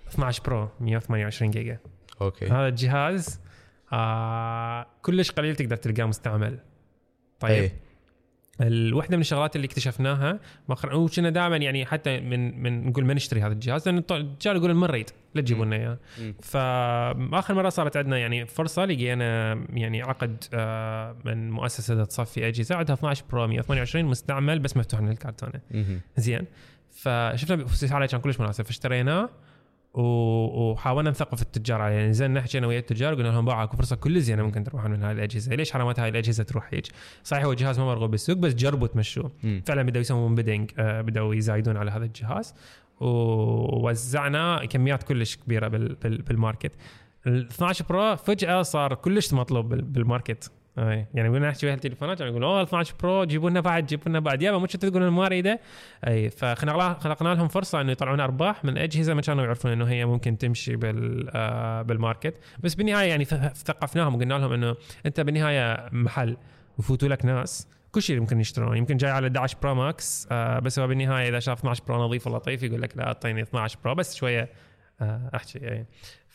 [0.09, 1.77] 12 برو 128 جيجا.
[2.21, 2.45] أوكي.
[2.47, 3.41] هذا الجهاز
[3.93, 6.59] آه كلش قليل تقدر تلقاه مستعمل.
[7.39, 7.51] طيب.
[7.51, 7.88] إيه.
[8.61, 13.41] الوحده من الشغلات اللي اكتشفناها مؤخرا وكنا دائما يعني حتى من من نقول ما نشتري
[13.41, 15.97] هذا الجهاز لأن الرجال يقول ما نريد لا تجيبوا لنا إياه.
[16.41, 22.95] فآخر مرة صارت عندنا يعني فرصة لقينا يعني عقد آه، من مؤسسة تصفي أجهزة عندها
[22.95, 25.59] 12 برو 128 مستعمل بس مفتوح من الكرتونه.
[26.17, 26.45] زين.
[26.91, 29.29] فشفنا عليه كان كلش مناسب فاشتريناه.
[29.93, 34.43] وحاولنا نثقف التجار عليه يعني نزلنا حكينا ويا التجار قلنا لهم باعوا فرصه كل زينة
[34.43, 35.55] ممكن تروحون من هاي الأجهزة.
[35.55, 36.85] ليش حرامات هاي الأجهزة تروح هيك؟
[37.23, 39.31] صحيح هو جهاز ما مرغوب بالسوق بس جربوا تمشوه.
[39.65, 42.53] فعلا بدأوا يسوون بيدنج آه، بدأوا يزايدون على هذا الجهاز.
[42.99, 46.71] ووزعنا كميات كلش كبيرة بال- بال- بالماركت.
[47.27, 50.51] ال 12 برو فجأة صار كلش مطلوب بال- بالماركت.
[51.13, 54.19] يعني قلنا نحكي ويا التليفونات يعني يقول أوه 12 برو جيبوا لنا بعد جيبوا لنا
[54.19, 54.41] بعد.
[54.41, 55.59] يابا مو تقولون ما اريده
[56.07, 60.05] أي فخلقنا خلقنا لهم فرصة إنه يطلعون أرباح من اجهزه ما كانوا يعرفون إنه هي
[60.05, 62.33] ممكن تمشي بال آه، بالماركت.
[62.63, 64.75] بس بالنهاية يعني ثقفناهم وقلنا لهم إنه
[65.05, 66.37] أنت بالنهاية محل
[66.77, 67.67] وفوتوا لك ناس.
[67.91, 68.77] كل شيء يمكن يشترون.
[68.77, 72.27] يمكن جاي على 11 برو ماكس آه بس هو بالنهاية إذا شاف 12 برو نظيف
[72.27, 73.95] ولطيف يقول لك لا اعطيني 12 برو.
[73.95, 74.49] بس شوية
[75.01, 75.85] آه أحكي يعني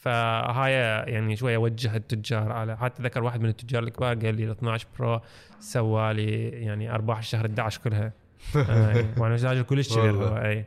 [0.04, 0.72] فهاي
[1.12, 4.86] يعني شوية وجه التجار على حتى ذكر واحد من التجار الكبار قال لي ال 12
[4.98, 5.20] برو
[5.60, 8.12] سوى لي يعني أرباح الشهر 11 كلها.
[8.56, 10.64] آه وأنا تاجر كلش كبير أي.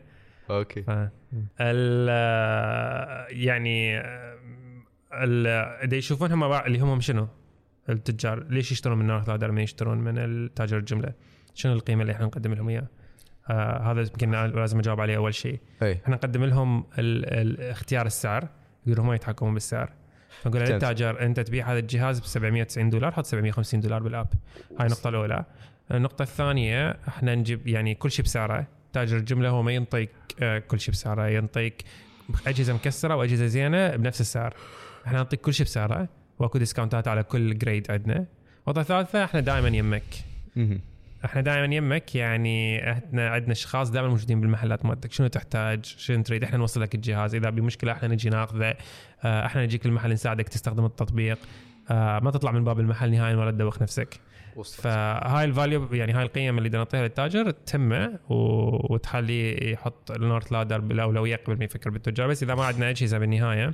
[0.49, 0.81] أوكي.
[0.81, 0.89] ف
[1.61, 2.09] ال
[3.29, 4.01] يعني
[5.13, 7.27] ال يشوفون هم اللي هم شنو؟
[7.89, 8.43] التجار.
[8.49, 11.13] ليش يشترون من نورث لادر ما يشترون من التاجر الجملة.
[11.53, 12.87] شنو القيمة اللي إحنا نقدم لهم إياها؟
[13.49, 15.59] آه هذا يمكن لازم أجاوب عليه أول شيء.
[15.81, 18.47] إحنا نقدم لهم ال ال اختيار السعر.
[18.87, 19.93] يقولوا هم يتحكمون بالسعر.
[20.41, 20.61] فنقول.
[20.61, 24.27] للتاجر أنت تبيع هذا الجهاز ب 790 دولار؟ حط 750 دولار بالأب.
[24.79, 25.45] هاي النقطه الأولى.
[25.91, 28.67] النقطة الثانية إحنا نجيب يعني كل شيء بسعره.
[28.93, 30.09] تاجر الجمله هو ما ينطيك
[30.41, 31.27] آه، كل شيء بسعره.
[31.27, 31.83] ينطيك
[32.47, 34.53] أجهزة مكسرة وأجهزة زينة بنفس السعر.
[35.07, 36.07] إحنا نعطيك كل شيء بسعره.
[36.39, 38.25] وأكو ديسكاونتات على كل جريد عندنا.
[38.67, 40.03] النقطه الثالثه إحنا دائما يمك.
[41.27, 45.11] إحنا دائما يمك يعني إحنا عندنا أشخاص دائما موجودين بالمحلات مالتك.
[45.11, 47.35] شنو تحتاج؟ شنو تريد؟ إحنا نوصل لك الجهاز.
[47.35, 48.75] إذا بمشكلة إحنا نجي ناخذه.
[49.23, 51.37] آه، إحنا نجيك المحل نساعدك تستخدم التطبيق.
[51.91, 54.19] آه، ما تطلع من باب المحل نهائيا ولا تدوخ نفسك.
[54.55, 54.81] وصلت.
[54.81, 61.57] فهاي الفاليو يعني هاي القيم اللي نعطيها للتاجر تهمه وتخليه يحط النورث لادر بالأولوية قبل
[61.57, 62.27] ما يفكر بالتجار.
[62.27, 63.73] بس إذا ما عندنا اجهزه بالنهاية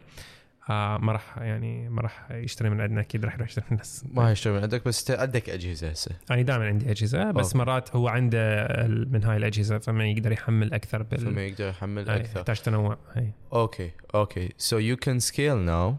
[0.70, 4.06] آه ما راح يعني ما راح يشتري من عندنا أكيد راح يروح يشتري من الناس.
[4.12, 6.12] ما يشتغل من عندك بس عندك أجهزة هسه.
[6.32, 7.58] أنا دائما عندي أجهزة بس أوكي.
[7.58, 8.68] مرات هو عنده
[9.12, 12.40] من هاي الأجهزة فما يقدر يحمل أكثر فما بال يقدر يحمل أكثر.
[12.40, 14.50] يحتاج تنوع اي أوكي أوكي.
[14.58, 15.96] سو يو كان سكيل ناو.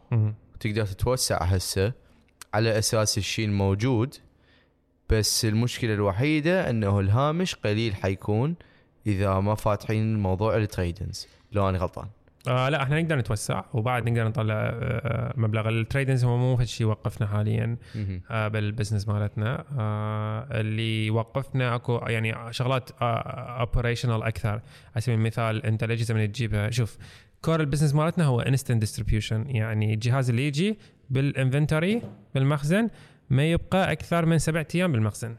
[0.61, 1.93] تقدر تتوسع هسه.
[2.55, 4.15] على أساس الشيء الموجود
[5.11, 8.55] بس المشكلة الوحيدة إنه الهامش قليل حيكون
[9.07, 11.29] إذا ما فاتحين موضوع التريدنز.
[11.53, 12.09] لو أنا غلطان.
[12.49, 15.69] آه لا إحنا نقدر نتوسع وبعد نقدر نطلع آه مبلغ.
[15.69, 17.77] التريدنز هو مو شيء يوقفنا حاليا.
[18.31, 19.65] آه بالبزنس مالتنا.
[19.79, 24.51] آه اللي وقفنا اكو يعني شغلات اوبريشنال أكثر.
[24.95, 26.99] على سبيل المثال انت الاجهزه من تجيبها؟ شوف
[27.43, 30.79] كور البزنس مالتنا هو انستنت ديستريبيوشن يعني الجهاز اللي يجي
[31.11, 32.03] بالإنفنتوري
[32.35, 32.91] بالمخزن
[33.31, 35.37] ما يبقى أكثر من سبعة أيام بالمخزن.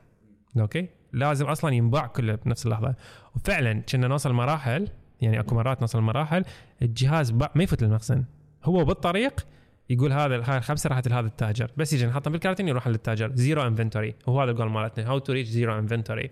[0.60, 2.96] أوكي؟ لازم أصلا ينباع كله بنفس اللحظة.
[3.36, 4.88] وفعلا كنا نوصل مراحل
[5.22, 6.46] يعني أكو مرات نوصل مراحل
[6.82, 8.24] الجهاز ما يفوت للمخزن.
[8.64, 9.46] هو بالطريق
[9.90, 11.72] يقول هذا هاي الخمسة راحت لهذا التاجر.
[11.78, 13.32] بس يجي نحطهم بالكارتين يروح للتاجر.
[13.36, 15.10] زيرو انفنتوري وهو هذا الجول مالتنا.
[15.10, 16.30] هاو تو ريتش زيرو انفنتوري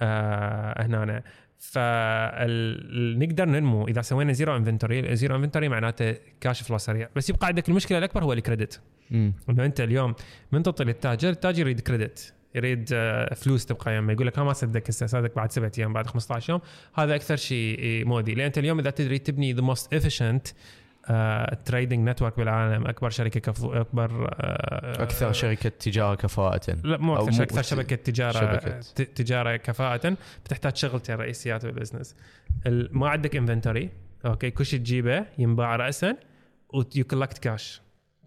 [0.00, 1.22] هنا
[1.58, 3.88] فنقدر ننمو.
[3.88, 7.08] إذا سوينا زيرو انفنتوري زيرو انفنتوري معناته كاش فلو سريع.
[7.16, 8.80] بس يبقى عندك المشكلة الأكبر هو الكريدت.
[9.12, 10.14] إنه أنت اليوم
[10.52, 14.52] من تعطي للتاجر التاجر يريد كريدت يريد آه، فلوس تبقى يمه يقول لك ها ما
[14.52, 16.60] صدق هسه بعد سبعة أيام بعد 15 يوم
[16.94, 20.52] هذا أكثر شيء إيه، مودي لأن أنت اليوم إذا تريد تبني ذا موست efficient
[21.64, 26.76] تريدنج نتورك بالعالم أكبر شركة كفو أكبر آه، أكثر شركة تجارة كفاءة.
[26.84, 28.80] لا مو أكثر شركة أكثر شبكة تجارة شبكة.
[28.80, 30.16] ت- تجارة كفاءة.
[30.44, 32.16] بتحتاج شغلتين رئيسيات بالبزنس.
[32.66, 33.90] ال- ما عندك انفنتوري
[34.26, 36.16] أوكي؟ كل شيء تجيبه ينباع راسا
[36.74, 37.82] ويو كولكت كاش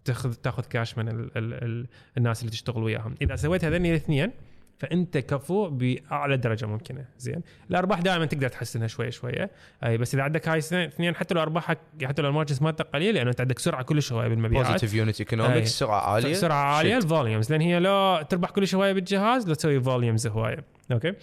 [0.06, 1.88] تاخذ تاخذ كاش من ال ال ال
[2.18, 3.15] الناس اللي تشتغل وياهم.
[3.22, 4.32] إذا سويت هذين الاثنين
[4.80, 7.06] فأنت كفو بأعلى درجة ممكنة.
[7.18, 9.52] زين؟ الأرباح دائما تقدر تحسنها شوي شوية.
[9.84, 13.30] أي بس إذا عندك هاي الاثنين حتى لو ارباحك حتى لو المارجنز مالتك قليل لأنه
[13.30, 14.65] أنت عندك سرعة كلش هوايه بالمبيعات.
[14.65, 15.19] بوزيتيف يونت.
[15.19, 16.34] ايكونومكس سرعة عالية.
[16.34, 16.98] سرعة عالية.
[16.98, 20.64] الفوليومز لأن هي لو تربح كل هوايه بالجهاز لو تسوي فوليومز هواية.
[20.91, 21.14] أوكي؟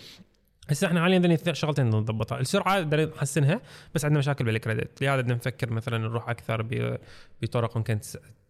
[0.70, 3.60] هسه إحنا حاليا اثنين- شغلتين بدنا نضبطها السرعة بدنا نحسنها
[3.94, 5.02] بس عندنا مشاكل بالكريدت.
[5.02, 6.66] لهذا بدنا نفكر مثلا نروح أكثر
[7.42, 7.98] بطرق ممكن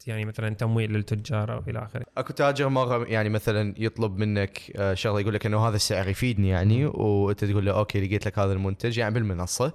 [0.07, 2.05] يعني مثلا تمويل للتجار أو إلى آخره.
[2.16, 6.49] أكو تاجر مرة يعني مثلا يطلب منك آه، شغلة يقول لك إنه هذا السعر يفيدني
[6.49, 9.73] يعني وأنت تقول له أوكي لقيت لك هذا المنتج يعني بالمنصة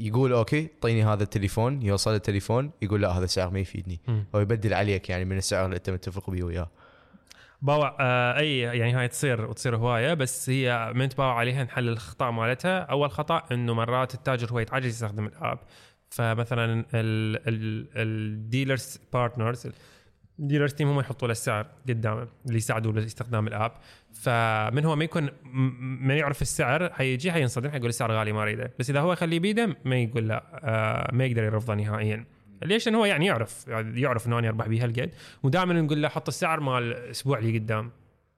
[0.00, 4.00] يقول أوكي اعطيني هذا التليفون يوصل التليفون يقول لا هذا السعر ما يفيدني.
[4.34, 6.70] أو يبدل عليك يعني من السعر اللي أنت متفق به وياه.
[7.64, 12.30] باوع آه أي يعني هاي تصير وتصير هواية بس هي من تباوع عليها نحل الاخطاء
[12.30, 12.78] مالتها.
[12.78, 15.58] أول خطأ إنه مرات التاجر هو يتعجز يستخدم الآب.
[16.10, 16.84] فمثلا
[17.96, 19.68] الديلرز بارتنرز
[20.38, 23.72] الديلرز تيم هم يحطوا له السعر قدامه اللي يساعدوه لاستخدام الآب.
[24.12, 25.28] فمن هو ما يكون
[26.00, 28.72] ما يعرف السعر حيجي حينصدم حيقول السعر غالي ما أريده.
[28.78, 32.24] بس إذا هو يخليه بيده ما يقول لا آه ما يقدر يرفضه نهائيا.
[32.64, 35.10] ليش؟ لأنه هو يعني يعرف يعني يعرف إنه أنا أربح بها هالقد.
[35.42, 37.90] ودائما نقول له حط السعر مال الأسبوع اللي قدام.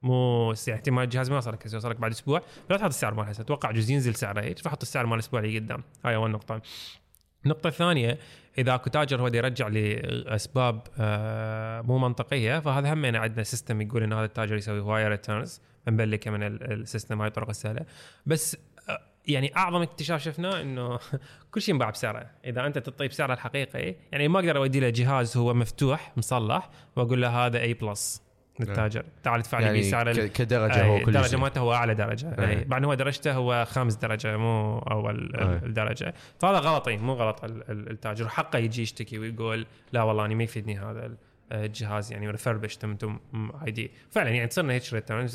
[0.02, 2.42] مو يعني احتمال الجهاز ما يوصلك يوصلك بعد أسبوع.
[2.70, 5.58] لا تحط السعر مال هسه أتوقع جزء ينزل سعره هيك فحط السعر مال الأسبوع اللي
[5.58, 5.82] قدام.
[6.04, 6.60] هاي أول نقطة.
[7.44, 8.18] النقطة الثانية
[8.58, 14.12] إذا أكو تاجر هو يرجع لأسباب آه، مو منطقية فهذا هم عندنا سيستم يقول إن
[14.12, 17.80] هذا التاجر يسوي هواية ريتيرنز مبلكة من ال- السيستم هاي الطرق السهلة.
[18.26, 18.56] بس
[19.26, 20.98] يعني أعظم اكتشاف شفناه إنه
[21.52, 22.26] كل شيء ينباع بسعره.
[22.44, 27.22] إذا أنت تعطيه بسعره الحقيقي يعني ما أقدر أودي له جهاز هو مفتوح مصلح وأقول
[27.22, 28.22] له هذا أي plus
[28.60, 29.04] للتاجر.
[29.22, 31.38] تعال ادفع لي يعني ال- ك- كدرجة هو أي، كل شيء.
[31.38, 32.36] مالته هو أعلى درجة.
[32.38, 32.50] أي.
[32.58, 35.42] اي بعد هو درجته هو خامس درجة مو أول أي.
[35.44, 36.14] ال- الدرجة.
[36.40, 38.28] فهذا غلطي مو غلط ال- ال- التاجر.
[38.28, 41.16] حقه يجي يشتكي ويقول لا والله أنا ما يفيدني هذا
[41.52, 43.18] ال- الجهاز يعني refurbished أنتم
[43.66, 44.82] اي دي فعلا يعني تصير هيك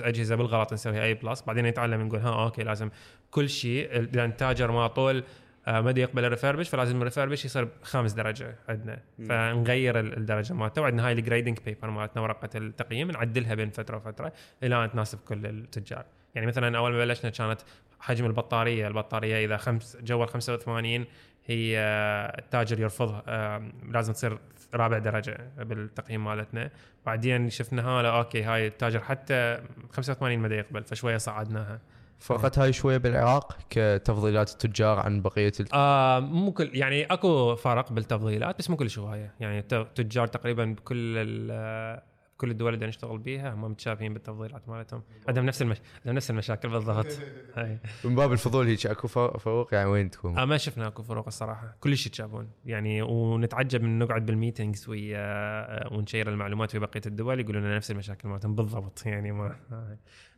[0.01, 2.89] أجهزة بالغلط نسويها اي بس بعدين نتعلم نقول ها أوكي لازم
[3.31, 5.23] كل شيء إذا التاجر ما طول
[5.67, 8.99] آه، ما يقبل ال refurbished فلازم الريفربش يصير خامس درجة عندنا.
[9.27, 10.81] فنغير ال- الدرجة مالته.
[10.81, 14.33] وعندنا هاي ال grading paper مالتنا ورقة التقييم نعدلها بين فترة وفترة
[14.63, 16.05] إلى أن تناسب كل التجار.
[16.35, 17.61] يعني مثلا أول ما بلشنا كانت
[17.99, 21.05] حجم البطارية البطارية إذا خمس جوا ال 85
[21.45, 24.37] هي آه، التاجر يرفضها آه، لازم تصير
[24.75, 26.69] رابع درجة بالتقييم مالتنا.
[27.05, 29.61] بعدين شفناها لا أوكي هاي التاجر حتى
[29.91, 31.79] 85 ما دا يقبل فشوية صعدناها.
[32.19, 35.65] فرقت هاي شوية بالعراق كتفضيلات التجار عن بقية ال...
[35.73, 39.31] آه مو كل يعني أكو فرق بالتفضيلات بس مو كل شوية.
[39.39, 42.01] يعني الت- تجار تقريبا بكل ال-
[42.41, 45.03] كل الدول اللي نشتغل بيها هم متشابهين بالتفضيلات مالتهم.
[45.27, 45.77] عندهم نفس المش...
[45.99, 47.07] عندهم نفس المشاكل بالضبط.
[47.55, 47.77] هاي.
[48.05, 51.27] من باب الفضول هيك أكو ف- فروق يعني وين تكون؟ آه ما شفنا أكو فروق
[51.27, 51.75] الصراحة.
[51.79, 52.49] كل شيء يتشابهون.
[52.65, 57.91] يعني ونتعجب من نقعد بالميتينجز ويا آه، ونشير المعلومات في بقية الدول يقولون لنا نفس
[57.91, 58.55] المشاكل مالتهم.
[58.55, 59.05] بالضبط.
[59.05, 59.55] يعني ما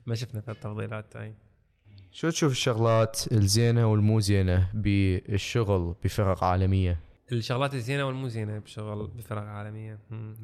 [0.05, 1.33] ما شفنا في التفضيلات هاي
[2.11, 6.99] شو تشوف الشغلات الزينة والمو زينة بالشغل بفرق عالمية؟
[7.31, 9.99] الشغلات الزينة والمو زينة بشغل بفرق عالمية.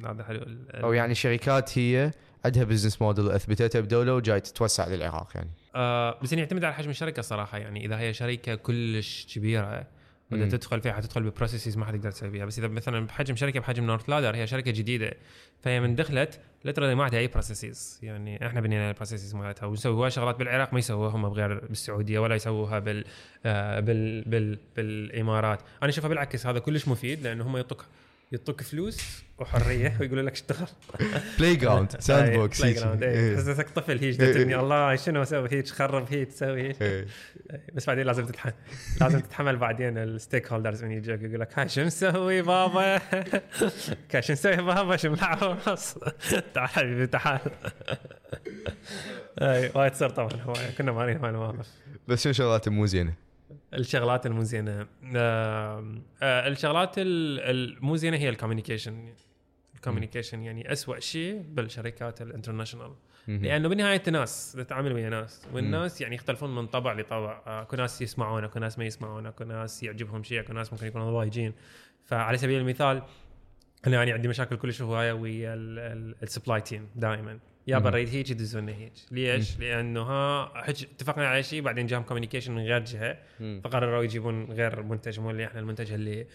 [0.06, 0.46] هذا حلو.
[0.74, 2.12] أو يعني شركات هي
[2.46, 5.50] عندها business model اثبتتها بدولة وجاي تتوسع للعراق يعني.
[5.76, 7.86] آه بس يعني يعتمد على حجم الشركة صراحة يعني.
[7.86, 9.88] إذا هي شركة كلش كبيرة
[10.32, 12.46] وإذا تدخل فيها حتدخل ب processes ما حتقدر تسوي فيها.
[12.46, 15.14] بس إذا مثلا بحجم شركة بحجم NorthLadder هي شركة جديدة
[15.62, 19.66] فهي من دخلت لترى ما عندها أي processes يعني إحنا بنينا ال processes مالتها.
[19.66, 23.06] ونسوي هواي شغلات بالعراق ما يسووها هم بغير بالسعودية ولا يسووها بال
[23.46, 25.62] آه بال بال بالإمارات.
[25.84, 27.86] أنا أشوفها بالعكس هذا كلش مفيد لأنه هم يعطوك
[28.32, 30.68] يعطوك فلوس وحرية ويقولوا لك اشتغل.
[31.40, 33.36] playground sandbox playground إيه.
[33.36, 36.82] تحس نفسك طفل هيك تبني الله شنو أسوي هيك؟ خرب هيك تسوي هيك.
[36.82, 37.06] إيه.
[37.76, 38.54] بس بعدين لازم تتحمل
[39.02, 43.00] لازم تتحمل بعدين ال stakeholders من يجوك يقول لك هاي شو نسوي بابا؟
[44.20, 45.60] شو نسوي بابا؟ شو نلعب
[46.54, 47.40] تعال حبيبي تعال.
[49.42, 50.30] أي وايد تصير طبعا
[50.78, 51.68] كنا مارين هاي المواقف
[52.08, 53.29] بس شو شغلات مو زينه؟
[53.74, 55.84] الشغلات المو زينه آه،
[56.24, 59.14] الشغلات ال- المو زينه هي ال communication.
[59.76, 62.94] ال communication يعني أسوأ شيء بالشركات ال international.
[63.28, 67.42] لأنه بالنهاية ناس تتعامل ويا ناس والناس يعني يختلفون من طبع لطبع.
[67.48, 70.88] آه، اكو ناس يسمعون اكو ناس ما يسمعون اكو ناس يعجبهم شيء اكو ناس ممكن
[70.88, 71.54] يكونوا ضايجين.
[72.06, 73.02] فعلى سبيل المثال
[73.88, 75.54] أنا يعني عندي مشاكل كلش هواية ويا
[76.24, 77.40] ال supply team دائما.
[77.70, 77.84] يا مم.
[77.84, 82.56] بريد هيك يدزون لنا هيك ليش؟ لأنه ها حج اتفقنا على شيء بعدين جاهم communication
[82.56, 83.18] من غير جهة.
[83.64, 86.28] فقرروا يجيبون غير منتج مو اللي إحنا المنتج اللي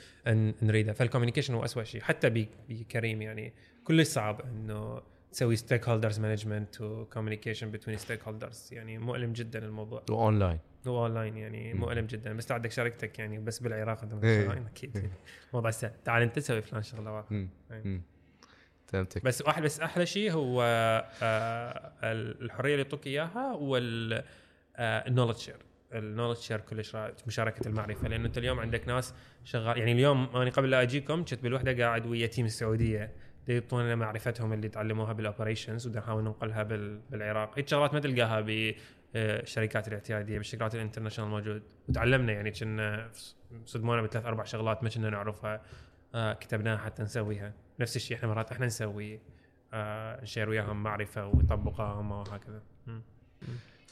[0.63, 0.93] نريده.
[0.93, 2.01] فال communication هو اسوء شيء.
[2.01, 3.53] حتى بكريم يعني
[3.85, 5.03] كلش صعب إنه
[5.33, 10.03] تسوي stakeholders management و communication بين stakeholders يعني مؤلم جدا الموضوع.
[10.11, 11.75] واونلاين هو اونلاين يعني.
[11.75, 12.33] مؤلم جدا.
[12.33, 14.41] بس عندك شركتك يعني بس بالعراق انت إيه.
[14.43, 15.11] اونلاين أكيد.
[15.55, 15.93] موضوع سهل.
[16.05, 17.49] تعال أنت تسوي فلان شغلة واحد.
[18.95, 19.25] فهمتك.
[19.25, 20.63] بس واحد بس أحلى شيء هو
[21.23, 25.57] آه، الحرية اللي يعطوك إياها وال knowledge share
[25.95, 26.97] ال knowledge share كلش
[27.27, 28.09] مشاركة المعرفة.
[28.09, 29.15] لأنه أنت اليوم عندك ناس
[29.45, 33.13] شغال يعني اليوم أنا قبل لا أجيكم كنت بالوحدة قاعد ويا team السعودية.
[33.47, 37.59] دي يعطونا معرفتهم اللي تعلموها بال operations ودا نحاول ننقلها بال- بالعراق.
[37.59, 38.41] هيك شغلات ما تلقاها
[39.15, 41.63] بالشركات الاعتيادية بالشركات ال international موجود.
[41.89, 43.11] وتعلمنا يعني كنا
[43.65, 45.61] صدمونا بثلاث أربع شغلات ما كنا نعرفها.
[46.15, 49.21] آه كتبناها حتى نسويها نفس الشيء إحنا مرات إحنا نسوي
[49.73, 52.63] آه نشير وياهم معرفة ويطبقوها هم وهكذا.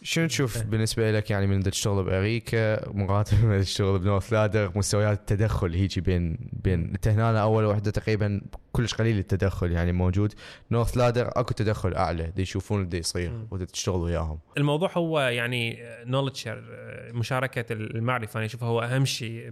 [0.02, 5.74] شنو تشوف بالنسبة لك يعني من تشتغل بأمريكا مقارنه من تشتغل بنورث لادر مستويات التدخل
[5.74, 8.40] هيجي بين بين انت هنا أول وحدة تقريبا
[8.72, 10.34] كلش قليل التدخل يعني موجود.
[10.70, 13.32] نورث لادر اكو تدخل اعلى دي يشوفون اللي يصير.
[13.50, 14.38] وتشتغل وياهم.
[14.58, 16.64] الموضوع هو يعني knowledge share
[17.14, 18.38] مشاركة المعرفة.
[18.38, 19.48] أنا أشوفه هو أهم شيء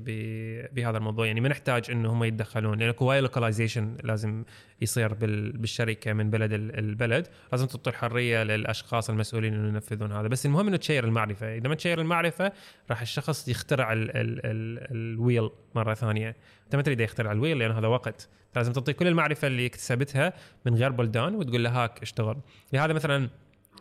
[0.72, 1.26] بهذا الموضوع.
[1.26, 4.44] يعني ما نحتاج انه هم يتدخلون لأن أكو هواي localization لازم
[4.80, 7.26] يصير بال- بالشركة من بلد ال- البلد.
[7.52, 10.28] لازم تعطي الحريه للأشخاص المسؤولين إنه ينفذون هذا.
[10.28, 11.56] بس المهم إنه ت share المعرفة.
[11.56, 12.52] إذا ما ت share المعرفة
[12.90, 16.36] راح الشخص يخترع ال ال ال ال wheel مرة ثانية.
[16.70, 18.28] أنت ما تريد يخترع ال wheel لأن هذا وقت.
[18.56, 20.32] لازم تعطي كل المعرفة اللي اكتسبتها
[20.66, 22.36] من غير بلدان وتقول له هاك اشتغل.
[22.72, 23.28] لهذا مثلا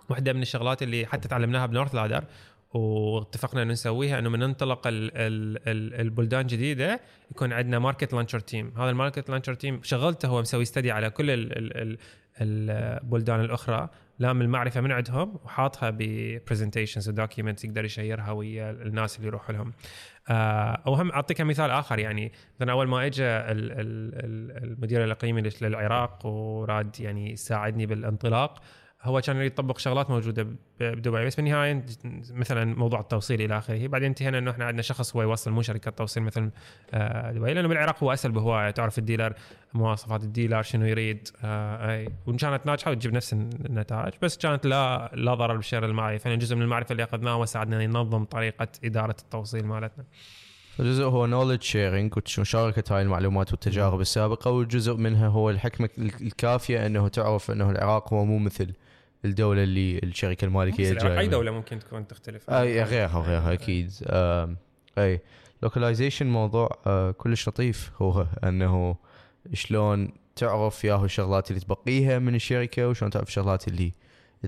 [0.10, 2.24] واحدة من الشغلات اللي حتى تعلمناها ب NorthLadder.
[2.74, 7.00] واتفقنا إنه نسويها إنه من ننطلق ال ال ال البلدان جديدة
[7.32, 11.10] يكون عندنا market launcher team هذا ال market launcher team شغلته هو مسوي study على
[11.10, 11.98] كل ال ال ال
[12.42, 13.90] البلدان الأخرى
[14.20, 19.16] لام المعرفة من عندهم وحاطها ب presentations و documents يقدر ي share ها ويا الناس
[19.18, 19.74] اللي يروحوا لهم.
[20.30, 25.04] آه، أو هم أعطيك مثال آخر يعني مثلا أول ما اجى ال- ال- ال- المدير
[25.04, 28.62] الإقليمي لل- للعراق وراد يعني يساعدني بالانطلاق
[29.04, 30.48] هو كان يريد يطبق شغلات موجودة
[30.80, 31.86] بدبي بس بالنهاية
[32.32, 33.88] مثلا موضوع التوصيل إلى آخره.
[33.88, 36.50] بعدين انتهينا إنه إحنا عندنا شخص هو يوصل مو شركة توصيل مثل
[36.94, 37.54] آه، دبي.
[37.54, 38.72] لأنه بالعراق هو أسهل بهواية.
[38.72, 39.34] تعرف ال dealer
[39.74, 42.10] مواصفات ال dealer شنو يريد آه، أي.
[42.28, 46.40] وإن كانت ناجحة وتجيب نفس النتائج بس كانت لا لا ضرر بال share المعرفي فإن
[46.40, 50.06] جزء من المعرفة اللي اخذناها وساعدنا ننظم طريقة إدارة التوصيل مالتنا.
[50.80, 57.08] جزء هو knowledge sharing ومشاركة هاي المعلومات والتجارب السابقة والجزء منها هو الحكمة الكافية إنه
[57.08, 58.74] تعرف إنه العراق هو مو مثل
[59.26, 60.00] الدولة اللي
[60.92, 61.28] بس العراق جاية أي.
[61.28, 62.50] دولة ممكن تكون تختلف.
[62.50, 63.92] أي غيرها وغيرها أكيد.
[64.98, 65.22] أي.
[65.64, 68.96] localization موضوع آه، كلش لطيف هو أنه
[69.54, 73.94] شلون تعرف ياهو الشغلات اللي تبقيها من الشركة وشلون تعرف الشغلات اللي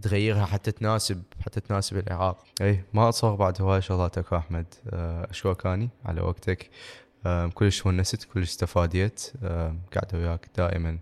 [0.01, 2.43] تغيرها حتى تناسب حتى تناسب العراق.
[2.61, 4.65] أي ما اتصور بعد هواي شغلات اكو أحمد.
[4.89, 6.69] آه، اشكرك أني على وقتك.
[7.53, 9.31] كلش ونست كلش استفاديت.
[9.93, 10.99] قاعدة وياك دائما.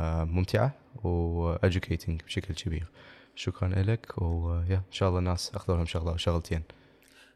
[0.00, 0.74] ممتعة.
[1.06, 2.86] وادوكيتنج بشكل كبير.
[3.34, 6.62] شكرا لك ويا إن شاء الله الناس اخذوا لهم شغله شغلتين.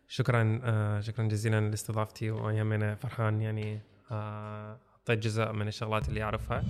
[0.08, 3.80] شكرا آه شكرا جزيلا لاستضافتي ويمنا فرحان يعني
[4.10, 6.62] آه، أعطيت جزء من الشغلات اللي أعرفها.